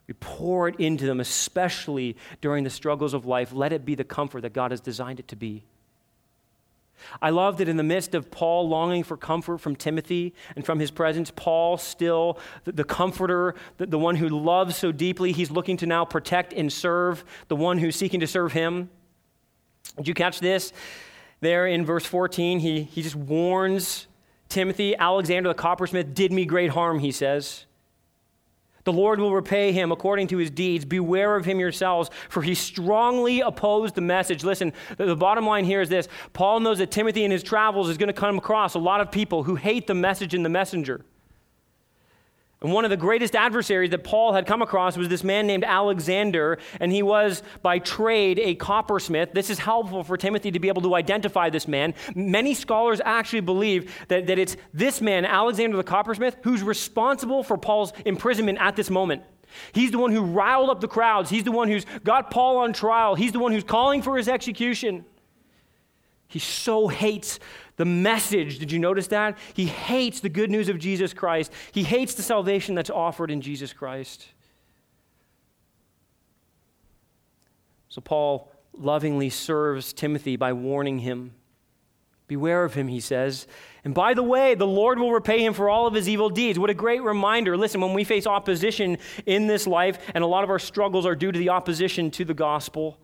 We 0.06 0.14
pour 0.14 0.66
it 0.66 0.74
into 0.80 1.06
them, 1.06 1.20
especially 1.20 2.16
during 2.40 2.64
the 2.64 2.70
struggles 2.70 3.14
of 3.14 3.26
life. 3.26 3.52
Let 3.52 3.72
it 3.72 3.84
be 3.84 3.94
the 3.94 4.02
comfort 4.02 4.40
that 4.42 4.52
God 4.52 4.72
has 4.72 4.80
designed 4.80 5.20
it 5.20 5.28
to 5.28 5.36
be. 5.36 5.64
I 7.20 7.30
love 7.30 7.58
that 7.58 7.68
in 7.68 7.76
the 7.76 7.82
midst 7.82 8.14
of 8.14 8.30
Paul 8.30 8.68
longing 8.68 9.02
for 9.02 9.16
comfort 9.16 9.58
from 9.58 9.76
Timothy 9.76 10.34
and 10.56 10.64
from 10.64 10.78
his 10.78 10.90
presence, 10.90 11.30
Paul, 11.34 11.76
still 11.78 12.38
the, 12.64 12.72
the 12.72 12.84
comforter, 12.84 13.54
the, 13.78 13.86
the 13.86 13.98
one 13.98 14.16
who 14.16 14.28
loves 14.28 14.76
so 14.76 14.92
deeply, 14.92 15.32
he's 15.32 15.50
looking 15.50 15.76
to 15.78 15.86
now 15.86 16.04
protect 16.04 16.52
and 16.52 16.72
serve 16.72 17.24
the 17.48 17.56
one 17.56 17.78
who's 17.78 17.96
seeking 17.96 18.20
to 18.20 18.26
serve 18.26 18.52
him. 18.52 18.90
Did 19.96 20.08
you 20.08 20.14
catch 20.14 20.40
this? 20.40 20.72
There 21.40 21.66
in 21.66 21.84
verse 21.84 22.04
14, 22.04 22.60
he, 22.60 22.82
he 22.82 23.02
just 23.02 23.16
warns 23.16 24.06
Timothy 24.48 24.96
Alexander 24.96 25.48
the 25.48 25.54
coppersmith 25.54 26.12
did 26.12 26.32
me 26.32 26.44
great 26.44 26.70
harm, 26.70 26.98
he 26.98 27.12
says. 27.12 27.64
The 28.84 28.92
Lord 28.92 29.20
will 29.20 29.34
repay 29.34 29.72
him 29.72 29.92
according 29.92 30.28
to 30.28 30.36
his 30.36 30.50
deeds. 30.50 30.84
Beware 30.84 31.36
of 31.36 31.44
him 31.44 31.60
yourselves, 31.60 32.10
for 32.28 32.42
he 32.42 32.54
strongly 32.54 33.40
opposed 33.40 33.94
the 33.94 34.00
message. 34.00 34.44
Listen, 34.44 34.72
the 34.96 35.16
bottom 35.16 35.46
line 35.46 35.64
here 35.64 35.80
is 35.80 35.88
this 35.88 36.08
Paul 36.32 36.60
knows 36.60 36.78
that 36.78 36.90
Timothy 36.90 37.24
in 37.24 37.30
his 37.30 37.42
travels 37.42 37.88
is 37.88 37.98
going 37.98 38.08
to 38.08 38.12
come 38.12 38.38
across 38.38 38.74
a 38.74 38.78
lot 38.78 39.00
of 39.00 39.10
people 39.10 39.42
who 39.42 39.54
hate 39.54 39.86
the 39.86 39.94
message 39.94 40.34
and 40.34 40.44
the 40.44 40.48
messenger. 40.48 41.04
And 42.62 42.74
one 42.74 42.84
of 42.84 42.90
the 42.90 42.96
greatest 42.96 43.34
adversaries 43.34 43.88
that 43.90 44.04
Paul 44.04 44.34
had 44.34 44.46
come 44.46 44.60
across 44.60 44.94
was 44.94 45.08
this 45.08 45.24
man 45.24 45.46
named 45.46 45.64
Alexander, 45.64 46.58
and 46.78 46.92
he 46.92 47.02
was 47.02 47.42
by 47.62 47.78
trade 47.78 48.38
a 48.38 48.54
coppersmith. 48.54 49.32
This 49.32 49.48
is 49.48 49.58
helpful 49.58 50.04
for 50.04 50.18
Timothy 50.18 50.50
to 50.50 50.60
be 50.60 50.68
able 50.68 50.82
to 50.82 50.94
identify 50.94 51.48
this 51.48 51.66
man. 51.66 51.94
Many 52.14 52.52
scholars 52.52 53.00
actually 53.02 53.40
believe 53.40 53.94
that, 54.08 54.26
that 54.26 54.38
it's 54.38 54.58
this 54.74 55.00
man, 55.00 55.24
Alexander 55.24 55.78
the 55.78 55.84
coppersmith, 55.84 56.36
who's 56.42 56.62
responsible 56.62 57.42
for 57.42 57.56
Paul's 57.56 57.94
imprisonment 58.04 58.58
at 58.60 58.76
this 58.76 58.90
moment. 58.90 59.22
He's 59.72 59.90
the 59.90 59.98
one 59.98 60.12
who 60.12 60.22
riled 60.22 60.68
up 60.68 60.82
the 60.82 60.88
crowds, 60.88 61.30
he's 61.30 61.44
the 61.44 61.52
one 61.52 61.68
who's 61.68 61.86
got 62.04 62.30
Paul 62.30 62.58
on 62.58 62.74
trial, 62.74 63.14
he's 63.14 63.32
the 63.32 63.38
one 63.40 63.52
who's 63.52 63.64
calling 63.64 64.02
for 64.02 64.18
his 64.18 64.28
execution. 64.28 65.06
He 66.28 66.38
so 66.38 66.88
hates 66.88 67.40
the 67.80 67.86
message. 67.86 68.58
Did 68.58 68.70
you 68.70 68.78
notice 68.78 69.06
that? 69.06 69.38
He 69.54 69.64
hates 69.64 70.20
the 70.20 70.28
good 70.28 70.50
news 70.50 70.68
of 70.68 70.78
Jesus 70.78 71.14
Christ. 71.14 71.50
He 71.72 71.82
hates 71.82 72.12
the 72.12 72.22
salvation 72.22 72.74
that's 72.74 72.90
offered 72.90 73.30
in 73.30 73.40
Jesus 73.40 73.72
Christ. 73.72 74.26
So 77.88 78.02
Paul 78.02 78.52
lovingly 78.76 79.30
serves 79.30 79.94
Timothy 79.94 80.36
by 80.36 80.52
warning 80.52 80.98
him. 80.98 81.32
Beware 82.28 82.64
of 82.64 82.74
him, 82.74 82.86
he 82.86 83.00
says. 83.00 83.46
And 83.82 83.94
by 83.94 84.12
the 84.12 84.22
way, 84.22 84.54
the 84.54 84.66
Lord 84.66 84.98
will 84.98 85.12
repay 85.12 85.42
him 85.42 85.54
for 85.54 85.70
all 85.70 85.86
of 85.86 85.94
his 85.94 86.06
evil 86.06 86.28
deeds. 86.28 86.58
What 86.58 86.68
a 86.68 86.74
great 86.74 87.02
reminder. 87.02 87.56
Listen, 87.56 87.80
when 87.80 87.94
we 87.94 88.04
face 88.04 88.26
opposition 88.26 88.98
in 89.24 89.46
this 89.46 89.66
life, 89.66 89.98
and 90.14 90.22
a 90.22 90.26
lot 90.26 90.44
of 90.44 90.50
our 90.50 90.58
struggles 90.58 91.06
are 91.06 91.16
due 91.16 91.32
to 91.32 91.38
the 91.38 91.48
opposition 91.48 92.10
to 92.10 92.26
the 92.26 92.34
gospel, 92.34 92.98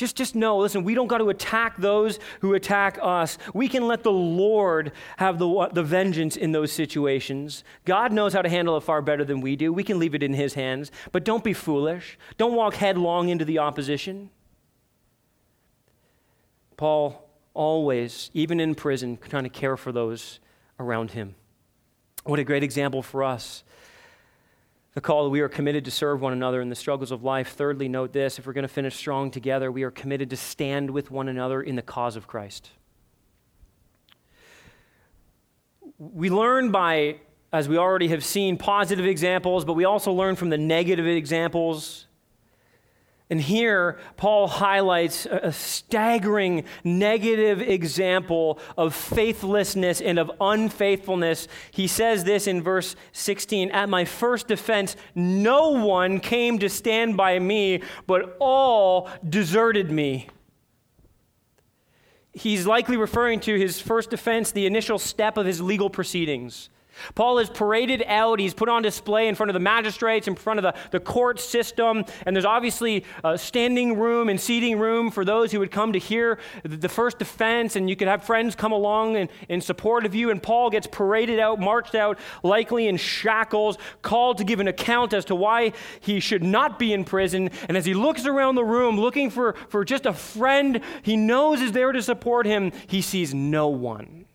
just, 0.00 0.16
just 0.16 0.34
know, 0.34 0.58
listen, 0.58 0.82
we 0.82 0.94
don't 0.94 1.06
got 1.06 1.18
to 1.18 1.28
attack 1.28 1.76
those 1.76 2.18
who 2.40 2.54
attack 2.54 2.98
us. 3.00 3.36
We 3.52 3.68
can 3.68 3.86
let 3.86 4.02
the 4.02 4.10
Lord 4.10 4.92
have 5.18 5.38
the, 5.38 5.68
the 5.72 5.82
vengeance 5.82 6.36
in 6.36 6.52
those 6.52 6.72
situations. 6.72 7.62
God 7.84 8.10
knows 8.10 8.32
how 8.32 8.40
to 8.40 8.48
handle 8.48 8.76
it 8.78 8.80
far 8.80 9.02
better 9.02 9.24
than 9.24 9.42
we 9.42 9.56
do. 9.56 9.72
We 9.72 9.84
can 9.84 9.98
leave 9.98 10.14
it 10.14 10.22
in 10.22 10.32
His 10.32 10.54
hands. 10.54 10.90
But 11.12 11.24
don't 11.24 11.44
be 11.44 11.52
foolish. 11.52 12.18
Don't 12.38 12.54
walk 12.54 12.74
headlong 12.74 13.28
into 13.28 13.44
the 13.44 13.58
opposition. 13.58 14.30
Paul 16.78 17.28
always, 17.52 18.30
even 18.32 18.58
in 18.58 18.74
prison, 18.74 19.18
trying 19.28 19.44
to 19.44 19.50
care 19.50 19.76
for 19.76 19.92
those 19.92 20.40
around 20.78 21.10
him. 21.10 21.34
What 22.24 22.38
a 22.38 22.44
great 22.44 22.62
example 22.62 23.02
for 23.02 23.22
us 23.22 23.64
the 24.94 25.00
call 25.00 25.24
that 25.24 25.30
we 25.30 25.40
are 25.40 25.48
committed 25.48 25.84
to 25.84 25.90
serve 25.90 26.20
one 26.20 26.32
another 26.32 26.60
in 26.60 26.68
the 26.68 26.74
struggles 26.74 27.10
of 27.10 27.22
life. 27.22 27.52
Thirdly, 27.52 27.88
note 27.88 28.12
this 28.12 28.38
if 28.38 28.46
we're 28.46 28.52
going 28.52 28.62
to 28.62 28.68
finish 28.68 28.96
strong 28.96 29.30
together, 29.30 29.70
we 29.70 29.84
are 29.84 29.90
committed 29.90 30.30
to 30.30 30.36
stand 30.36 30.90
with 30.90 31.10
one 31.10 31.28
another 31.28 31.62
in 31.62 31.76
the 31.76 31.82
cause 31.82 32.16
of 32.16 32.26
Christ. 32.26 32.70
We 35.98 36.30
learn 36.30 36.70
by, 36.70 37.16
as 37.52 37.68
we 37.68 37.76
already 37.76 38.08
have 38.08 38.24
seen, 38.24 38.56
positive 38.56 39.06
examples, 39.06 39.64
but 39.64 39.74
we 39.74 39.84
also 39.84 40.12
learn 40.12 40.34
from 40.34 40.50
the 40.50 40.58
negative 40.58 41.06
examples 41.06 42.06
and 43.30 43.40
here, 43.40 43.96
Paul 44.16 44.48
highlights 44.48 45.24
a 45.24 45.52
staggering 45.52 46.64
negative 46.82 47.62
example 47.62 48.58
of 48.76 48.92
faithlessness 48.92 50.00
and 50.00 50.18
of 50.18 50.32
unfaithfulness. 50.40 51.46
He 51.70 51.86
says 51.86 52.24
this 52.24 52.48
in 52.48 52.60
verse 52.60 52.96
16 53.12 53.70
At 53.70 53.88
my 53.88 54.04
first 54.04 54.48
defense, 54.48 54.96
no 55.14 55.70
one 55.70 56.18
came 56.18 56.58
to 56.58 56.68
stand 56.68 57.16
by 57.16 57.38
me, 57.38 57.84
but 58.08 58.36
all 58.40 59.08
deserted 59.26 59.92
me. 59.92 60.28
He's 62.32 62.66
likely 62.66 62.96
referring 62.96 63.38
to 63.40 63.56
his 63.56 63.80
first 63.80 64.10
defense, 64.10 64.50
the 64.50 64.66
initial 64.66 64.98
step 64.98 65.36
of 65.36 65.46
his 65.46 65.60
legal 65.60 65.88
proceedings. 65.88 66.68
Paul 67.14 67.38
is 67.38 67.50
paraded 67.50 68.04
out. 68.06 68.40
He's 68.40 68.54
put 68.54 68.68
on 68.68 68.82
display 68.82 69.28
in 69.28 69.34
front 69.34 69.50
of 69.50 69.54
the 69.54 69.60
magistrates, 69.60 70.28
in 70.28 70.34
front 70.34 70.58
of 70.58 70.62
the, 70.62 70.74
the 70.90 71.00
court 71.00 71.40
system. 71.40 72.04
And 72.26 72.36
there's 72.36 72.44
obviously 72.44 73.04
standing 73.36 73.98
room 73.98 74.28
and 74.28 74.40
seating 74.40 74.78
room 74.78 75.10
for 75.10 75.24
those 75.24 75.52
who 75.52 75.58
would 75.60 75.70
come 75.70 75.92
to 75.92 75.98
hear 75.98 76.38
the 76.62 76.88
first 76.88 77.18
defense. 77.18 77.76
And 77.76 77.88
you 77.88 77.96
could 77.96 78.08
have 78.08 78.24
friends 78.24 78.54
come 78.54 78.72
along 78.72 79.16
in, 79.16 79.28
in 79.48 79.60
support 79.60 80.06
of 80.06 80.14
you. 80.14 80.30
And 80.30 80.42
Paul 80.42 80.70
gets 80.70 80.86
paraded 80.86 81.38
out, 81.38 81.60
marched 81.60 81.94
out, 81.94 82.18
likely 82.42 82.88
in 82.88 82.96
shackles, 82.96 83.78
called 84.02 84.38
to 84.38 84.44
give 84.44 84.60
an 84.60 84.68
account 84.68 85.12
as 85.12 85.24
to 85.26 85.34
why 85.34 85.72
he 86.00 86.20
should 86.20 86.42
not 86.42 86.78
be 86.78 86.92
in 86.92 87.04
prison. 87.04 87.50
And 87.68 87.76
as 87.76 87.84
he 87.84 87.94
looks 87.94 88.26
around 88.26 88.54
the 88.54 88.64
room 88.64 88.98
looking 88.98 89.30
for, 89.30 89.54
for 89.68 89.84
just 89.84 90.06
a 90.06 90.12
friend 90.12 90.80
he 91.02 91.16
knows 91.16 91.60
is 91.60 91.72
there 91.72 91.92
to 91.92 92.02
support 92.02 92.46
him, 92.46 92.72
he 92.86 93.02
sees 93.02 93.34
no 93.34 93.68
one. 93.68 94.26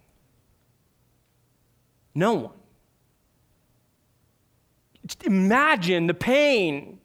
No 2.16 2.34
one. 2.34 2.54
Just 5.06 5.24
imagine 5.24 6.08
the 6.08 6.14
pain. 6.14 7.00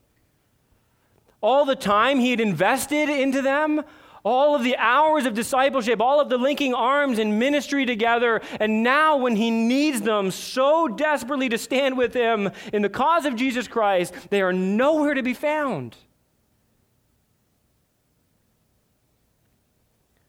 All 1.43 1.65
the 1.65 1.77
time 1.77 2.21
he 2.21 2.31
had 2.31 2.41
invested 2.41 3.09
into 3.09 3.43
them, 3.43 3.83
all 4.23 4.55
of 4.55 4.63
the 4.63 4.77
hours 4.77 5.27
of 5.27 5.35
discipleship, 5.35 6.01
all 6.01 6.21
of 6.21 6.29
the 6.29 6.39
linking 6.39 6.75
arms 6.75 7.19
and 7.19 7.39
ministry 7.39 7.87
together, 7.87 8.41
and 8.59 8.83
now 8.83 9.17
when 9.17 9.37
he 9.37 9.51
needs 9.51 10.03
them 10.03 10.31
so 10.31 10.87
desperately 10.89 11.49
to 11.49 11.59
stand 11.59 11.97
with 11.97 12.15
him 12.15 12.51
in 12.73 12.83
the 12.83 12.89
cause 12.89 13.25
of 13.25 13.37
Jesus 13.37 13.67
Christ, 13.67 14.15
they 14.31 14.43
are 14.43 14.53
nowhere 14.53 15.15
to 15.15 15.23
be 15.23 15.35
found. 15.35 15.97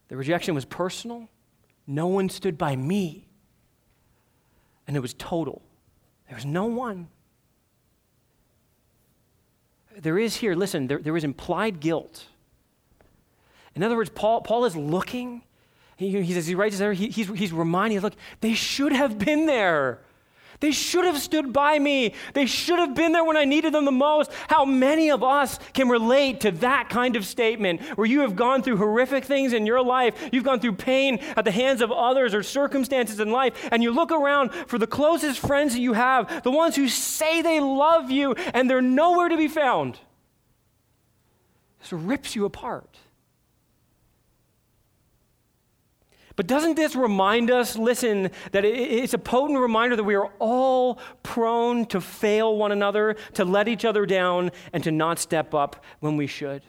The 0.07 0.17
rejection 0.17 0.55
was 0.55 0.65
personal. 0.65 1.29
No 1.85 2.07
one 2.07 2.29
stood 2.29 2.57
by 2.57 2.75
me 2.75 3.30
and 4.91 4.97
it 4.97 4.99
was 4.99 5.13
total. 5.13 5.61
There 6.27 6.35
was 6.35 6.45
no 6.45 6.65
one. 6.65 7.07
There 9.97 10.19
is 10.19 10.35
here, 10.35 10.53
listen, 10.53 10.87
there, 10.87 10.97
there 10.97 11.15
is 11.15 11.23
implied 11.23 11.79
guilt. 11.79 12.25
In 13.73 13.83
other 13.83 13.95
words, 13.95 14.09
Paul, 14.09 14.41
Paul 14.41 14.65
is 14.65 14.75
looking. 14.75 15.43
He, 15.95 16.21
he 16.21 16.33
says, 16.33 16.45
he 16.45 16.55
writes 16.55 16.77
there, 16.77 16.91
he, 16.91 17.07
he's, 17.07 17.29
he's 17.29 17.53
reminding, 17.53 18.01
look, 18.01 18.15
they 18.41 18.53
should 18.53 18.91
have 18.91 19.17
been 19.17 19.45
there. 19.45 20.01
They 20.61 20.71
should 20.71 21.05
have 21.05 21.17
stood 21.17 21.51
by 21.51 21.79
me. 21.79 22.13
They 22.33 22.45
should 22.45 22.77
have 22.77 22.93
been 22.93 23.11
there 23.11 23.25
when 23.25 23.35
I 23.35 23.45
needed 23.45 23.73
them 23.73 23.83
the 23.83 23.91
most. 23.91 24.31
How 24.47 24.63
many 24.63 25.09
of 25.09 25.23
us 25.23 25.59
can 25.73 25.89
relate 25.89 26.41
to 26.41 26.51
that 26.51 26.87
kind 26.87 27.15
of 27.15 27.25
statement 27.25 27.81
where 27.97 28.05
you 28.05 28.21
have 28.21 28.35
gone 28.35 28.61
through 28.61 28.77
horrific 28.77 29.25
things 29.25 29.53
in 29.53 29.65
your 29.65 29.83
life? 29.83 30.29
You've 30.31 30.43
gone 30.43 30.59
through 30.59 30.73
pain 30.73 31.17
at 31.35 31.45
the 31.45 31.51
hands 31.51 31.81
of 31.81 31.91
others 31.91 32.35
or 32.35 32.43
circumstances 32.43 33.19
in 33.19 33.31
life, 33.31 33.69
and 33.71 33.81
you 33.81 33.91
look 33.91 34.11
around 34.11 34.51
for 34.51 34.77
the 34.77 34.85
closest 34.85 35.39
friends 35.39 35.73
that 35.73 35.81
you 35.81 35.93
have, 35.93 36.43
the 36.43 36.51
ones 36.51 36.75
who 36.75 36.87
say 36.87 37.41
they 37.41 37.59
love 37.59 38.11
you, 38.11 38.33
and 38.53 38.69
they're 38.69 38.81
nowhere 38.81 39.29
to 39.29 39.37
be 39.37 39.47
found. 39.47 39.97
This 41.79 41.91
rips 41.91 42.35
you 42.35 42.45
apart. 42.45 42.99
But 46.41 46.47
doesn't 46.47 46.73
this 46.73 46.95
remind 46.95 47.51
us, 47.51 47.75
listen, 47.75 48.31
that 48.51 48.65
it's 48.65 49.13
a 49.13 49.19
potent 49.19 49.59
reminder 49.59 49.95
that 49.95 50.03
we 50.03 50.15
are 50.15 50.31
all 50.39 50.97
prone 51.21 51.85
to 51.85 52.01
fail 52.01 52.57
one 52.57 52.71
another, 52.71 53.15
to 53.35 53.45
let 53.45 53.67
each 53.67 53.85
other 53.85 54.07
down, 54.07 54.49
and 54.73 54.83
to 54.83 54.89
not 54.89 55.19
step 55.19 55.53
up 55.53 55.85
when 55.99 56.17
we 56.17 56.25
should? 56.25 56.63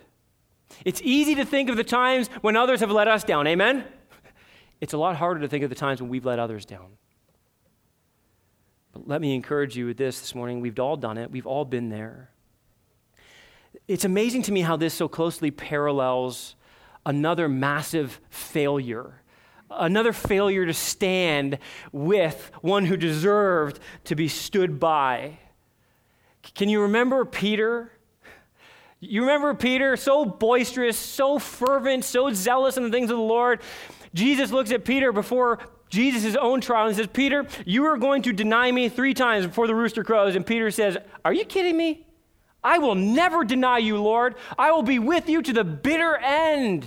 It's 0.85 1.01
easy 1.03 1.35
to 1.37 1.47
think 1.47 1.71
of 1.71 1.79
the 1.79 1.85
times 1.85 2.29
when 2.43 2.55
others 2.55 2.81
have 2.81 2.91
let 2.91 3.09
us 3.09 3.25
down, 3.25 3.47
amen? 3.47 3.87
It's 4.83 4.93
a 4.93 4.99
lot 4.99 5.17
harder 5.17 5.41
to 5.41 5.49
think 5.49 5.65
of 5.65 5.71
the 5.71 5.75
times 5.75 6.03
when 6.03 6.11
we've 6.11 6.27
let 6.27 6.39
others 6.39 6.67
down. 6.67 6.99
But 8.93 9.09
let 9.09 9.23
me 9.23 9.35
encourage 9.35 9.75
you 9.75 9.87
with 9.87 9.97
this 9.97 10.21
this 10.21 10.35
morning. 10.35 10.61
We've 10.61 10.79
all 10.79 10.99
done 10.99 11.17
it, 11.17 11.31
we've 11.31 11.47
all 11.47 11.65
been 11.65 11.89
there. 11.89 12.29
It's 13.89 14.05
amazing 14.05 14.43
to 14.43 14.53
me 14.53 14.61
how 14.61 14.77
this 14.77 14.93
so 14.93 15.09
closely 15.09 15.51
parallels 15.51 16.57
another 17.07 17.49
massive 17.49 18.21
failure 18.29 19.22
another 19.77 20.13
failure 20.13 20.67
to 20.67 20.75
stand 20.75 21.59
with 21.93 22.51
one 22.61 22.87
who 22.87 22.97
deserved 22.97 23.81
to 24.05 24.15
be 24.15 24.29
stood 24.29 24.79
by. 24.81 25.39
Can 26.55 26.69
you 26.69 26.83
remember 26.83 27.25
Peter? 27.25 27.93
You 29.01 29.23
remember 29.23 29.55
Peter, 29.55 29.97
so 29.97 30.25
boisterous, 30.25 30.97
so 30.97 31.39
fervent, 31.39 32.05
so 32.05 32.33
zealous 32.33 32.77
in 32.77 32.85
the 32.85 32.91
things 32.91 33.11
of 33.11 33.17
the 33.17 33.23
Lord. 33.23 33.61
Jesus 34.15 34.53
looks 34.53 34.71
at 34.71 34.85
Peter 34.85 35.13
before 35.13 35.59
Jesus' 35.89 36.37
own 36.37 36.61
trial 36.61 36.87
and 36.87 36.97
says, 36.97 37.09
Peter, 37.13 37.47
you 37.67 37.85
are 37.85 37.99
going 37.99 38.23
to 38.23 38.33
deny 38.33 38.71
me 38.71 38.89
three 38.89 39.13
times 39.13 39.47
before 39.47 39.67
the 39.67 39.75
rooster 39.75 40.05
crows. 40.05 40.37
And 40.37 40.47
Peter 40.47 40.71
says, 40.71 40.97
Are 41.25 41.33
you 41.33 41.45
kidding 41.45 41.77
me? 41.77 42.07
I 42.65 42.79
will 42.79 42.95
never 42.95 43.45
deny 43.45 43.79
you, 43.79 44.01
Lord. 44.01 44.37
I 44.57 44.71
will 44.71 44.83
be 44.83 44.99
with 44.99 45.29
you 45.29 45.43
to 45.43 45.53
the 45.53 45.65
bitter 45.65 46.17
end. 46.17 46.87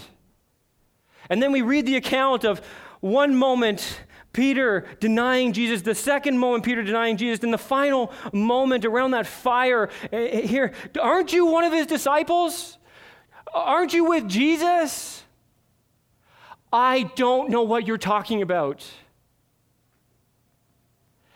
And 1.30 1.42
then 1.42 1.52
we 1.52 1.62
read 1.62 1.86
the 1.86 1.96
account 1.96 2.44
of 2.44 2.62
one 3.00 3.36
moment 3.36 4.02
Peter 4.36 4.86
denying 5.00 5.54
Jesus, 5.54 5.82
the 5.82 5.96
second 5.96 6.38
moment 6.38 6.66
Peter 6.66 6.84
denying 6.84 7.16
Jesus, 7.16 7.40
then 7.40 7.52
the 7.52 7.58
final 7.58 8.12
moment 8.34 8.84
around 8.84 9.12
that 9.12 9.26
fire 9.26 9.90
eh, 10.12 10.18
eh, 10.18 10.42
here. 10.42 10.74
Aren't 11.02 11.32
you 11.32 11.46
one 11.46 11.64
of 11.64 11.72
his 11.72 11.88
disciples? 11.88 12.78
Aren't 13.54 13.94
you 13.94 14.04
with 14.04 14.28
Jesus? 14.28 15.24
I 16.74 17.04
don't 17.16 17.50
know 17.50 17.64
what 17.64 17.88
you're 17.88 17.98
talking 17.98 18.42
about. 18.42 18.86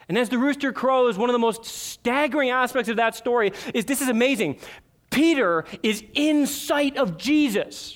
And 0.10 0.18
as 0.18 0.28
the 0.28 0.38
rooster 0.38 0.74
crows, 0.74 1.18
one 1.18 1.30
of 1.30 1.34
the 1.34 1.40
most 1.40 1.64
staggering 1.64 2.50
aspects 2.50 2.90
of 2.90 2.98
that 2.98 3.16
story 3.16 3.54
is 3.74 3.86
this 3.86 4.02
is 4.02 4.10
amazing. 4.10 4.60
Peter 5.10 5.64
is 5.84 6.04
in 6.16 6.46
sight 6.46 6.98
of 6.98 7.18
Jesus. 7.18 7.96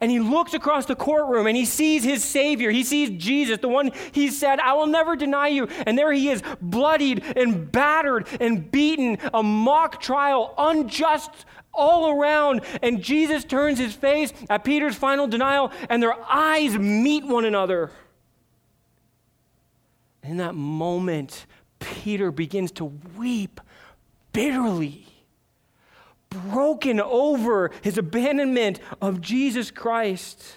And 0.00 0.10
he 0.10 0.20
looks 0.20 0.54
across 0.54 0.86
the 0.86 0.96
courtroom 0.96 1.46
and 1.46 1.56
he 1.56 1.64
sees 1.64 2.04
his 2.04 2.24
Savior. 2.24 2.70
He 2.70 2.84
sees 2.84 3.10
Jesus, 3.10 3.58
the 3.58 3.68
one 3.68 3.92
he 4.12 4.28
said, 4.28 4.60
I 4.60 4.74
will 4.74 4.86
never 4.86 5.16
deny 5.16 5.48
you. 5.48 5.68
And 5.86 5.96
there 5.98 6.12
he 6.12 6.28
is, 6.28 6.42
bloodied 6.60 7.24
and 7.36 7.70
battered 7.70 8.26
and 8.40 8.70
beaten, 8.70 9.18
a 9.32 9.42
mock 9.42 10.00
trial, 10.00 10.54
unjust 10.58 11.30
all 11.72 12.18
around. 12.18 12.62
And 12.82 13.02
Jesus 13.02 13.44
turns 13.44 13.78
his 13.78 13.94
face 13.94 14.32
at 14.48 14.64
Peter's 14.64 14.96
final 14.96 15.26
denial, 15.26 15.70
and 15.88 16.02
their 16.02 16.14
eyes 16.28 16.76
meet 16.76 17.24
one 17.24 17.44
another. 17.44 17.90
In 20.22 20.38
that 20.38 20.54
moment, 20.54 21.46
Peter 21.78 22.32
begins 22.32 22.72
to 22.72 22.86
weep 23.16 23.60
bitterly, 24.32 25.05
broken 26.50 27.00
over 27.00 27.70
his 27.82 27.98
abandonment 27.98 28.80
of 29.00 29.20
Jesus 29.20 29.70
Christ. 29.70 30.54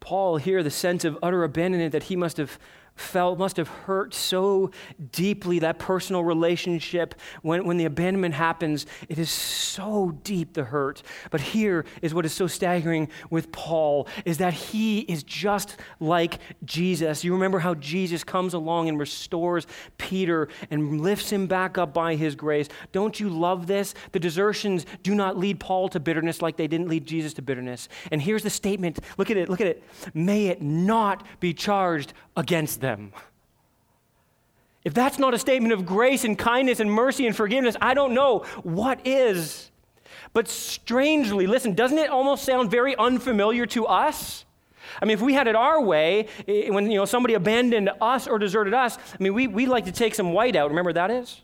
Paul 0.00 0.38
here, 0.38 0.62
the 0.62 0.70
sense 0.70 1.04
of 1.04 1.18
utter 1.22 1.44
abandonment 1.44 1.92
that 1.92 2.04
he 2.04 2.16
must 2.16 2.36
have 2.36 2.58
felt, 3.00 3.38
must 3.38 3.56
have 3.56 3.68
hurt 3.68 4.14
so 4.14 4.70
deeply, 5.12 5.58
that 5.60 5.78
personal 5.78 6.22
relationship. 6.22 7.14
When, 7.42 7.64
when 7.64 7.76
the 7.76 7.84
abandonment 7.84 8.34
happens, 8.34 8.86
it 9.08 9.18
is 9.18 9.30
so 9.30 10.18
deep, 10.22 10.54
the 10.54 10.64
hurt. 10.64 11.02
But 11.30 11.40
here 11.40 11.84
is 12.02 12.14
what 12.14 12.24
is 12.24 12.32
so 12.32 12.46
staggering 12.46 13.08
with 13.30 13.50
Paul, 13.52 14.06
is 14.24 14.38
that 14.38 14.52
he 14.52 15.00
is 15.00 15.22
just 15.22 15.76
like 15.98 16.38
Jesus. 16.64 17.24
You 17.24 17.32
remember 17.32 17.58
how 17.60 17.74
Jesus 17.74 18.24
comes 18.24 18.54
along 18.54 18.88
and 18.88 18.98
restores 18.98 19.66
Peter 19.98 20.48
and 20.70 21.00
lifts 21.00 21.30
him 21.30 21.46
back 21.46 21.78
up 21.78 21.94
by 21.94 22.14
his 22.14 22.34
grace. 22.34 22.68
Don't 22.92 23.18
you 23.18 23.28
love 23.28 23.66
this? 23.66 23.94
The 24.12 24.20
desertions 24.20 24.86
do 25.02 25.14
not 25.14 25.38
lead 25.38 25.60
Paul 25.60 25.88
to 25.90 26.00
bitterness 26.00 26.42
like 26.42 26.56
they 26.56 26.66
didn't 26.66 26.88
lead 26.88 27.06
Jesus 27.06 27.32
to 27.34 27.42
bitterness. 27.42 27.88
And 28.10 28.20
here's 28.20 28.42
the 28.42 28.50
statement. 28.50 28.98
Look 29.16 29.30
at 29.30 29.36
it, 29.36 29.48
look 29.48 29.60
at 29.60 29.66
it. 29.66 29.82
May 30.12 30.48
it 30.48 30.60
not 30.60 31.26
be 31.40 31.54
charged 31.54 32.12
against 32.36 32.80
them. 32.80 32.89
If 34.84 34.94
that's 34.94 35.18
not 35.18 35.34
a 35.34 35.38
statement 35.38 35.74
of 35.74 35.84
grace 35.84 36.24
and 36.24 36.38
kindness 36.38 36.80
and 36.80 36.90
mercy 36.90 37.26
and 37.26 37.36
forgiveness, 37.36 37.76
I 37.80 37.94
don't 37.94 38.14
know 38.14 38.40
what 38.62 39.06
is. 39.06 39.70
But 40.32 40.48
strangely, 40.48 41.46
listen, 41.46 41.74
doesn't 41.74 41.98
it 41.98 42.10
almost 42.10 42.44
sound 42.44 42.70
very 42.70 42.96
unfamiliar 42.96 43.66
to 43.66 43.86
us? 43.86 44.44
I 45.00 45.04
mean, 45.04 45.14
if 45.14 45.20
we 45.20 45.34
had 45.34 45.46
it 45.46 45.54
our 45.54 45.80
way, 45.80 46.28
when 46.46 46.90
you 46.90 46.98
know 46.98 47.04
somebody 47.04 47.34
abandoned 47.34 47.90
us 48.00 48.26
or 48.26 48.38
deserted 48.38 48.74
us, 48.74 48.96
I 48.96 49.22
mean, 49.22 49.34
we, 49.34 49.46
we 49.46 49.66
like 49.66 49.84
to 49.84 49.92
take 49.92 50.14
some 50.14 50.32
white 50.32 50.56
out. 50.56 50.70
Remember 50.70 50.92
that 50.92 51.10
is? 51.10 51.42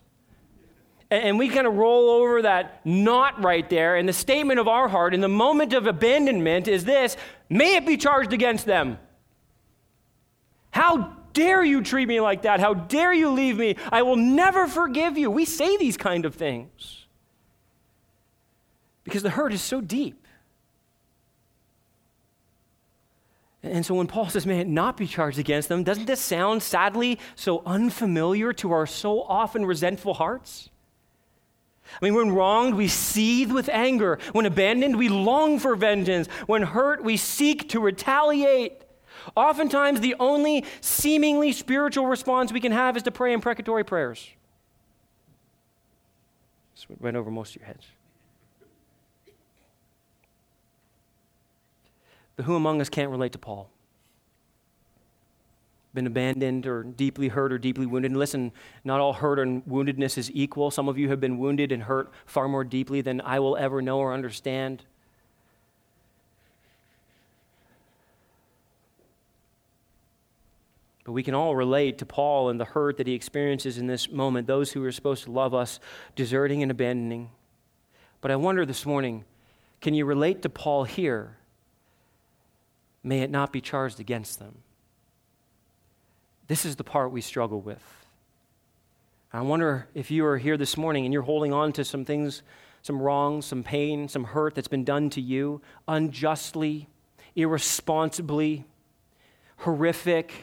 And, 1.11 1.23
and 1.23 1.39
we 1.39 1.49
kind 1.49 1.67
of 1.67 1.75
roll 1.75 2.09
over 2.09 2.41
that 2.41 2.85
knot 2.85 3.43
right 3.43 3.69
there. 3.69 3.95
And 3.95 4.07
the 4.07 4.13
statement 4.13 4.59
of 4.59 4.67
our 4.67 4.87
heart 4.87 5.13
in 5.13 5.21
the 5.21 5.27
moment 5.27 5.73
of 5.73 5.85
abandonment 5.85 6.67
is 6.67 6.85
this 6.85 7.17
may 7.49 7.75
it 7.75 7.85
be 7.85 7.97
charged 7.97 8.33
against 8.33 8.65
them. 8.65 8.97
How 10.71 11.16
dare 11.37 11.63
you 11.63 11.83
treat 11.83 12.07
me 12.07 12.19
like 12.19 12.41
that? 12.41 12.59
How 12.59 12.73
dare 12.73 13.13
you 13.13 13.29
leave 13.29 13.57
me? 13.57 13.75
I 13.91 14.01
will 14.01 14.15
never 14.15 14.67
forgive 14.67 15.19
you. 15.19 15.29
We 15.29 15.45
say 15.45 15.77
these 15.77 15.95
kind 15.95 16.25
of 16.25 16.33
things 16.33 17.05
because 19.03 19.21
the 19.21 19.29
hurt 19.29 19.53
is 19.53 19.61
so 19.61 19.79
deep. 19.79 20.25
And 23.61 23.85
so 23.85 23.93
when 23.93 24.07
Paul 24.07 24.29
says, 24.29 24.47
may 24.47 24.61
it 24.61 24.67
not 24.67 24.97
be 24.97 25.05
charged 25.05 25.37
against 25.37 25.69
them, 25.69 25.83
doesn't 25.83 26.05
this 26.05 26.21
sound 26.21 26.63
sadly 26.63 27.19
so 27.35 27.61
unfamiliar 27.65 28.51
to 28.53 28.71
our 28.71 28.87
so 28.87 29.21
often 29.21 29.63
resentful 29.63 30.15
hearts? 30.15 30.69
I 32.01 32.05
mean, 32.05 32.15
when 32.15 32.31
wronged, 32.31 32.73
we 32.75 32.87
seethe 32.87 33.51
with 33.51 33.69
anger. 33.69 34.17
When 34.31 34.45
abandoned, 34.45 34.97
we 34.97 35.07
long 35.07 35.59
for 35.59 35.75
vengeance. 35.75 36.27
When 36.47 36.63
hurt, 36.63 37.03
we 37.03 37.15
seek 37.15 37.69
to 37.69 37.79
retaliate. 37.79 38.81
Oftentimes, 39.35 39.99
the 40.01 40.15
only 40.19 40.65
seemingly 40.81 41.51
spiritual 41.51 42.07
response 42.07 42.51
we 42.51 42.59
can 42.59 42.71
have 42.71 42.97
is 42.97 43.03
to 43.03 43.11
pray 43.11 43.33
imprecatory 43.33 43.83
prayers. 43.83 44.29
This 46.75 46.85
went 46.99 47.17
over 47.17 47.31
most 47.31 47.55
of 47.55 47.61
your 47.61 47.67
heads. 47.67 47.85
But 52.35 52.45
who 52.45 52.55
among 52.55 52.81
us 52.81 52.89
can't 52.89 53.09
relate 53.09 53.31
to 53.31 53.39
Paul? 53.39 53.69
Been 55.93 56.05
abandoned 56.05 56.67
or 56.67 56.83
deeply 56.83 57.29
hurt 57.29 57.51
or 57.51 57.57
deeply 57.57 57.87
wounded. 57.87 58.11
And 58.11 58.19
listen, 58.19 58.51
not 58.83 58.99
all 58.99 59.13
hurt 59.13 59.39
and 59.39 59.65
woundedness 59.65 60.19
is 60.19 60.29
equal. 60.31 60.69
Some 60.69 60.87
of 60.87 60.99
you 60.99 61.09
have 61.09 61.19
been 61.19 61.39
wounded 61.39 61.71
and 61.71 61.81
hurt 61.81 62.11
far 62.27 62.47
more 62.47 62.63
deeply 62.63 63.01
than 63.01 63.19
I 63.21 63.39
will 63.39 63.57
ever 63.57 63.81
know 63.81 63.97
or 63.97 64.13
understand. 64.13 64.83
But 71.07 71.13
we 71.13 71.23
can 71.23 71.35
all 71.35 71.55
relate 71.55 71.99
to 71.99 72.05
Paul 72.05 72.49
and 72.49 72.59
the 72.59 72.65
hurt 72.65 72.97
that 72.97 73.07
he 73.07 73.13
experiences 73.13 73.77
in 73.77 73.87
this 73.87 74.11
moment, 74.11 74.45
those 74.45 74.73
who 74.73 74.83
are 74.83 74.91
supposed 74.91 75.23
to 75.23 75.31
love 75.31 75.53
us 75.53 75.79
deserting 76.17 76.61
and 76.61 76.69
abandoning. 76.69 77.29
But 78.19 78.29
I 78.29 78.35
wonder 78.35 78.65
this 78.65 78.85
morning 78.85 79.23
can 79.79 79.93
you 79.93 80.03
relate 80.03 80.41
to 80.41 80.49
Paul 80.49 80.83
here? 80.83 81.37
May 83.03 83.21
it 83.21 83.31
not 83.31 83.53
be 83.53 83.61
charged 83.61 84.01
against 84.01 84.39
them. 84.39 84.57
This 86.49 86.65
is 86.65 86.75
the 86.75 86.83
part 86.83 87.13
we 87.13 87.21
struggle 87.21 87.61
with. 87.61 88.05
I 89.31 89.39
wonder 89.39 89.87
if 89.93 90.11
you 90.11 90.25
are 90.25 90.37
here 90.37 90.57
this 90.57 90.75
morning 90.75 91.05
and 91.05 91.13
you're 91.13 91.23
holding 91.23 91.53
on 91.53 91.71
to 91.73 91.85
some 91.85 92.03
things, 92.03 92.41
some 92.81 93.01
wrongs, 93.01 93.45
some 93.45 93.63
pain, 93.63 94.09
some 94.09 94.25
hurt 94.25 94.55
that's 94.55 94.67
been 94.67 94.83
done 94.83 95.09
to 95.11 95.21
you 95.21 95.61
unjustly, 95.87 96.89
irresponsibly, 97.33 98.65
horrific 99.59 100.33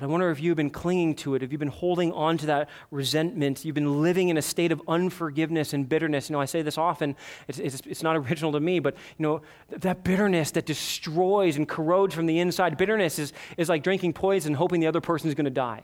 but 0.00 0.06
I 0.06 0.08
wonder 0.08 0.30
if 0.30 0.40
you've 0.40 0.56
been 0.56 0.70
clinging 0.70 1.14
to 1.16 1.34
it, 1.34 1.42
if 1.42 1.52
you've 1.52 1.58
been 1.58 1.68
holding 1.68 2.10
on 2.12 2.38
to 2.38 2.46
that 2.46 2.70
resentment, 2.90 3.66
you've 3.66 3.74
been 3.74 4.00
living 4.00 4.30
in 4.30 4.38
a 4.38 4.42
state 4.42 4.72
of 4.72 4.80
unforgiveness 4.88 5.74
and 5.74 5.86
bitterness. 5.86 6.30
You 6.30 6.32
know, 6.32 6.40
I 6.40 6.46
say 6.46 6.62
this 6.62 6.78
often, 6.78 7.16
it's, 7.48 7.58
it's, 7.58 7.82
it's 7.84 8.02
not 8.02 8.16
original 8.30 8.52
to 8.52 8.60
me, 8.60 8.78
but, 8.78 8.94
you 9.18 9.22
know, 9.22 9.42
that 9.68 10.02
bitterness 10.02 10.52
that 10.52 10.64
destroys 10.64 11.58
and 11.58 11.68
corrodes 11.68 12.14
from 12.14 12.24
the 12.24 12.38
inside, 12.38 12.78
bitterness 12.78 13.18
is, 13.18 13.34
is 13.58 13.68
like 13.68 13.82
drinking 13.82 14.14
poison, 14.14 14.54
hoping 14.54 14.80
the 14.80 14.86
other 14.86 15.02
person 15.02 15.28
is 15.28 15.34
going 15.34 15.44
to 15.44 15.50
die. 15.50 15.82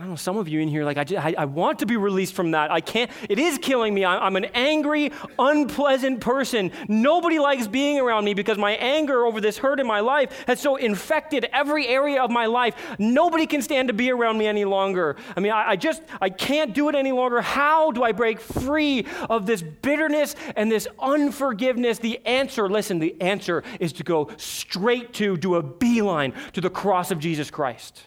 I 0.00 0.06
know 0.06 0.14
some 0.14 0.36
of 0.36 0.46
you 0.46 0.60
in 0.60 0.68
here, 0.68 0.84
like, 0.84 0.96
I, 0.96 1.02
just, 1.02 1.24
I, 1.24 1.34
I, 1.36 1.44
want 1.44 1.80
to 1.80 1.86
be 1.86 1.96
released 1.96 2.34
from 2.34 2.52
that. 2.52 2.70
I 2.70 2.80
can't, 2.80 3.10
it 3.28 3.36
is 3.36 3.58
killing 3.58 3.92
me. 3.92 4.04
I, 4.04 4.24
I'm 4.24 4.36
an 4.36 4.44
angry, 4.54 5.10
unpleasant 5.40 6.20
person. 6.20 6.70
Nobody 6.86 7.40
likes 7.40 7.66
being 7.66 7.98
around 7.98 8.24
me 8.24 8.32
because 8.32 8.58
my 8.58 8.72
anger 8.72 9.26
over 9.26 9.40
this 9.40 9.58
hurt 9.58 9.80
in 9.80 9.88
my 9.88 9.98
life 9.98 10.44
has 10.46 10.60
so 10.60 10.76
infected 10.76 11.48
every 11.52 11.88
area 11.88 12.22
of 12.22 12.30
my 12.30 12.46
life. 12.46 12.76
Nobody 13.00 13.44
can 13.44 13.60
stand 13.60 13.88
to 13.88 13.94
be 13.94 14.12
around 14.12 14.38
me 14.38 14.46
any 14.46 14.64
longer. 14.64 15.16
I 15.36 15.40
mean, 15.40 15.50
I, 15.50 15.70
I 15.70 15.76
just, 15.76 16.02
I 16.20 16.30
can't 16.30 16.74
do 16.74 16.88
it 16.88 16.94
any 16.94 17.10
longer. 17.10 17.40
How 17.40 17.90
do 17.90 18.04
I 18.04 18.12
break 18.12 18.40
free 18.40 19.04
of 19.28 19.46
this 19.46 19.62
bitterness 19.62 20.36
and 20.54 20.70
this 20.70 20.86
unforgiveness? 21.00 21.98
The 21.98 22.24
answer, 22.24 22.68
listen, 22.68 23.00
the 23.00 23.20
answer 23.20 23.64
is 23.80 23.92
to 23.94 24.04
go 24.04 24.30
straight 24.36 25.12
to, 25.14 25.36
do 25.36 25.56
a 25.56 25.62
beeline 25.62 26.34
to 26.52 26.60
the 26.60 26.70
cross 26.70 27.10
of 27.10 27.18
Jesus 27.18 27.50
Christ. 27.50 28.04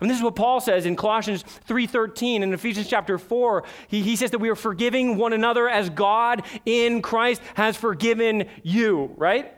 And 0.00 0.10
this 0.10 0.16
is 0.16 0.22
what 0.22 0.36
Paul 0.36 0.60
says 0.60 0.86
in 0.86 0.96
Colossians 0.96 1.44
3.13 1.68 2.42
and 2.42 2.54
Ephesians 2.54 2.88
chapter 2.88 3.18
4. 3.18 3.64
He, 3.88 4.02
he 4.02 4.16
says 4.16 4.30
that 4.30 4.38
we 4.38 4.48
are 4.48 4.56
forgiving 4.56 5.16
one 5.16 5.32
another 5.32 5.68
as 5.68 5.90
God 5.90 6.44
in 6.64 7.02
Christ 7.02 7.42
has 7.54 7.76
forgiven 7.76 8.48
you, 8.62 9.14
right? 9.16 9.52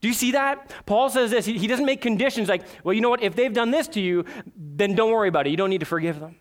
Do 0.00 0.08
you 0.08 0.14
see 0.14 0.32
that? 0.32 0.72
Paul 0.86 1.10
says 1.10 1.30
this. 1.30 1.44
He, 1.44 1.58
he 1.58 1.66
doesn't 1.66 1.84
make 1.84 2.00
conditions 2.00 2.48
like, 2.48 2.62
well, 2.84 2.94
you 2.94 3.00
know 3.00 3.10
what? 3.10 3.22
If 3.22 3.36
they've 3.36 3.52
done 3.52 3.70
this 3.70 3.86
to 3.88 4.00
you, 4.00 4.24
then 4.56 4.94
don't 4.94 5.12
worry 5.12 5.28
about 5.28 5.46
it. 5.46 5.50
You 5.50 5.56
don't 5.56 5.70
need 5.70 5.80
to 5.80 5.86
forgive 5.86 6.20
them. 6.20 6.36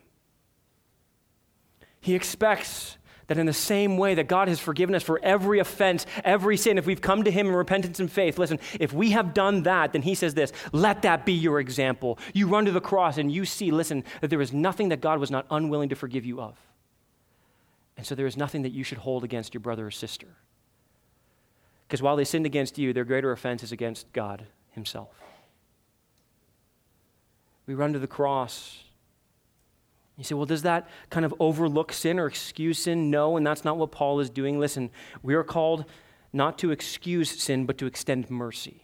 He 2.00 2.16
expects 2.16 2.98
that 3.30 3.38
in 3.38 3.46
the 3.46 3.54
same 3.54 3.98
way 3.98 4.16
that 4.16 4.28
God 4.28 4.48
has 4.48 4.60
forgiven 4.60 4.96
us 4.96 5.04
for 5.04 5.20
every 5.24 5.60
offense, 5.60 6.06
every 6.24 6.58
sin, 6.58 6.80
if 6.80 6.88
we've 6.88 7.00
come 7.00 7.24
to 7.24 7.32
Him 7.32 7.48
in 7.48 7.54
repentance 7.54 8.00
and 8.00 8.12
faith, 8.12 8.40
listen, 8.40 8.60
if 8.80 8.92
we 8.92 9.12
have 9.12 9.36
done 9.36 9.64
that, 9.64 9.94
then 9.94 10.02
He 10.02 10.16
says 10.16 10.34
this 10.34 10.52
let 10.74 11.04
that 11.04 11.26
be 11.26 11.34
your 11.34 11.60
example. 11.60 12.18
You 12.34 12.48
run 12.48 12.66
to 12.66 12.72
the 12.72 12.82
cross 12.82 13.18
and 13.20 13.32
you 13.32 13.46
see, 13.46 13.70
listen, 13.70 14.04
that 14.22 14.30
there 14.30 14.42
is 14.42 14.52
nothing 14.52 14.90
that 14.90 15.00
God 15.00 15.20
was 15.20 15.30
not 15.30 15.46
unwilling 15.52 15.90
to 15.90 15.96
forgive 15.96 16.26
you 16.26 16.42
of. 16.42 16.58
And 17.98 18.06
so 18.06 18.16
there 18.16 18.26
is 18.26 18.36
nothing 18.36 18.64
that 18.64 18.72
you 18.72 18.84
should 18.84 18.98
hold 18.98 19.24
against 19.24 19.54
your 19.54 19.62
brother 19.62 19.88
or 19.88 19.92
sister. 19.92 20.28
Because 21.88 22.02
while 22.02 22.16
they 22.16 22.26
sinned 22.26 22.48
against 22.48 22.80
you, 22.80 22.94
their 22.94 23.06
greater 23.06 23.32
offense 23.32 23.62
is 23.62 23.72
against 23.72 24.12
God 24.12 24.48
Himself. 24.72 25.14
We 27.68 27.76
run 27.76 27.94
to 27.94 28.00
the 28.00 28.08
cross 28.08 28.86
you 30.20 30.26
say, 30.26 30.36
well, 30.36 30.46
does 30.46 30.64
that 30.64 30.88
kind 31.10 31.26
of 31.26 31.34
overlook 31.40 31.94
sin 31.94 32.20
or 32.20 32.28
excuse 32.28 32.80
sin? 32.80 33.10
No, 33.10 33.38
and 33.38 33.48
that's 33.48 33.64
not 33.64 33.78
what 33.78 33.92
Paul 33.92 34.20
is 34.20 34.30
doing. 34.30 34.60
Listen, 34.60 34.90
we 35.24 35.34
are 35.34 35.44
called 35.44 35.86
not 36.34 36.58
to 36.60 36.72
excuse 36.72 37.42
sin, 37.42 37.66
but 37.66 37.78
to 37.78 37.86
extend 37.86 38.30
mercy. 38.30 38.84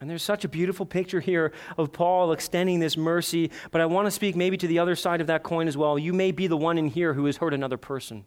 And 0.00 0.10
there's 0.10 0.22
such 0.22 0.44
a 0.44 0.48
beautiful 0.48 0.84
picture 0.84 1.20
here 1.20 1.52
of 1.78 1.92
Paul 1.92 2.32
extending 2.32 2.80
this 2.80 2.96
mercy, 2.96 3.50
but 3.70 3.80
I 3.80 3.86
want 3.86 4.06
to 4.06 4.10
speak 4.10 4.34
maybe 4.34 4.56
to 4.56 4.66
the 4.66 4.80
other 4.80 4.96
side 4.96 5.20
of 5.20 5.28
that 5.28 5.44
coin 5.44 5.68
as 5.68 5.76
well. 5.76 5.98
You 5.98 6.12
may 6.12 6.32
be 6.32 6.46
the 6.46 6.56
one 6.56 6.76
in 6.76 6.88
here 6.88 7.14
who 7.14 7.24
has 7.26 7.36
hurt 7.36 7.54
another 7.54 7.76
person. 7.76 8.24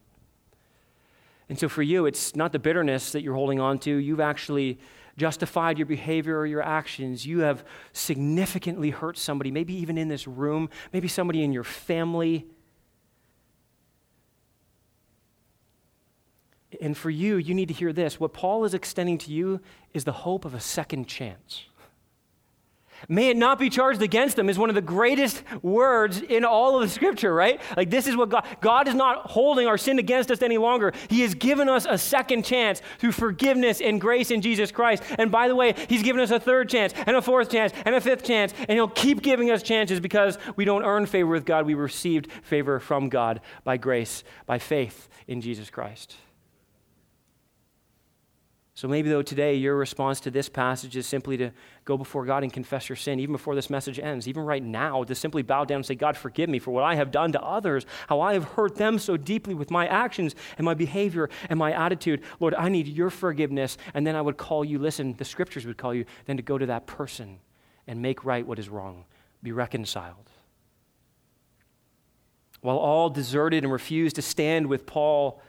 And 1.49 1.59
so 1.59 1.69
for 1.69 1.83
you, 1.83 2.05
it's 2.05 2.35
not 2.35 2.51
the 2.51 2.59
bitterness 2.59 3.11
that 3.11 3.21
you're 3.21 3.35
holding 3.35 3.59
on 3.59 3.77
to. 3.79 3.95
You've 3.95 4.21
actually 4.21 4.79
justified 5.17 5.77
your 5.77 5.85
behavior 5.85 6.37
or 6.37 6.45
your 6.45 6.61
actions. 6.61 7.25
You 7.25 7.39
have 7.39 7.63
significantly 7.93 8.89
hurt 8.89 9.17
somebody, 9.17 9.51
maybe 9.51 9.73
even 9.75 9.97
in 9.97 10.07
this 10.07 10.27
room, 10.27 10.69
maybe 10.91 11.07
somebody 11.07 11.43
in 11.43 11.53
your 11.53 11.63
family. 11.63 12.45
And 16.81 16.97
for 16.97 17.09
you, 17.09 17.37
you 17.37 17.53
need 17.53 17.67
to 17.69 17.73
hear 17.73 17.93
this. 17.93 18.19
What 18.19 18.33
Paul 18.33 18.65
is 18.65 18.73
extending 18.73 19.17
to 19.19 19.31
you 19.31 19.61
is 19.93 20.03
the 20.03 20.11
hope 20.11 20.43
of 20.43 20.53
a 20.53 20.59
second 20.59 21.07
chance. 21.07 21.65
May 23.07 23.29
it 23.29 23.37
not 23.37 23.59
be 23.59 23.69
charged 23.69 24.01
against 24.01 24.35
them 24.35 24.49
is 24.49 24.57
one 24.57 24.69
of 24.69 24.75
the 24.75 24.81
greatest 24.81 25.43
words 25.61 26.21
in 26.21 26.43
all 26.43 26.75
of 26.75 26.81
the 26.81 26.89
scripture, 26.89 27.33
right? 27.33 27.61
Like, 27.77 27.89
this 27.89 28.07
is 28.07 28.15
what 28.15 28.29
God, 28.29 28.45
God 28.61 28.87
is 28.87 28.95
not 28.95 29.29
holding 29.29 29.67
our 29.67 29.77
sin 29.77 29.99
against 29.99 30.31
us 30.31 30.41
any 30.41 30.57
longer. 30.57 30.93
He 31.09 31.21
has 31.21 31.35
given 31.35 31.69
us 31.69 31.85
a 31.89 31.97
second 31.97 32.45
chance 32.45 32.81
through 32.99 33.11
forgiveness 33.11 33.81
and 33.81 34.01
grace 34.01 34.31
in 34.31 34.41
Jesus 34.41 34.71
Christ. 34.71 35.03
And 35.17 35.31
by 35.31 35.47
the 35.47 35.55
way, 35.55 35.75
He's 35.87 36.03
given 36.03 36.21
us 36.21 36.31
a 36.31 36.39
third 36.39 36.69
chance 36.69 36.93
and 37.05 37.15
a 37.15 37.21
fourth 37.21 37.51
chance 37.51 37.73
and 37.85 37.95
a 37.95 38.01
fifth 38.01 38.23
chance. 38.23 38.53
And 38.59 38.71
He'll 38.71 38.87
keep 38.87 39.21
giving 39.21 39.51
us 39.51 39.61
chances 39.61 39.99
because 39.99 40.37
we 40.55 40.65
don't 40.65 40.83
earn 40.83 41.05
favor 41.05 41.29
with 41.29 41.45
God. 41.45 41.65
We 41.65 41.73
received 41.73 42.31
favor 42.43 42.79
from 42.79 43.09
God 43.09 43.41
by 43.63 43.77
grace, 43.77 44.23
by 44.45 44.59
faith 44.59 45.07
in 45.27 45.41
Jesus 45.41 45.69
Christ. 45.69 46.15
So 48.75 48.89
maybe, 48.89 49.09
though, 49.09 49.21
today 49.21 49.55
your 49.55 49.77
response 49.77 50.19
to 50.19 50.29
this 50.29 50.49
passage 50.49 50.97
is 50.97 51.07
simply 51.07 51.37
to 51.37 51.51
go 51.85 51.97
before 51.97 52.25
God 52.25 52.43
and 52.43 52.51
confess 52.51 52.89
your 52.89 52.97
sin, 52.97 53.21
even 53.21 53.31
before 53.31 53.55
this 53.55 53.69
message 53.69 53.99
ends, 53.99 54.27
even 54.27 54.43
right 54.43 54.61
now, 54.61 55.05
to 55.05 55.15
simply 55.15 55.43
bow 55.43 55.63
down 55.63 55.77
and 55.77 55.85
say, 55.85 55.95
God, 55.95 56.17
forgive 56.17 56.49
me 56.49 56.59
for 56.59 56.71
what 56.71 56.83
I 56.83 56.95
have 56.95 57.09
done 57.09 57.31
to 57.31 57.41
others, 57.41 57.85
how 58.09 58.19
I 58.19 58.33
have 58.33 58.43
hurt 58.43 58.75
them 58.75 58.99
so 58.99 59.15
deeply 59.15 59.53
with 59.53 59.71
my 59.71 59.87
actions 59.87 60.35
and 60.57 60.65
my 60.65 60.73
behavior 60.73 61.29
and 61.49 61.57
my 61.57 61.71
attitude. 61.71 62.21
Lord, 62.41 62.53
I 62.53 62.67
need 62.67 62.87
your 62.87 63.09
forgiveness. 63.09 63.77
And 63.93 64.05
then 64.05 64.17
I 64.17 64.21
would 64.21 64.35
call 64.35 64.65
you, 64.65 64.77
listen, 64.77 65.15
the 65.17 65.23
scriptures 65.23 65.65
would 65.65 65.77
call 65.77 65.93
you, 65.93 66.03
then 66.25 66.35
to 66.35 66.43
go 66.43 66.57
to 66.57 66.65
that 66.65 66.85
person 66.85 67.39
and 67.87 68.01
make 68.01 68.25
right 68.25 68.45
what 68.45 68.59
is 68.59 68.67
wrong, 68.67 69.05
be 69.41 69.53
reconciled. 69.53 70.29
While 72.59 72.77
all 72.77 73.09
deserted 73.09 73.63
and 73.63 73.71
refused 73.71 74.17
to 74.17 74.21
stand 74.21 74.67
with 74.67 74.85
Paul, 74.85 75.41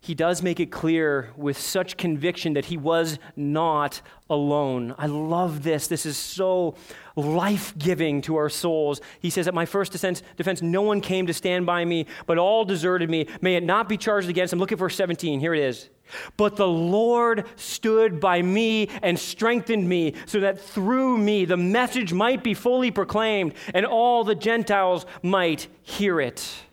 he 0.00 0.14
does 0.14 0.42
make 0.42 0.60
it 0.60 0.70
clear 0.70 1.30
with 1.36 1.58
such 1.58 1.96
conviction 1.96 2.52
that 2.54 2.66
he 2.66 2.76
was 2.76 3.18
not 3.34 4.00
alone. 4.30 4.94
I 4.96 5.06
love 5.06 5.64
this. 5.64 5.88
This 5.88 6.06
is 6.06 6.16
so 6.16 6.76
life 7.16 7.76
giving 7.76 8.22
to 8.22 8.36
our 8.36 8.48
souls. 8.48 9.00
He 9.20 9.28
says, 9.28 9.48
At 9.48 9.54
my 9.54 9.66
first 9.66 9.90
defense, 9.92 10.62
no 10.62 10.82
one 10.82 11.00
came 11.00 11.26
to 11.26 11.34
stand 11.34 11.66
by 11.66 11.84
me, 11.84 12.06
but 12.26 12.38
all 12.38 12.64
deserted 12.64 13.10
me. 13.10 13.26
May 13.40 13.56
it 13.56 13.64
not 13.64 13.88
be 13.88 13.96
charged 13.96 14.28
against 14.28 14.50
them. 14.50 14.60
Look 14.60 14.70
at 14.70 14.78
verse 14.78 14.94
17. 14.94 15.40
Here 15.40 15.52
it 15.52 15.62
is. 15.62 15.90
But 16.36 16.56
the 16.56 16.68
Lord 16.68 17.44
stood 17.56 18.20
by 18.20 18.40
me 18.40 18.88
and 19.02 19.18
strengthened 19.18 19.88
me, 19.88 20.14
so 20.26 20.40
that 20.40 20.60
through 20.60 21.18
me 21.18 21.44
the 21.44 21.56
message 21.56 22.12
might 22.12 22.44
be 22.44 22.54
fully 22.54 22.90
proclaimed 22.90 23.54
and 23.74 23.84
all 23.84 24.24
the 24.24 24.34
Gentiles 24.34 25.06
might 25.22 25.66
hear 25.82 26.20
it. 26.20 26.67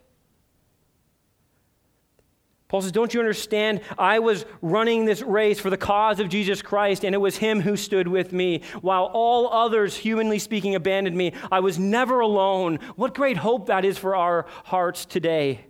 Paul 2.76 2.82
says, 2.82 2.91
Don't 2.91 3.13
you 3.13 3.21
understand? 3.21 3.80
I 3.97 4.19
was 4.19 4.43
running 4.61 5.05
this 5.05 5.21
race 5.21 5.61
for 5.61 5.69
the 5.69 5.78
cause 5.78 6.19
of 6.19 6.28
Jesus 6.28 6.61
Christ, 6.61 7.05
and 7.05 7.15
it 7.15 7.19
was 7.19 7.38
Him 7.38 7.61
who 7.61 7.78
stood 7.78 8.05
with 8.05 8.34
me. 8.34 8.63
While 8.82 9.05
all 9.13 9.47
others, 9.47 9.95
humanly 9.95 10.39
speaking, 10.39 10.76
abandoned 10.76 11.15
me, 11.15 11.32
I 11.49 11.61
was 11.61 11.80
never 11.80 12.19
alone. 12.19 12.80
What 12.97 13.13
great 13.13 13.38
hope 13.38 13.67
that 13.67 13.86
is 13.86 13.97
for 13.97 14.13
our 14.13 14.45
hearts 14.65 15.05
today. 15.05 15.67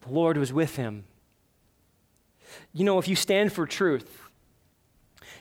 The 0.00 0.12
Lord 0.12 0.36
was 0.36 0.52
with 0.52 0.74
him. 0.74 1.04
You 2.72 2.84
know, 2.84 2.98
if 2.98 3.06
you 3.06 3.14
stand 3.14 3.52
for 3.52 3.68
truth, 3.68 4.20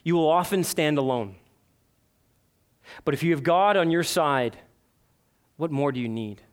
you 0.04 0.14
will 0.14 0.30
often 0.30 0.64
stand 0.64 1.00
alone. 1.00 1.36
But 3.06 3.16
if 3.16 3.24
you 3.24 3.32
have 3.32 3.42
God 3.42 3.76
on 3.76 3.90
your 3.90 4.04
side, 4.04 4.56
what 5.56 5.72
more 5.72 5.92
do 5.92 6.00
you 6.00 6.08
need? 6.08 6.44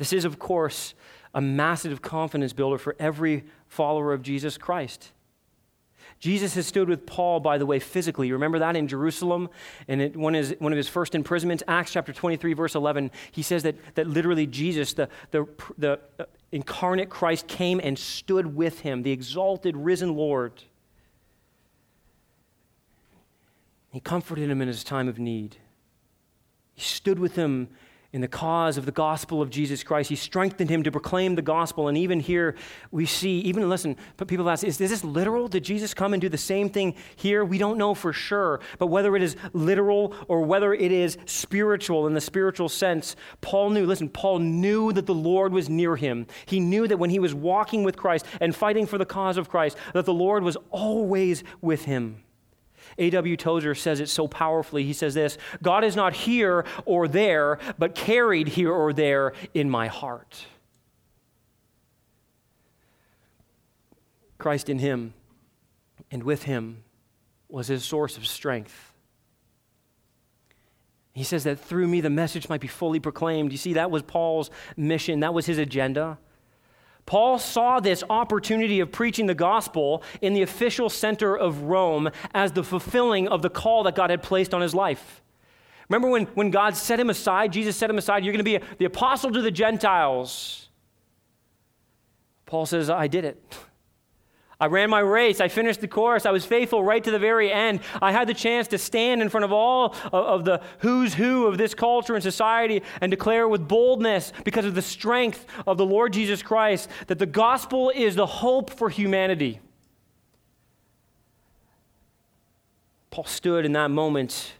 This 0.00 0.14
is, 0.14 0.24
of 0.24 0.38
course, 0.38 0.94
a 1.34 1.42
massive 1.42 2.00
confidence 2.00 2.54
builder 2.54 2.78
for 2.78 2.96
every 2.98 3.44
follower 3.68 4.14
of 4.14 4.22
Jesus 4.22 4.56
Christ. 4.56 5.12
Jesus 6.18 6.54
has 6.54 6.66
stood 6.66 6.88
with 6.88 7.04
Paul, 7.04 7.38
by 7.38 7.58
the 7.58 7.66
way, 7.66 7.78
physically. 7.78 8.26
You 8.26 8.32
remember 8.32 8.60
that 8.60 8.76
in 8.76 8.88
Jerusalem? 8.88 9.50
And 9.88 10.00
it, 10.00 10.16
one, 10.16 10.34
is, 10.34 10.56
one 10.58 10.72
of 10.72 10.78
his 10.78 10.88
first 10.88 11.14
imprisonments, 11.14 11.62
Acts 11.68 11.92
chapter 11.92 12.14
23, 12.14 12.54
verse 12.54 12.74
11, 12.74 13.10
he 13.30 13.42
says 13.42 13.62
that, 13.64 13.76
that 13.94 14.06
literally 14.06 14.46
Jesus, 14.46 14.94
the, 14.94 15.10
the, 15.32 15.46
the 15.76 16.00
uh, 16.18 16.24
incarnate 16.50 17.10
Christ, 17.10 17.46
came 17.46 17.78
and 17.84 17.98
stood 17.98 18.56
with 18.56 18.80
him, 18.80 19.02
the 19.02 19.12
exalted, 19.12 19.76
risen 19.76 20.16
Lord. 20.16 20.62
He 23.90 24.00
comforted 24.00 24.48
him 24.48 24.62
in 24.62 24.68
his 24.68 24.82
time 24.82 25.08
of 25.08 25.18
need. 25.18 25.58
He 26.72 26.80
stood 26.80 27.18
with 27.18 27.36
him 27.36 27.68
in 28.12 28.20
the 28.20 28.28
cause 28.28 28.76
of 28.76 28.86
the 28.86 28.92
gospel 28.92 29.40
of 29.40 29.50
Jesus 29.50 29.84
Christ. 29.84 30.10
He 30.10 30.16
strengthened 30.16 30.68
him 30.68 30.82
to 30.82 30.90
proclaim 30.90 31.36
the 31.36 31.42
gospel. 31.42 31.86
And 31.86 31.96
even 31.96 32.18
here, 32.18 32.56
we 32.90 33.06
see, 33.06 33.38
even 33.40 33.68
listen, 33.68 33.96
but 34.16 34.26
people 34.26 34.50
ask, 34.50 34.64
is 34.64 34.78
this 34.78 35.04
literal? 35.04 35.46
Did 35.46 35.62
Jesus 35.62 35.94
come 35.94 36.12
and 36.12 36.20
do 36.20 36.28
the 36.28 36.36
same 36.36 36.70
thing 36.70 36.96
here? 37.14 37.44
We 37.44 37.58
don't 37.58 37.78
know 37.78 37.94
for 37.94 38.12
sure. 38.12 38.60
But 38.78 38.88
whether 38.88 39.14
it 39.14 39.22
is 39.22 39.36
literal 39.52 40.14
or 40.26 40.42
whether 40.42 40.74
it 40.74 40.90
is 40.90 41.18
spiritual 41.26 42.08
in 42.08 42.14
the 42.14 42.20
spiritual 42.20 42.68
sense, 42.68 43.14
Paul 43.40 43.70
knew, 43.70 43.86
listen, 43.86 44.08
Paul 44.08 44.40
knew 44.40 44.92
that 44.92 45.06
the 45.06 45.14
Lord 45.14 45.52
was 45.52 45.68
near 45.68 45.94
him. 45.94 46.26
He 46.46 46.58
knew 46.58 46.88
that 46.88 46.98
when 46.98 47.10
he 47.10 47.20
was 47.20 47.32
walking 47.32 47.84
with 47.84 47.96
Christ 47.96 48.26
and 48.40 48.56
fighting 48.56 48.86
for 48.86 48.98
the 48.98 49.06
cause 49.06 49.36
of 49.36 49.48
Christ, 49.48 49.76
that 49.94 50.04
the 50.04 50.12
Lord 50.12 50.42
was 50.42 50.56
always 50.70 51.44
with 51.60 51.84
him. 51.84 52.22
A.W. 52.98 53.36
Tozer 53.36 53.74
says 53.74 54.00
it 54.00 54.08
so 54.08 54.28
powerfully. 54.28 54.84
He 54.84 54.92
says 54.92 55.14
this 55.14 55.38
God 55.62 55.84
is 55.84 55.96
not 55.96 56.12
here 56.12 56.64
or 56.84 57.08
there, 57.08 57.58
but 57.78 57.94
carried 57.94 58.48
here 58.48 58.72
or 58.72 58.92
there 58.92 59.32
in 59.54 59.70
my 59.70 59.88
heart. 59.88 60.46
Christ 64.38 64.68
in 64.68 64.78
him 64.78 65.14
and 66.10 66.22
with 66.22 66.44
him 66.44 66.82
was 67.48 67.68
his 67.68 67.84
source 67.84 68.16
of 68.16 68.26
strength. 68.26 68.92
He 71.12 71.24
says 71.24 71.44
that 71.44 71.58
through 71.58 71.88
me 71.88 72.00
the 72.00 72.10
message 72.10 72.48
might 72.48 72.60
be 72.60 72.68
fully 72.68 73.00
proclaimed. 73.00 73.52
You 73.52 73.58
see, 73.58 73.74
that 73.74 73.90
was 73.90 74.02
Paul's 74.02 74.50
mission, 74.76 75.20
that 75.20 75.34
was 75.34 75.46
his 75.46 75.58
agenda. 75.58 76.18
Paul 77.06 77.38
saw 77.38 77.80
this 77.80 78.04
opportunity 78.08 78.80
of 78.80 78.92
preaching 78.92 79.26
the 79.26 79.34
gospel 79.34 80.02
in 80.20 80.34
the 80.34 80.42
official 80.42 80.88
center 80.88 81.36
of 81.36 81.62
Rome 81.62 82.10
as 82.34 82.52
the 82.52 82.62
fulfilling 82.62 83.28
of 83.28 83.42
the 83.42 83.50
call 83.50 83.82
that 83.84 83.94
God 83.94 84.10
had 84.10 84.22
placed 84.22 84.54
on 84.54 84.60
his 84.60 84.74
life. 84.74 85.22
Remember 85.88 86.08
when, 86.08 86.26
when 86.34 86.50
God 86.50 86.76
set 86.76 87.00
him 87.00 87.10
aside, 87.10 87.52
Jesus 87.52 87.76
set 87.76 87.90
him 87.90 87.98
aside, 87.98 88.24
you're 88.24 88.32
going 88.32 88.44
to 88.44 88.58
be 88.58 88.64
the 88.78 88.84
apostle 88.84 89.32
to 89.32 89.42
the 89.42 89.50
Gentiles. 89.50 90.68
Paul 92.46 92.66
says, 92.66 92.88
I 92.88 93.08
did 93.08 93.24
it. 93.24 93.42
I 94.60 94.66
ran 94.66 94.90
my 94.90 95.00
race. 95.00 95.40
I 95.40 95.48
finished 95.48 95.80
the 95.80 95.88
course. 95.88 96.26
I 96.26 96.30
was 96.30 96.44
faithful 96.44 96.84
right 96.84 97.02
to 97.02 97.10
the 97.10 97.18
very 97.18 97.50
end. 97.50 97.80
I 98.02 98.12
had 98.12 98.28
the 98.28 98.34
chance 98.34 98.68
to 98.68 98.78
stand 98.78 99.22
in 99.22 99.30
front 99.30 99.44
of 99.44 99.52
all 99.52 99.96
of, 100.12 100.44
the 100.44 100.60
who's 100.80 101.14
who 101.14 101.46
of 101.46 101.56
this 101.56 101.72
culture 101.74 102.14
and 102.14 102.22
society 102.22 102.82
and 103.00 103.10
declare 103.10 103.48
with 103.48 103.66
boldness, 103.66 104.32
because 104.44 104.66
of 104.66 104.74
the 104.74 104.82
strength 104.82 105.46
of 105.66 105.78
the 105.78 105.86
Lord 105.86 106.12
Jesus 106.12 106.42
Christ, 106.42 106.90
that 107.06 107.18
the 107.18 107.26
gospel 107.26 107.90
is 107.94 108.14
the 108.14 108.26
hope 108.26 108.70
for 108.70 108.90
humanity. 108.90 109.60
Paul 113.10 113.24
stood 113.24 113.64
in 113.64 113.72
that 113.72 113.90
moment 113.90 114.52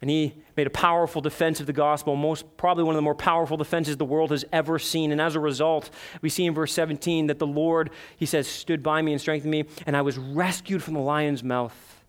and 0.00 0.10
he 0.10 0.34
made 0.56 0.66
a 0.66 0.70
powerful 0.70 1.22
defense 1.22 1.60
of 1.60 1.66
the 1.66 1.72
gospel, 1.72 2.16
most 2.16 2.56
probably 2.56 2.84
one 2.84 2.94
of 2.94 2.98
the 2.98 3.02
more 3.02 3.14
powerful 3.14 3.56
defenses 3.56 3.96
the 3.96 4.04
world 4.04 4.30
has 4.30 4.44
ever 4.52 4.78
seen. 4.78 5.12
And 5.12 5.20
as 5.20 5.34
a 5.34 5.40
result, 5.40 5.90
we 6.20 6.28
see 6.28 6.44
in 6.44 6.54
verse 6.54 6.72
17 6.72 7.28
that 7.28 7.38
the 7.38 7.46
Lord, 7.46 7.90
he 8.16 8.26
says, 8.26 8.46
stood 8.46 8.82
by 8.82 9.00
me 9.02 9.12
and 9.12 9.20
strengthened 9.20 9.50
me, 9.50 9.64
and 9.86 9.96
I 9.96 10.02
was 10.02 10.18
rescued 10.18 10.82
from 10.82 10.94
the 10.94 11.00
lion's 11.00 11.42
mouth. 11.42 12.04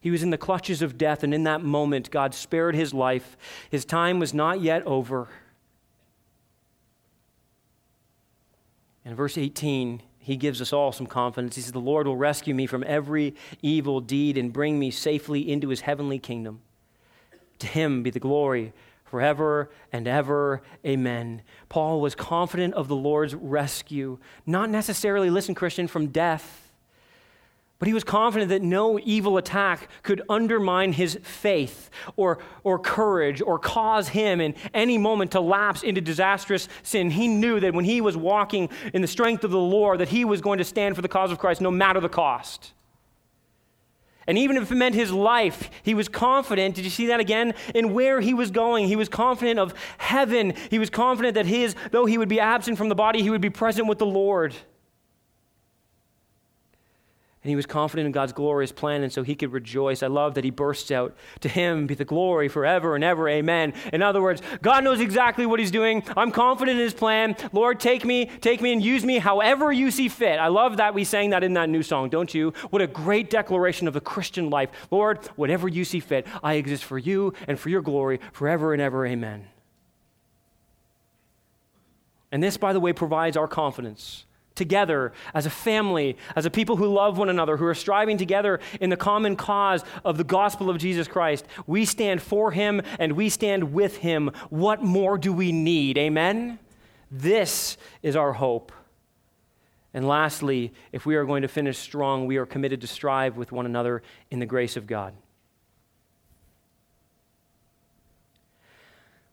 He 0.00 0.10
was 0.10 0.22
in 0.22 0.30
the 0.30 0.38
clutches 0.38 0.80
of 0.80 0.96
death, 0.96 1.22
and 1.22 1.34
in 1.34 1.44
that 1.44 1.62
moment, 1.62 2.10
God 2.10 2.34
spared 2.34 2.74
his 2.74 2.94
life. 2.94 3.36
His 3.70 3.84
time 3.84 4.18
was 4.18 4.32
not 4.32 4.60
yet 4.60 4.86
over. 4.86 5.28
In 9.04 9.14
verse 9.14 9.36
18, 9.36 10.02
he 10.18 10.36
gives 10.36 10.62
us 10.62 10.72
all 10.72 10.92
some 10.92 11.06
confidence. 11.06 11.56
He 11.56 11.62
says, 11.62 11.72
The 11.72 11.80
Lord 11.80 12.06
will 12.06 12.16
rescue 12.16 12.54
me 12.54 12.66
from 12.66 12.84
every 12.86 13.34
evil 13.60 14.00
deed 14.00 14.38
and 14.38 14.52
bring 14.52 14.78
me 14.78 14.90
safely 14.90 15.50
into 15.50 15.68
his 15.68 15.80
heavenly 15.80 16.18
kingdom. 16.18 16.60
To 17.60 17.66
him 17.66 18.02
be 18.02 18.10
the 18.10 18.20
glory 18.20 18.72
forever 19.04 19.70
and 19.92 20.06
ever. 20.06 20.62
Amen. 20.86 21.42
Paul 21.68 22.00
was 22.00 22.14
confident 22.14 22.74
of 22.74 22.88
the 22.88 22.96
Lord's 22.96 23.34
rescue, 23.34 24.18
not 24.46 24.70
necessarily, 24.70 25.30
listen, 25.30 25.54
Christian, 25.54 25.88
from 25.88 26.08
death, 26.08 26.70
but 27.80 27.86
he 27.86 27.94
was 27.94 28.04
confident 28.04 28.50
that 28.50 28.60
no 28.60 29.00
evil 29.02 29.38
attack 29.38 29.88
could 30.02 30.20
undermine 30.28 30.92
his 30.92 31.18
faith 31.22 31.88
or, 32.14 32.38
or 32.62 32.78
courage 32.78 33.40
or 33.40 33.58
cause 33.58 34.08
him 34.08 34.38
in 34.38 34.54
any 34.74 34.98
moment 34.98 35.32
to 35.32 35.40
lapse 35.40 35.82
into 35.82 36.02
disastrous 36.02 36.68
sin. 36.82 37.10
He 37.10 37.26
knew 37.26 37.58
that 37.58 37.72
when 37.72 37.86
he 37.86 38.02
was 38.02 38.18
walking 38.18 38.68
in 38.92 39.00
the 39.00 39.08
strength 39.08 39.44
of 39.44 39.50
the 39.50 39.58
Lord, 39.58 40.00
that 40.00 40.10
he 40.10 40.26
was 40.26 40.42
going 40.42 40.58
to 40.58 40.64
stand 40.64 40.94
for 40.94 41.00
the 41.00 41.08
cause 41.08 41.32
of 41.32 41.38
Christ 41.38 41.62
no 41.62 41.70
matter 41.70 42.00
the 42.00 42.10
cost. 42.10 42.74
And 44.30 44.38
even 44.38 44.56
if 44.56 44.70
it 44.70 44.76
meant 44.76 44.94
his 44.94 45.10
life, 45.10 45.68
he 45.82 45.92
was 45.92 46.08
confident. 46.08 46.76
Did 46.76 46.84
you 46.84 46.90
see 46.90 47.08
that 47.08 47.18
again? 47.18 47.52
In 47.74 47.92
where 47.92 48.20
he 48.20 48.32
was 48.32 48.52
going. 48.52 48.86
He 48.86 48.94
was 48.94 49.08
confident 49.08 49.58
of 49.58 49.74
heaven. 49.98 50.54
He 50.70 50.78
was 50.78 50.88
confident 50.88 51.34
that 51.34 51.46
his, 51.46 51.74
though 51.90 52.06
he 52.06 52.16
would 52.16 52.28
be 52.28 52.38
absent 52.38 52.78
from 52.78 52.88
the 52.88 52.94
body, 52.94 53.22
he 53.22 53.30
would 53.30 53.40
be 53.40 53.50
present 53.50 53.88
with 53.88 53.98
the 53.98 54.06
Lord. 54.06 54.54
And 57.42 57.48
he 57.48 57.56
was 57.56 57.64
confident 57.64 58.04
in 58.04 58.12
God's 58.12 58.34
glorious 58.34 58.70
plan, 58.70 59.02
and 59.02 59.10
so 59.10 59.22
he 59.22 59.34
could 59.34 59.50
rejoice. 59.50 60.02
I 60.02 60.08
love 60.08 60.34
that 60.34 60.44
he 60.44 60.50
bursts 60.50 60.90
out, 60.90 61.16
To 61.40 61.48
him 61.48 61.86
be 61.86 61.94
the 61.94 62.04
glory 62.04 62.48
forever 62.48 62.94
and 62.94 63.02
ever. 63.02 63.30
Amen. 63.30 63.72
In 63.94 64.02
other 64.02 64.20
words, 64.20 64.42
God 64.60 64.84
knows 64.84 65.00
exactly 65.00 65.46
what 65.46 65.58
he's 65.58 65.70
doing. 65.70 66.02
I'm 66.18 66.32
confident 66.32 66.78
in 66.78 66.84
his 66.84 66.92
plan. 66.92 67.34
Lord, 67.52 67.80
take 67.80 68.04
me, 68.04 68.26
take 68.26 68.60
me 68.60 68.74
and 68.74 68.82
use 68.82 69.06
me 69.06 69.18
however 69.18 69.72
you 69.72 69.90
see 69.90 70.08
fit. 70.08 70.38
I 70.38 70.48
love 70.48 70.76
that 70.76 70.92
we 70.92 71.02
sang 71.02 71.30
that 71.30 71.42
in 71.42 71.54
that 71.54 71.70
new 71.70 71.82
song, 71.82 72.10
don't 72.10 72.34
you? 72.34 72.52
What 72.68 72.82
a 72.82 72.86
great 72.86 73.30
declaration 73.30 73.88
of 73.88 73.94
the 73.94 74.02
Christian 74.02 74.50
life. 74.50 74.68
Lord, 74.90 75.26
whatever 75.36 75.66
you 75.66 75.86
see 75.86 76.00
fit, 76.00 76.26
I 76.42 76.54
exist 76.54 76.84
for 76.84 76.98
you 76.98 77.32
and 77.48 77.58
for 77.58 77.70
your 77.70 77.80
glory 77.80 78.20
forever 78.32 78.74
and 78.74 78.82
ever. 78.82 79.06
Amen. 79.06 79.46
And 82.30 82.42
this, 82.42 82.58
by 82.58 82.74
the 82.74 82.80
way, 82.80 82.92
provides 82.92 83.38
our 83.38 83.48
confidence 83.48 84.26
together 84.60 85.14
as 85.32 85.46
a 85.46 85.50
family, 85.50 86.18
as 86.36 86.44
a 86.44 86.50
people 86.50 86.76
who 86.76 86.86
love 86.86 87.16
one 87.16 87.30
another, 87.30 87.56
who 87.56 87.64
are 87.64 87.74
striving 87.74 88.18
together 88.18 88.60
in 88.78 88.90
the 88.90 88.96
common 88.96 89.34
cause 89.34 89.82
of 90.04 90.18
the 90.18 90.24
gospel 90.24 90.68
of 90.68 90.76
Jesus 90.76 91.08
Christ. 91.08 91.46
We 91.66 91.86
stand 91.86 92.20
for 92.20 92.50
him 92.50 92.82
and 92.98 93.12
we 93.14 93.30
stand 93.30 93.72
with 93.72 93.96
him. 93.96 94.30
What 94.50 94.82
more 94.82 95.16
do 95.16 95.32
we 95.32 95.50
need? 95.50 95.96
Amen? 95.96 96.58
This 97.10 97.78
is 98.02 98.16
our 98.16 98.34
hope. 98.34 98.70
And 99.94 100.06
lastly, 100.06 100.74
if 100.92 101.06
we 101.06 101.16
are 101.16 101.24
going 101.24 101.40
to 101.40 101.48
finish 101.48 101.78
strong, 101.78 102.26
we 102.26 102.36
are 102.36 102.46
committed 102.46 102.82
to 102.82 102.86
strive 102.86 103.38
with 103.38 103.50
one 103.50 103.64
another 103.64 104.02
in 104.30 104.40
the 104.40 104.46
grace 104.46 104.76
of 104.76 104.86
God. 104.86 105.14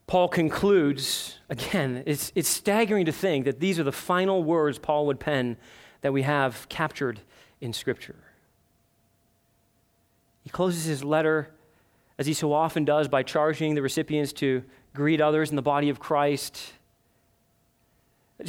Paul 0.07 0.29
concludes, 0.29 1.37
again, 1.49 2.03
it's, 2.05 2.31
it's 2.33 2.47
staggering 2.47 3.05
to 3.05 3.11
think 3.11 3.43
that 3.43 3.59
these 3.59 3.77
are 3.77 3.83
the 3.83 3.91
final 3.91 4.41
words 4.41 4.79
Paul 4.79 5.05
would 5.07 5.19
pen 5.19 5.57
that 6.01 6.13
we 6.13 6.21
have 6.21 6.67
captured 6.69 7.19
in 7.59 7.73
Scripture. 7.73 8.15
He 10.43 10.49
closes 10.49 10.85
his 10.85 11.03
letter, 11.03 11.51
as 12.17 12.25
he 12.25 12.33
so 12.33 12.53
often 12.53 12.85
does, 12.85 13.09
by 13.09 13.21
charging 13.21 13.75
the 13.75 13.81
recipients 13.81 14.31
to 14.33 14.63
greet 14.93 15.19
others 15.19 15.49
in 15.49 15.57
the 15.57 15.61
body 15.61 15.89
of 15.89 15.99
Christ 15.99 16.71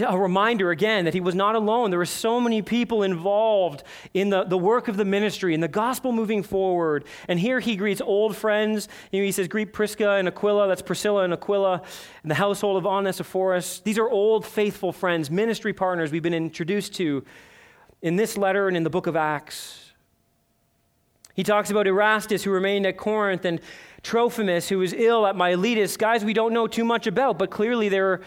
a 0.05 0.19
reminder 0.19 0.71
again 0.71 1.07
that 1.07 1.15
he 1.15 1.21
was 1.21 1.35
not 1.35 1.55
alone. 1.55 1.91
There 1.91 1.99
were 1.99 2.05
so 2.05 2.41
many 2.41 2.61
people 2.61 3.03
involved 3.03 3.83
in 4.13 4.29
the, 4.29 4.45
the 4.45 4.59
work 4.59 4.89
of 4.89 4.99
the 4.99 5.05
ministry 5.05 5.55
and 5.55 5.63
the 5.63 5.69
gospel 5.69 6.13
moving 6.13 6.43
forward. 6.43 7.05
And 7.27 7.41
here 7.41 7.59
he 7.59 7.75
greets 7.75 8.03
old 8.03 8.37
friends. 8.37 8.89
You 9.11 9.21
know, 9.21 9.25
he 9.25 9.33
says, 9.33 9.49
Greet 9.49 9.73
Prisca 9.73 10.13
and 10.13 10.29
Aquila, 10.29 10.69
that's 10.69 10.83
Priscilla 10.83 11.25
and 11.25 11.33
Aquila, 11.33 11.83
and 12.23 12.31
the 12.31 12.35
household 12.35 12.77
of 12.77 12.87
Onesiphorus. 12.87 13.81
These 13.81 13.99
are 13.99 14.09
old, 14.09 14.45
faithful 14.45 14.93
friends, 14.93 15.31
ministry 15.31 15.73
partners 15.73 16.13
we've 16.13 16.23
been 16.23 16.35
introduced 16.35 16.95
to 16.97 17.25
in 18.03 18.17
this 18.17 18.37
letter 18.37 18.69
and 18.69 18.77
in 18.77 18.85
the 18.85 18.91
book 18.91 19.07
of 19.07 19.17
Acts. 19.17 19.93
He 21.35 21.45
talks 21.45 21.71
about 21.71 21.87
Erastus, 21.87 22.43
who 22.43 22.51
remained 22.51 22.85
at 22.85 22.97
Corinth, 22.97 23.45
and 23.45 23.61
Trophimus, 24.03 24.69
who 24.69 24.79
was 24.79 24.93
ill 24.93 25.27
at 25.27 25.35
Miletus. 25.35 25.97
Guys 25.97 26.25
we 26.25 26.33
don't 26.35 26.53
know 26.53 26.67
too 26.67 26.85
much 26.85 27.07
about, 27.07 27.39
but 27.39 27.49
clearly 27.51 27.89
they're 27.89 28.21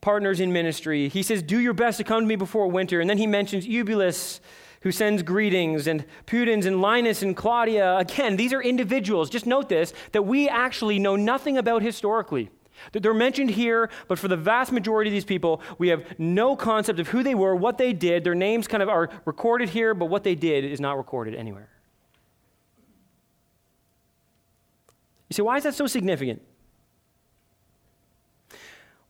partners 0.00 0.40
in 0.40 0.52
ministry. 0.52 1.08
He 1.08 1.22
says, 1.22 1.42
Do 1.42 1.58
your 1.60 1.74
best 1.74 1.98
to 1.98 2.04
come 2.04 2.22
to 2.22 2.26
me 2.26 2.36
before 2.36 2.68
winter. 2.68 3.00
And 3.00 3.08
then 3.08 3.18
he 3.18 3.26
mentions 3.26 3.66
Eubulus, 3.66 4.40
who 4.82 4.92
sends 4.92 5.22
greetings, 5.22 5.86
and 5.86 6.04
Pudens 6.26 6.66
and 6.66 6.80
Linus 6.80 7.22
and 7.22 7.36
Claudia. 7.36 7.98
Again, 7.98 8.36
these 8.36 8.52
are 8.52 8.62
individuals. 8.62 9.30
Just 9.30 9.46
note 9.46 9.68
this 9.68 9.92
that 10.12 10.22
we 10.22 10.48
actually 10.48 10.98
know 10.98 11.16
nothing 11.16 11.58
about 11.58 11.82
historically. 11.82 12.50
They're 12.92 13.12
mentioned 13.12 13.50
here, 13.50 13.90
but 14.08 14.18
for 14.18 14.28
the 14.28 14.36
vast 14.36 14.72
majority 14.72 15.10
of 15.10 15.12
these 15.12 15.24
people, 15.24 15.60
we 15.78 15.88
have 15.88 16.18
no 16.18 16.56
concept 16.56 16.98
of 16.98 17.08
who 17.08 17.22
they 17.22 17.34
were, 17.34 17.54
what 17.54 17.76
they 17.76 17.92
did. 17.92 18.24
Their 18.24 18.34
names 18.34 18.66
kind 18.66 18.82
of 18.82 18.88
are 18.88 19.10
recorded 19.26 19.68
here, 19.68 19.92
but 19.92 20.06
what 20.06 20.24
they 20.24 20.34
did 20.34 20.64
is 20.64 20.80
not 20.80 20.96
recorded 20.96 21.34
anywhere. 21.34 21.68
You 25.28 25.34
say, 25.34 25.42
why 25.42 25.58
is 25.58 25.64
that 25.64 25.74
so 25.74 25.86
significant? 25.86 26.42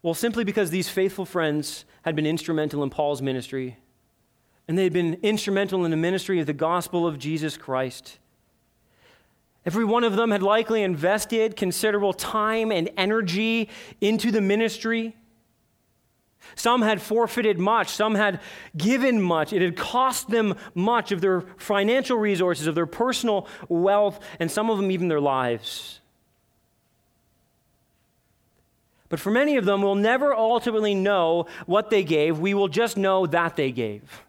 Well, 0.02 0.14
simply 0.14 0.44
because 0.44 0.70
these 0.70 0.88
faithful 0.88 1.26
friends 1.26 1.84
had 2.02 2.16
been 2.16 2.26
instrumental 2.26 2.82
in 2.82 2.90
Paul's 2.90 3.20
ministry, 3.20 3.76
and 4.66 4.78
they 4.78 4.84
had 4.84 4.92
been 4.92 5.18
instrumental 5.22 5.84
in 5.84 5.90
the 5.90 5.96
ministry 5.96 6.40
of 6.40 6.46
the 6.46 6.52
gospel 6.52 7.06
of 7.06 7.18
Jesus 7.18 7.56
Christ. 7.56 8.18
Every 9.66 9.84
one 9.84 10.04
of 10.04 10.16
them 10.16 10.30
had 10.30 10.42
likely 10.42 10.82
invested 10.82 11.54
considerable 11.54 12.14
time 12.14 12.72
and 12.72 12.88
energy 12.96 13.68
into 14.00 14.30
the 14.30 14.40
ministry. 14.40 15.14
Some 16.54 16.80
had 16.80 17.02
forfeited 17.02 17.58
much, 17.58 17.88
some 17.88 18.14
had 18.14 18.40
given 18.74 19.20
much. 19.20 19.52
It 19.52 19.60
had 19.60 19.76
cost 19.76 20.30
them 20.30 20.56
much 20.74 21.12
of 21.12 21.20
their 21.20 21.42
financial 21.58 22.16
resources, 22.16 22.66
of 22.66 22.74
their 22.74 22.86
personal 22.86 23.46
wealth, 23.68 24.18
and 24.38 24.50
some 24.50 24.70
of 24.70 24.78
them 24.78 24.90
even 24.90 25.08
their 25.08 25.20
lives. 25.20 25.99
But 29.10 29.20
for 29.20 29.30
many 29.30 29.56
of 29.56 29.66
them, 29.66 29.82
we'll 29.82 29.96
never 29.96 30.34
ultimately 30.34 30.94
know 30.94 31.46
what 31.66 31.90
they 31.90 32.04
gave. 32.04 32.38
We 32.38 32.54
will 32.54 32.68
just 32.68 32.96
know 32.96 33.26
that 33.26 33.56
they 33.56 33.72
gave, 33.72 34.22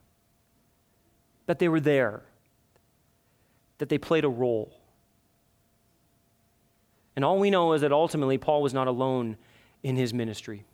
that 1.45 1.59
they 1.59 1.69
were 1.69 1.79
there, 1.79 2.23
that 3.77 3.87
they 3.89 3.99
played 3.99 4.25
a 4.25 4.29
role. 4.29 4.75
And 7.15 7.23
all 7.23 7.37
we 7.37 7.51
know 7.51 7.73
is 7.73 7.81
that 7.81 7.91
ultimately 7.91 8.39
Paul 8.39 8.63
was 8.63 8.73
not 8.73 8.87
alone 8.87 9.37
in 9.83 9.95
his 9.95 10.13
ministry. 10.13 10.65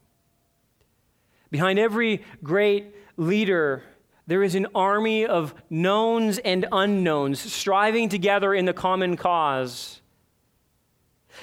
Behind 1.51 1.78
every 1.78 2.24
great 2.41 2.95
leader, 3.18 3.84
there 4.26 4.41
is 4.41 4.55
an 4.55 4.68
army 4.74 5.26
of 5.26 5.53
knowns 5.70 6.38
and 6.38 6.66
unknowns 6.72 7.39
striving 7.39 8.08
together 8.08 8.53
in 8.53 8.64
the 8.64 8.74
common 8.74 9.18
cause. 9.18 10.01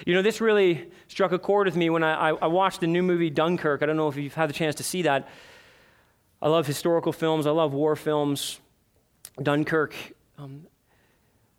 You 0.06 0.14
know, 0.14 0.22
this 0.22 0.40
really 0.40 0.90
struck 1.08 1.32
a 1.32 1.38
chord 1.38 1.66
with 1.66 1.76
me 1.76 1.90
when 1.90 2.02
I, 2.02 2.30
I, 2.30 2.46
watched 2.46 2.80
the 2.80 2.86
new 2.86 3.02
movie 3.02 3.30
Dunkirk. 3.30 3.82
I 3.82 3.86
don't 3.86 3.96
know 3.96 4.08
if 4.08 4.16
you've 4.16 4.34
had 4.34 4.48
the 4.48 4.54
chance 4.54 4.74
to 4.76 4.82
see 4.82 5.02
that. 5.02 5.28
I 6.42 6.48
love 6.48 6.66
historical 6.66 7.12
films, 7.12 7.46
I 7.46 7.50
love 7.50 7.72
war 7.72 7.96
films. 7.96 8.60
Dunkirk 9.42 9.94
um, 10.38 10.66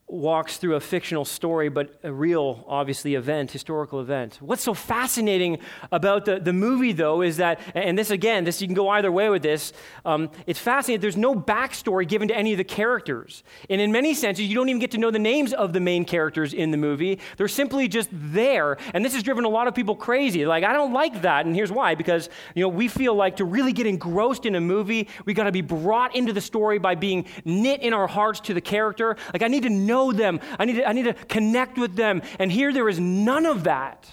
walks 0.07 0.57
through 0.57 0.75
a 0.75 0.79
fictional 0.79 1.25
story, 1.25 1.67
but 1.67 1.99
a 2.03 2.13
real, 2.13 2.63
obviously, 2.67 3.15
event, 3.15 3.51
historical 3.51 3.99
event. 3.99 4.37
What's 4.39 4.61
so 4.61 4.75
fascinating 4.75 5.57
about 5.91 6.25
the, 6.25 6.39
the 6.39 6.53
movie, 6.53 6.91
though, 6.91 7.23
is 7.23 7.37
that, 7.37 7.59
and 7.73 7.97
this 7.97 8.11
again, 8.11 8.43
this 8.43 8.61
you 8.61 8.67
can 8.67 8.75
go 8.75 8.87
either 8.89 9.11
way 9.11 9.29
with 9.29 9.41
this. 9.41 9.73
Um, 10.05 10.29
it's 10.45 10.59
fascinating. 10.59 11.01
There's 11.01 11.17
no 11.17 11.33
backstory 11.33 12.07
given 12.07 12.27
to 12.27 12.37
any 12.37 12.51
of 12.51 12.59
the 12.59 12.63
characters, 12.63 13.43
and 13.67 13.81
in 13.81 13.91
many 13.91 14.13
senses, 14.13 14.45
you 14.45 14.53
don't 14.53 14.69
even 14.69 14.79
get 14.79 14.91
to 14.91 14.99
know 14.99 15.09
the 15.09 15.17
names 15.17 15.53
of 15.53 15.73
the 15.73 15.79
main 15.79 16.05
characters 16.05 16.53
in 16.53 16.69
the 16.69 16.77
movie. 16.77 17.19
They're 17.37 17.47
simply 17.47 17.87
just 17.87 18.09
there, 18.11 18.77
and 18.93 19.03
this 19.03 19.15
has 19.15 19.23
driven 19.23 19.43
a 19.43 19.49
lot 19.49 19.67
of 19.67 19.73
people 19.73 19.95
crazy. 19.95 20.45
Like, 20.45 20.63
I 20.63 20.73
don't 20.73 20.93
like 20.93 21.23
that, 21.23 21.47
and 21.47 21.55
here's 21.55 21.71
why: 21.71 21.95
because 21.95 22.29
you 22.53 22.61
know 22.61 22.69
we 22.69 22.87
feel 22.87 23.15
like 23.15 23.37
to 23.37 23.45
really 23.45 23.73
get 23.73 23.87
engrossed 23.87 24.45
in 24.45 24.53
a 24.53 24.61
movie, 24.61 25.07
we 25.25 25.33
got 25.33 25.45
to 25.45 25.51
be 25.51 25.61
brought 25.61 26.15
into 26.15 26.31
the 26.31 26.41
story 26.41 26.77
by 26.77 26.93
being 26.93 27.25
knit 27.43 27.81
in 27.81 27.91
our 27.91 28.07
hearts 28.07 28.39
to 28.41 28.53
the 28.53 28.61
character. 28.61 29.17
Like, 29.33 29.41
I 29.41 29.47
need 29.47 29.63
to 29.63 29.69
know 29.71 29.94
know 29.95 30.11
them. 30.11 30.39
I 30.59 30.65
need, 30.65 30.77
to, 30.77 30.89
I 30.89 30.93
need 30.93 31.03
to 31.03 31.13
connect 31.13 31.77
with 31.77 31.95
them. 31.95 32.21
And 32.39 32.51
here 32.51 32.71
there 32.73 32.89
is 32.89 32.99
none 32.99 33.45
of 33.45 33.63
that. 33.63 34.09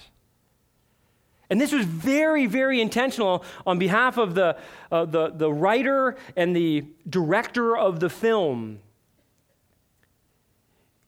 And 1.51 1.61
this 1.61 1.73
was 1.73 1.85
very, 1.85 2.47
very 2.47 2.81
intentional 2.81 3.45
on 3.67 3.79
behalf 3.79 4.17
of 4.17 4.35
the, 4.35 4.57
uh, 4.91 5.05
the, 5.05 5.29
the 5.29 5.53
writer 5.53 6.17
and 6.35 6.57
the 6.57 6.87
director 7.09 7.77
of 7.77 8.01
the 8.01 8.09
film. 8.09 8.79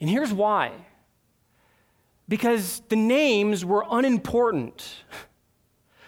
And 0.00 0.10
here's 0.10 0.32
why 0.32 0.72
because 2.26 2.80
the 2.88 2.96
names 2.96 3.64
were 3.64 3.84
unimportant. 3.90 5.04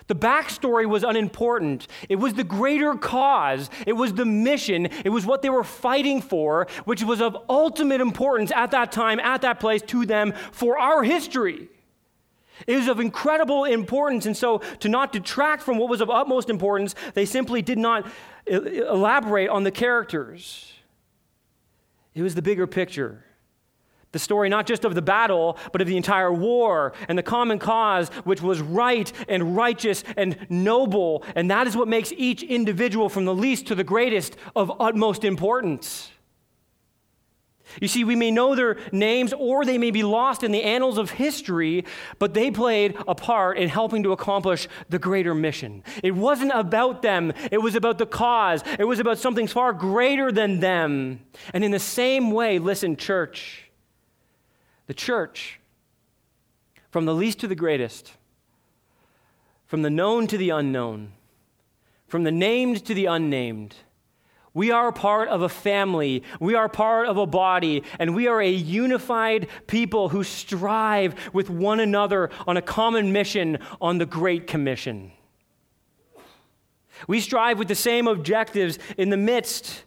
The 0.09 0.14
backstory 0.14 0.86
was 0.86 1.02
unimportant. 1.02 1.88
It 2.09 2.16
was 2.16 2.34
the 2.34 2.44
greater 2.44 2.94
cause. 2.94 3.70
It 3.86 3.94
was 3.94 4.14
the 4.14 4.24
mission. 4.24 4.86
It 5.04 5.11
was 5.11 5.26
what 5.26 5.42
they 5.42 5.50
were 5.50 5.64
fighting 5.64 6.22
for, 6.22 6.68
which 6.84 7.02
was 7.02 7.20
of 7.20 7.36
ultimate 7.48 8.00
importance 8.00 8.52
at 8.54 8.70
that 8.70 8.92
time, 8.92 9.18
at 9.18 9.42
that 9.42 9.59
place, 9.59 9.82
to 9.82 10.07
them 10.07 10.32
for 10.52 10.78
our 10.78 11.02
history. 11.02 11.68
It 12.66 12.76
was 12.76 12.88
of 12.88 13.00
incredible 13.00 13.64
importance. 13.64 14.26
And 14.26 14.36
so, 14.36 14.59
to 14.80 14.88
not 14.88 15.12
detract 15.12 15.62
from 15.62 15.76
what 15.76 15.88
was 15.88 16.00
of 16.00 16.09
utmost 16.09 16.48
importance, 16.48 16.94
they 17.14 17.26
simply 17.26 17.61
did 17.61 17.78
not 17.78 18.07
uh, 18.50 18.62
elaborate 18.62 19.50
on 19.50 19.64
the 19.64 19.70
characters. 19.70 20.72
It 22.14 22.22
was 22.22 22.34
the 22.34 22.42
bigger 22.42 22.66
picture. 22.66 23.26
The 24.12 24.18
story 24.18 24.48
not 24.48 24.66
just 24.66 24.84
of 24.84 24.94
the 24.94 25.02
battle, 25.02 25.59
but 25.72 25.82
of 25.82 25.88
the 25.88 25.96
entire 25.96 26.32
war 26.32 26.92
and 27.09 27.18
the 27.18 27.22
common 27.22 27.59
cause, 27.59 28.09
which 28.24 28.40
was 28.40 28.61
right 28.61 29.12
and 29.28 29.57
righteous 29.57 30.04
and 30.16 30.38
noble. 30.48 31.24
And 31.34 31.50
that 31.50 31.66
is 31.66 31.76
what 31.76 31.88
makes 31.88 32.12
each 32.16 32.42
individual, 32.42 33.09
from 33.09 33.24
the 33.24 33.34
least 33.34 33.66
to 33.66 33.74
the 33.74 33.84
greatest, 33.84 34.36
of 34.54 34.72
utmost 34.80 35.24
importance. 35.24 36.11
You 37.80 37.88
see, 37.88 38.04
we 38.04 38.16
may 38.16 38.30
know 38.30 38.54
their 38.54 38.78
names 38.92 39.32
or 39.32 39.64
they 39.64 39.76
may 39.76 39.90
be 39.90 40.02
lost 40.02 40.42
in 40.42 40.52
the 40.52 40.62
annals 40.62 40.98
of 40.98 41.11
history, 41.11 41.84
but 42.18 42.32
they 42.32 42.50
played 42.50 42.96
a 43.07 43.14
part 43.14 43.59
in 43.59 43.68
helping 43.68 44.02
to 44.04 44.12
accomplish 44.12 44.68
the 44.88 44.98
greater 44.98 45.34
mission. 45.34 45.82
It 46.02 46.12
wasn't 46.12 46.52
about 46.54 47.02
them, 47.02 47.32
it 47.50 47.59
was 47.59 47.74
about 47.74 47.98
the 47.98 48.07
cause, 48.07 48.62
it 48.78 48.84
was 48.84 48.98
about 48.98 49.18
something 49.18 49.46
far 49.46 49.72
greater 49.72 50.32
than 50.32 50.61
them. 50.61 51.20
And 51.52 51.64
in 51.64 51.70
the 51.70 51.78
same 51.78 52.30
way, 52.30 52.59
listen, 52.59 52.96
church. 52.96 53.65
The 54.87 54.95
church, 54.95 55.61
from 56.91 57.05
the 57.05 57.14
least 57.14 57.41
to 57.41 57.49
the 57.49 57.55
greatest, 57.55 58.12
from 59.66 59.82
the 59.82 59.91
known 59.91 60.26
to 60.28 60.39
the 60.39 60.51
unknown, 60.51 61.12
from 62.07 62.24
the 62.24 62.30
named 62.30 62.84
to 62.87 62.95
the 62.95 63.07
unnamed, 63.07 63.74
we 64.57 64.70
are 64.70 64.91
part 64.91 65.28
of 65.28 65.43
a 65.43 65.51
family. 65.51 66.22
We 66.41 66.55
are 66.55 66.66
part 66.66 67.09
of 67.09 67.18
a 67.18 67.26
body. 67.26 67.82
And 67.99 68.14
we 68.14 68.26
are 68.26 68.41
a 68.41 68.51
unified 68.51 69.49
people 69.66 70.09
who 70.09 70.24
strive 70.24 71.14
with 71.34 71.51
one 71.51 71.78
another 71.78 72.30
on 72.47 72.57
a 72.57 72.62
common 72.62 73.12
mission 73.12 73.59
on 73.82 73.99
the 73.99 74.07
Great 74.07 74.47
Commission. 74.47 75.12
We 77.07 77.20
strive 77.20 77.59
with 77.59 77.68
the 77.68 77.74
same 77.74 78.07
objectives 78.09 78.78
in 78.97 79.11
the 79.11 79.18
midst 79.18 79.84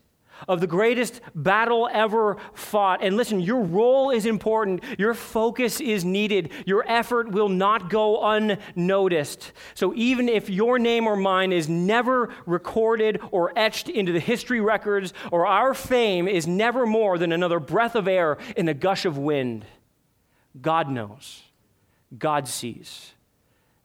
of 0.48 0.62
the 0.62 0.68
greatest 0.68 1.22
battle 1.36 1.90
ever 1.92 2.38
fought. 2.54 3.04
And 3.04 3.18
listen, 3.18 3.40
your 3.40 3.62
role 3.62 4.10
is 4.10 4.26
important, 4.26 4.84
your 4.98 5.14
focus 5.14 5.80
is 5.82 6.06
needed, 6.06 6.52
your 6.66 6.84
effort 6.88 7.32
will 7.32 7.50
not 7.50 7.90
go 7.90 8.24
unnoticed. 8.24 9.52
So 9.74 9.94
even 9.96 10.30
if 10.30 10.50
your 10.50 10.80
name 10.80 11.08
or 11.08 11.16
mine 11.16 11.52
is 11.52 11.68
never 11.68 12.34
recorded 12.46 13.20
or 13.32 13.58
etched 13.58 13.90
into 13.90 14.12
the 14.12 14.20
history 14.20 14.62
records, 14.62 15.14
or 15.32 15.46
our 15.46 15.74
fame 15.74 16.28
is 16.28 16.48
never 16.48 16.86
more 16.86 17.18
than 17.18 17.32
another 17.32 17.60
breath 17.60 17.96
of 17.96 18.08
air 18.08 18.38
in 18.56 18.68
a 18.68 18.74
gush 18.74 19.06
of 19.06 19.18
wind, 19.18 19.66
God 20.62 20.90
knows, 20.90 21.44
God 22.18 22.48
sees, 22.48 23.14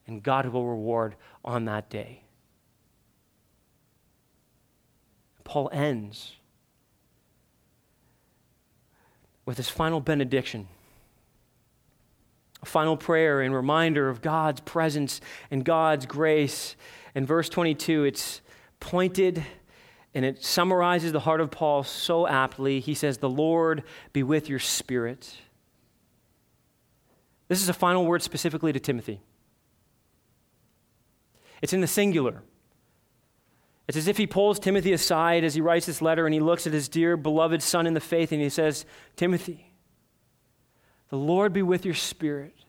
and 0.06 0.22
God 0.22 0.46
will 0.46 0.66
reward 0.66 1.14
on 1.44 1.66
that 1.66 1.90
day. 1.90 2.22
Paul 5.44 5.68
ends 5.72 6.36
with 9.46 9.56
his 9.56 9.68
final 9.68 10.00
benediction, 10.00 10.68
a 12.62 12.66
final 12.66 12.96
prayer 12.96 13.40
and 13.40 13.54
reminder 13.54 14.08
of 14.08 14.22
God's 14.22 14.60
presence 14.62 15.20
and 15.50 15.64
God's 15.64 16.06
grace. 16.06 16.76
In 17.14 17.26
verse 17.26 17.48
22, 17.48 18.04
it's 18.04 18.40
pointed 18.80 19.44
and 20.14 20.24
it 20.24 20.42
summarizes 20.42 21.12
the 21.12 21.20
heart 21.20 21.40
of 21.40 21.50
Paul 21.50 21.82
so 21.82 22.26
aptly. 22.26 22.80
He 22.80 22.94
says, 22.94 23.18
The 23.18 23.28
Lord 23.28 23.82
be 24.12 24.22
with 24.22 24.48
your 24.48 24.60
spirit. 24.60 25.36
This 27.48 27.60
is 27.60 27.68
a 27.68 27.74
final 27.74 28.06
word 28.06 28.22
specifically 28.22 28.72
to 28.72 28.80
Timothy. 28.80 29.20
It's 31.60 31.72
in 31.72 31.80
the 31.80 31.86
singular. 31.86 32.42
It's 33.86 33.98
as 33.98 34.08
if 34.08 34.16
he 34.16 34.26
pulls 34.26 34.58
Timothy 34.58 34.92
aside 34.92 35.44
as 35.44 35.54
he 35.54 35.60
writes 35.60 35.86
this 35.86 36.00
letter 36.00 36.26
and 36.26 36.32
he 36.32 36.40
looks 36.40 36.66
at 36.66 36.72
his 36.72 36.88
dear 36.88 37.16
beloved 37.16 37.62
son 37.62 37.86
in 37.86 37.94
the 37.94 38.00
faith 38.00 38.32
and 38.32 38.40
he 38.40 38.48
says, 38.48 38.86
Timothy, 39.14 39.72
the 41.10 41.18
Lord 41.18 41.52
be 41.52 41.62
with 41.62 41.84
your 41.84 41.94
spirit. 41.94 42.63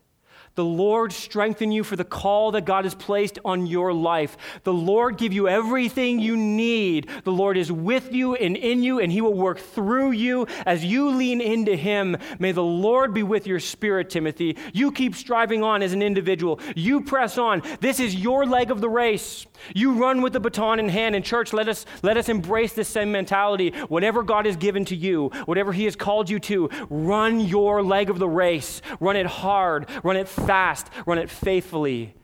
The 0.55 0.63
Lord 0.63 1.11
strengthen 1.11 1.71
you 1.71 1.83
for 1.83 1.97
the 1.97 2.05
call 2.05 2.51
that 2.51 2.63
God 2.63 2.85
has 2.85 2.95
placed 2.95 3.39
on 3.43 3.65
your 3.65 3.93
life. 3.93 4.37
The 4.63 4.73
Lord 4.73 5.17
give 5.17 5.33
you 5.33 5.49
everything 5.49 6.19
you 6.19 6.37
need. 6.37 7.09
The 7.25 7.31
Lord 7.31 7.57
is 7.57 7.71
with 7.71 8.13
you 8.13 8.35
and 8.35 8.55
in 8.55 8.81
you, 8.81 8.99
and 8.99 9.11
He 9.11 9.19
will 9.19 9.33
work 9.33 9.59
through 9.59 10.11
you 10.11 10.47
as 10.65 10.85
you 10.85 11.09
lean 11.09 11.41
into 11.41 11.75
Him. 11.75 12.15
May 12.39 12.53
the 12.53 12.63
Lord 12.63 13.13
be 13.13 13.21
with 13.21 13.45
your 13.45 13.59
spirit, 13.59 14.09
Timothy. 14.09 14.57
You 14.73 14.93
keep 14.93 15.15
striving 15.15 15.61
on 15.61 15.83
as 15.83 15.91
an 15.91 16.01
individual. 16.01 16.61
You 16.75 17.01
press 17.01 17.37
on. 17.37 17.61
This 17.81 17.99
is 17.99 18.15
your 18.15 18.45
leg 18.45 18.71
of 18.71 18.79
the 18.79 18.89
race. 18.89 19.45
You 19.73 19.93
run 19.93 20.21
with 20.21 20.33
the 20.33 20.39
baton 20.39 20.79
in 20.79 20.87
hand. 20.87 21.15
In 21.15 21.23
church, 21.23 21.51
let 21.51 21.67
us, 21.67 21.85
let 22.01 22.15
us 22.15 22.29
embrace 22.29 22.73
this 22.73 22.87
same 22.87 23.11
mentality. 23.11 23.71
Whatever 23.89 24.23
God 24.23 24.45
has 24.45 24.55
given 24.55 24.85
to 24.85 24.95
you, 24.95 25.29
whatever 25.45 25.73
He 25.73 25.83
has 25.83 25.97
called 25.97 26.29
you 26.29 26.39
to, 26.39 26.69
run 26.89 27.41
your 27.41 27.83
leg 27.83 28.09
of 28.09 28.19
the 28.19 28.29
race. 28.29 28.81
Run 29.01 29.17
it 29.17 29.25
hard. 29.25 29.89
Run 30.03 30.15
it 30.15 30.29
fast, 30.45 30.89
run 31.05 31.17
it 31.17 31.29
faithfully, 31.29 32.15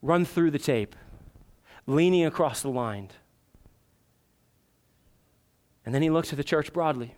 run 0.00 0.24
through 0.24 0.50
the 0.50 0.58
tape, 0.58 0.96
leaning 1.86 2.24
across 2.24 2.62
the 2.62 2.70
line. 2.70 3.10
And 5.84 5.94
then 5.94 6.02
he 6.02 6.10
looks 6.10 6.32
at 6.32 6.36
the 6.36 6.44
church 6.44 6.72
broadly. 6.72 7.14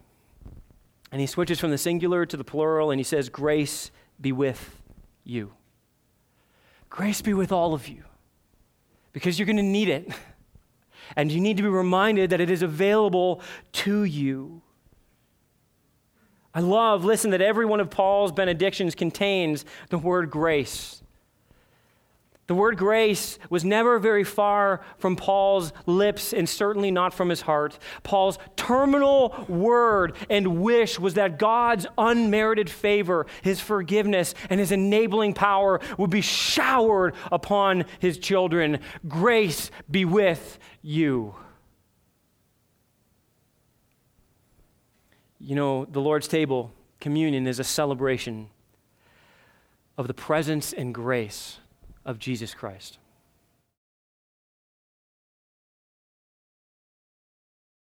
And 1.13 1.21
he 1.21 1.27
switches 1.27 1.61
from 1.61 1.71
the 1.71 1.79
singular 1.79 2.27
to 2.27 2.37
the 2.37 2.45
plural 2.45 2.91
and 2.91 2.99
he 2.99 3.05
says, 3.05 3.29
Grace 3.29 3.91
be 4.21 4.33
with 4.33 4.83
you. 5.23 5.53
Grace 6.91 7.23
be 7.23 7.35
with 7.35 7.53
all 7.53 7.75
of 7.75 7.89
you 7.89 8.05
because 9.13 9.39
you're 9.39 9.47
going 9.47 9.57
to 9.57 9.63
need 9.63 9.89
it. 9.89 10.09
And 11.17 11.31
you 11.31 11.41
need 11.41 11.59
to 11.59 11.63
be 11.63 11.69
reminded 11.69 12.31
that 12.31 12.41
it 12.41 12.51
is 12.51 12.63
available 12.63 13.43
to 13.73 14.05
you. 14.05 14.63
I 16.55 16.61
love, 16.61 17.05
listen, 17.05 17.31
that 17.33 17.41
every 17.41 17.67
one 17.67 17.81
of 17.81 17.91
Paul's 17.91 18.31
benedictions 18.31 18.95
contains 18.95 19.65
the 19.91 19.99
word 19.99 20.31
grace. 20.31 21.03
The 22.47 22.55
word 22.55 22.77
grace 22.77 23.39
was 23.49 23.65
never 23.65 23.99
very 23.99 24.23
far 24.23 24.83
from 24.99 25.17
Paul's 25.17 25.73
lips 25.87 26.35
and 26.35 26.47
certainly 26.47 26.91
not 26.91 27.15
from 27.15 27.31
his 27.31 27.41
heart. 27.41 27.79
Paul's 28.03 28.39
terminal 28.55 29.47
word 29.49 30.15
and 30.29 30.61
wish 30.61 30.99
was 31.01 31.15
that 31.15 31.39
God's 31.39 31.87
unmerited 31.97 32.69
favor, 32.69 33.27
his 33.41 33.61
forgiveness, 33.61 34.35
and 34.51 34.61
his 34.61 34.73
enabling 34.73 35.33
power 35.33 35.81
would 35.97 36.11
be 36.11 36.21
showered 36.21 37.15
upon 37.33 37.87
his 37.99 38.19
children. 38.19 38.79
Grace 39.09 39.71
be 39.91 40.05
with 40.05 40.59
you. 40.83 41.35
You 45.47 45.55
know, 45.55 45.85
the 45.85 46.01
Lord's 46.01 46.27
table, 46.27 46.73
communion, 47.01 47.47
is 47.47 47.59
a 47.59 47.65
celebration. 47.65 48.49
of 49.97 50.09
the 50.09 50.15
presence 50.15 50.73
and 50.73 50.95
grace 50.95 51.59
of 52.05 52.19
Jesus 52.19 52.55
Christ. 52.55 52.99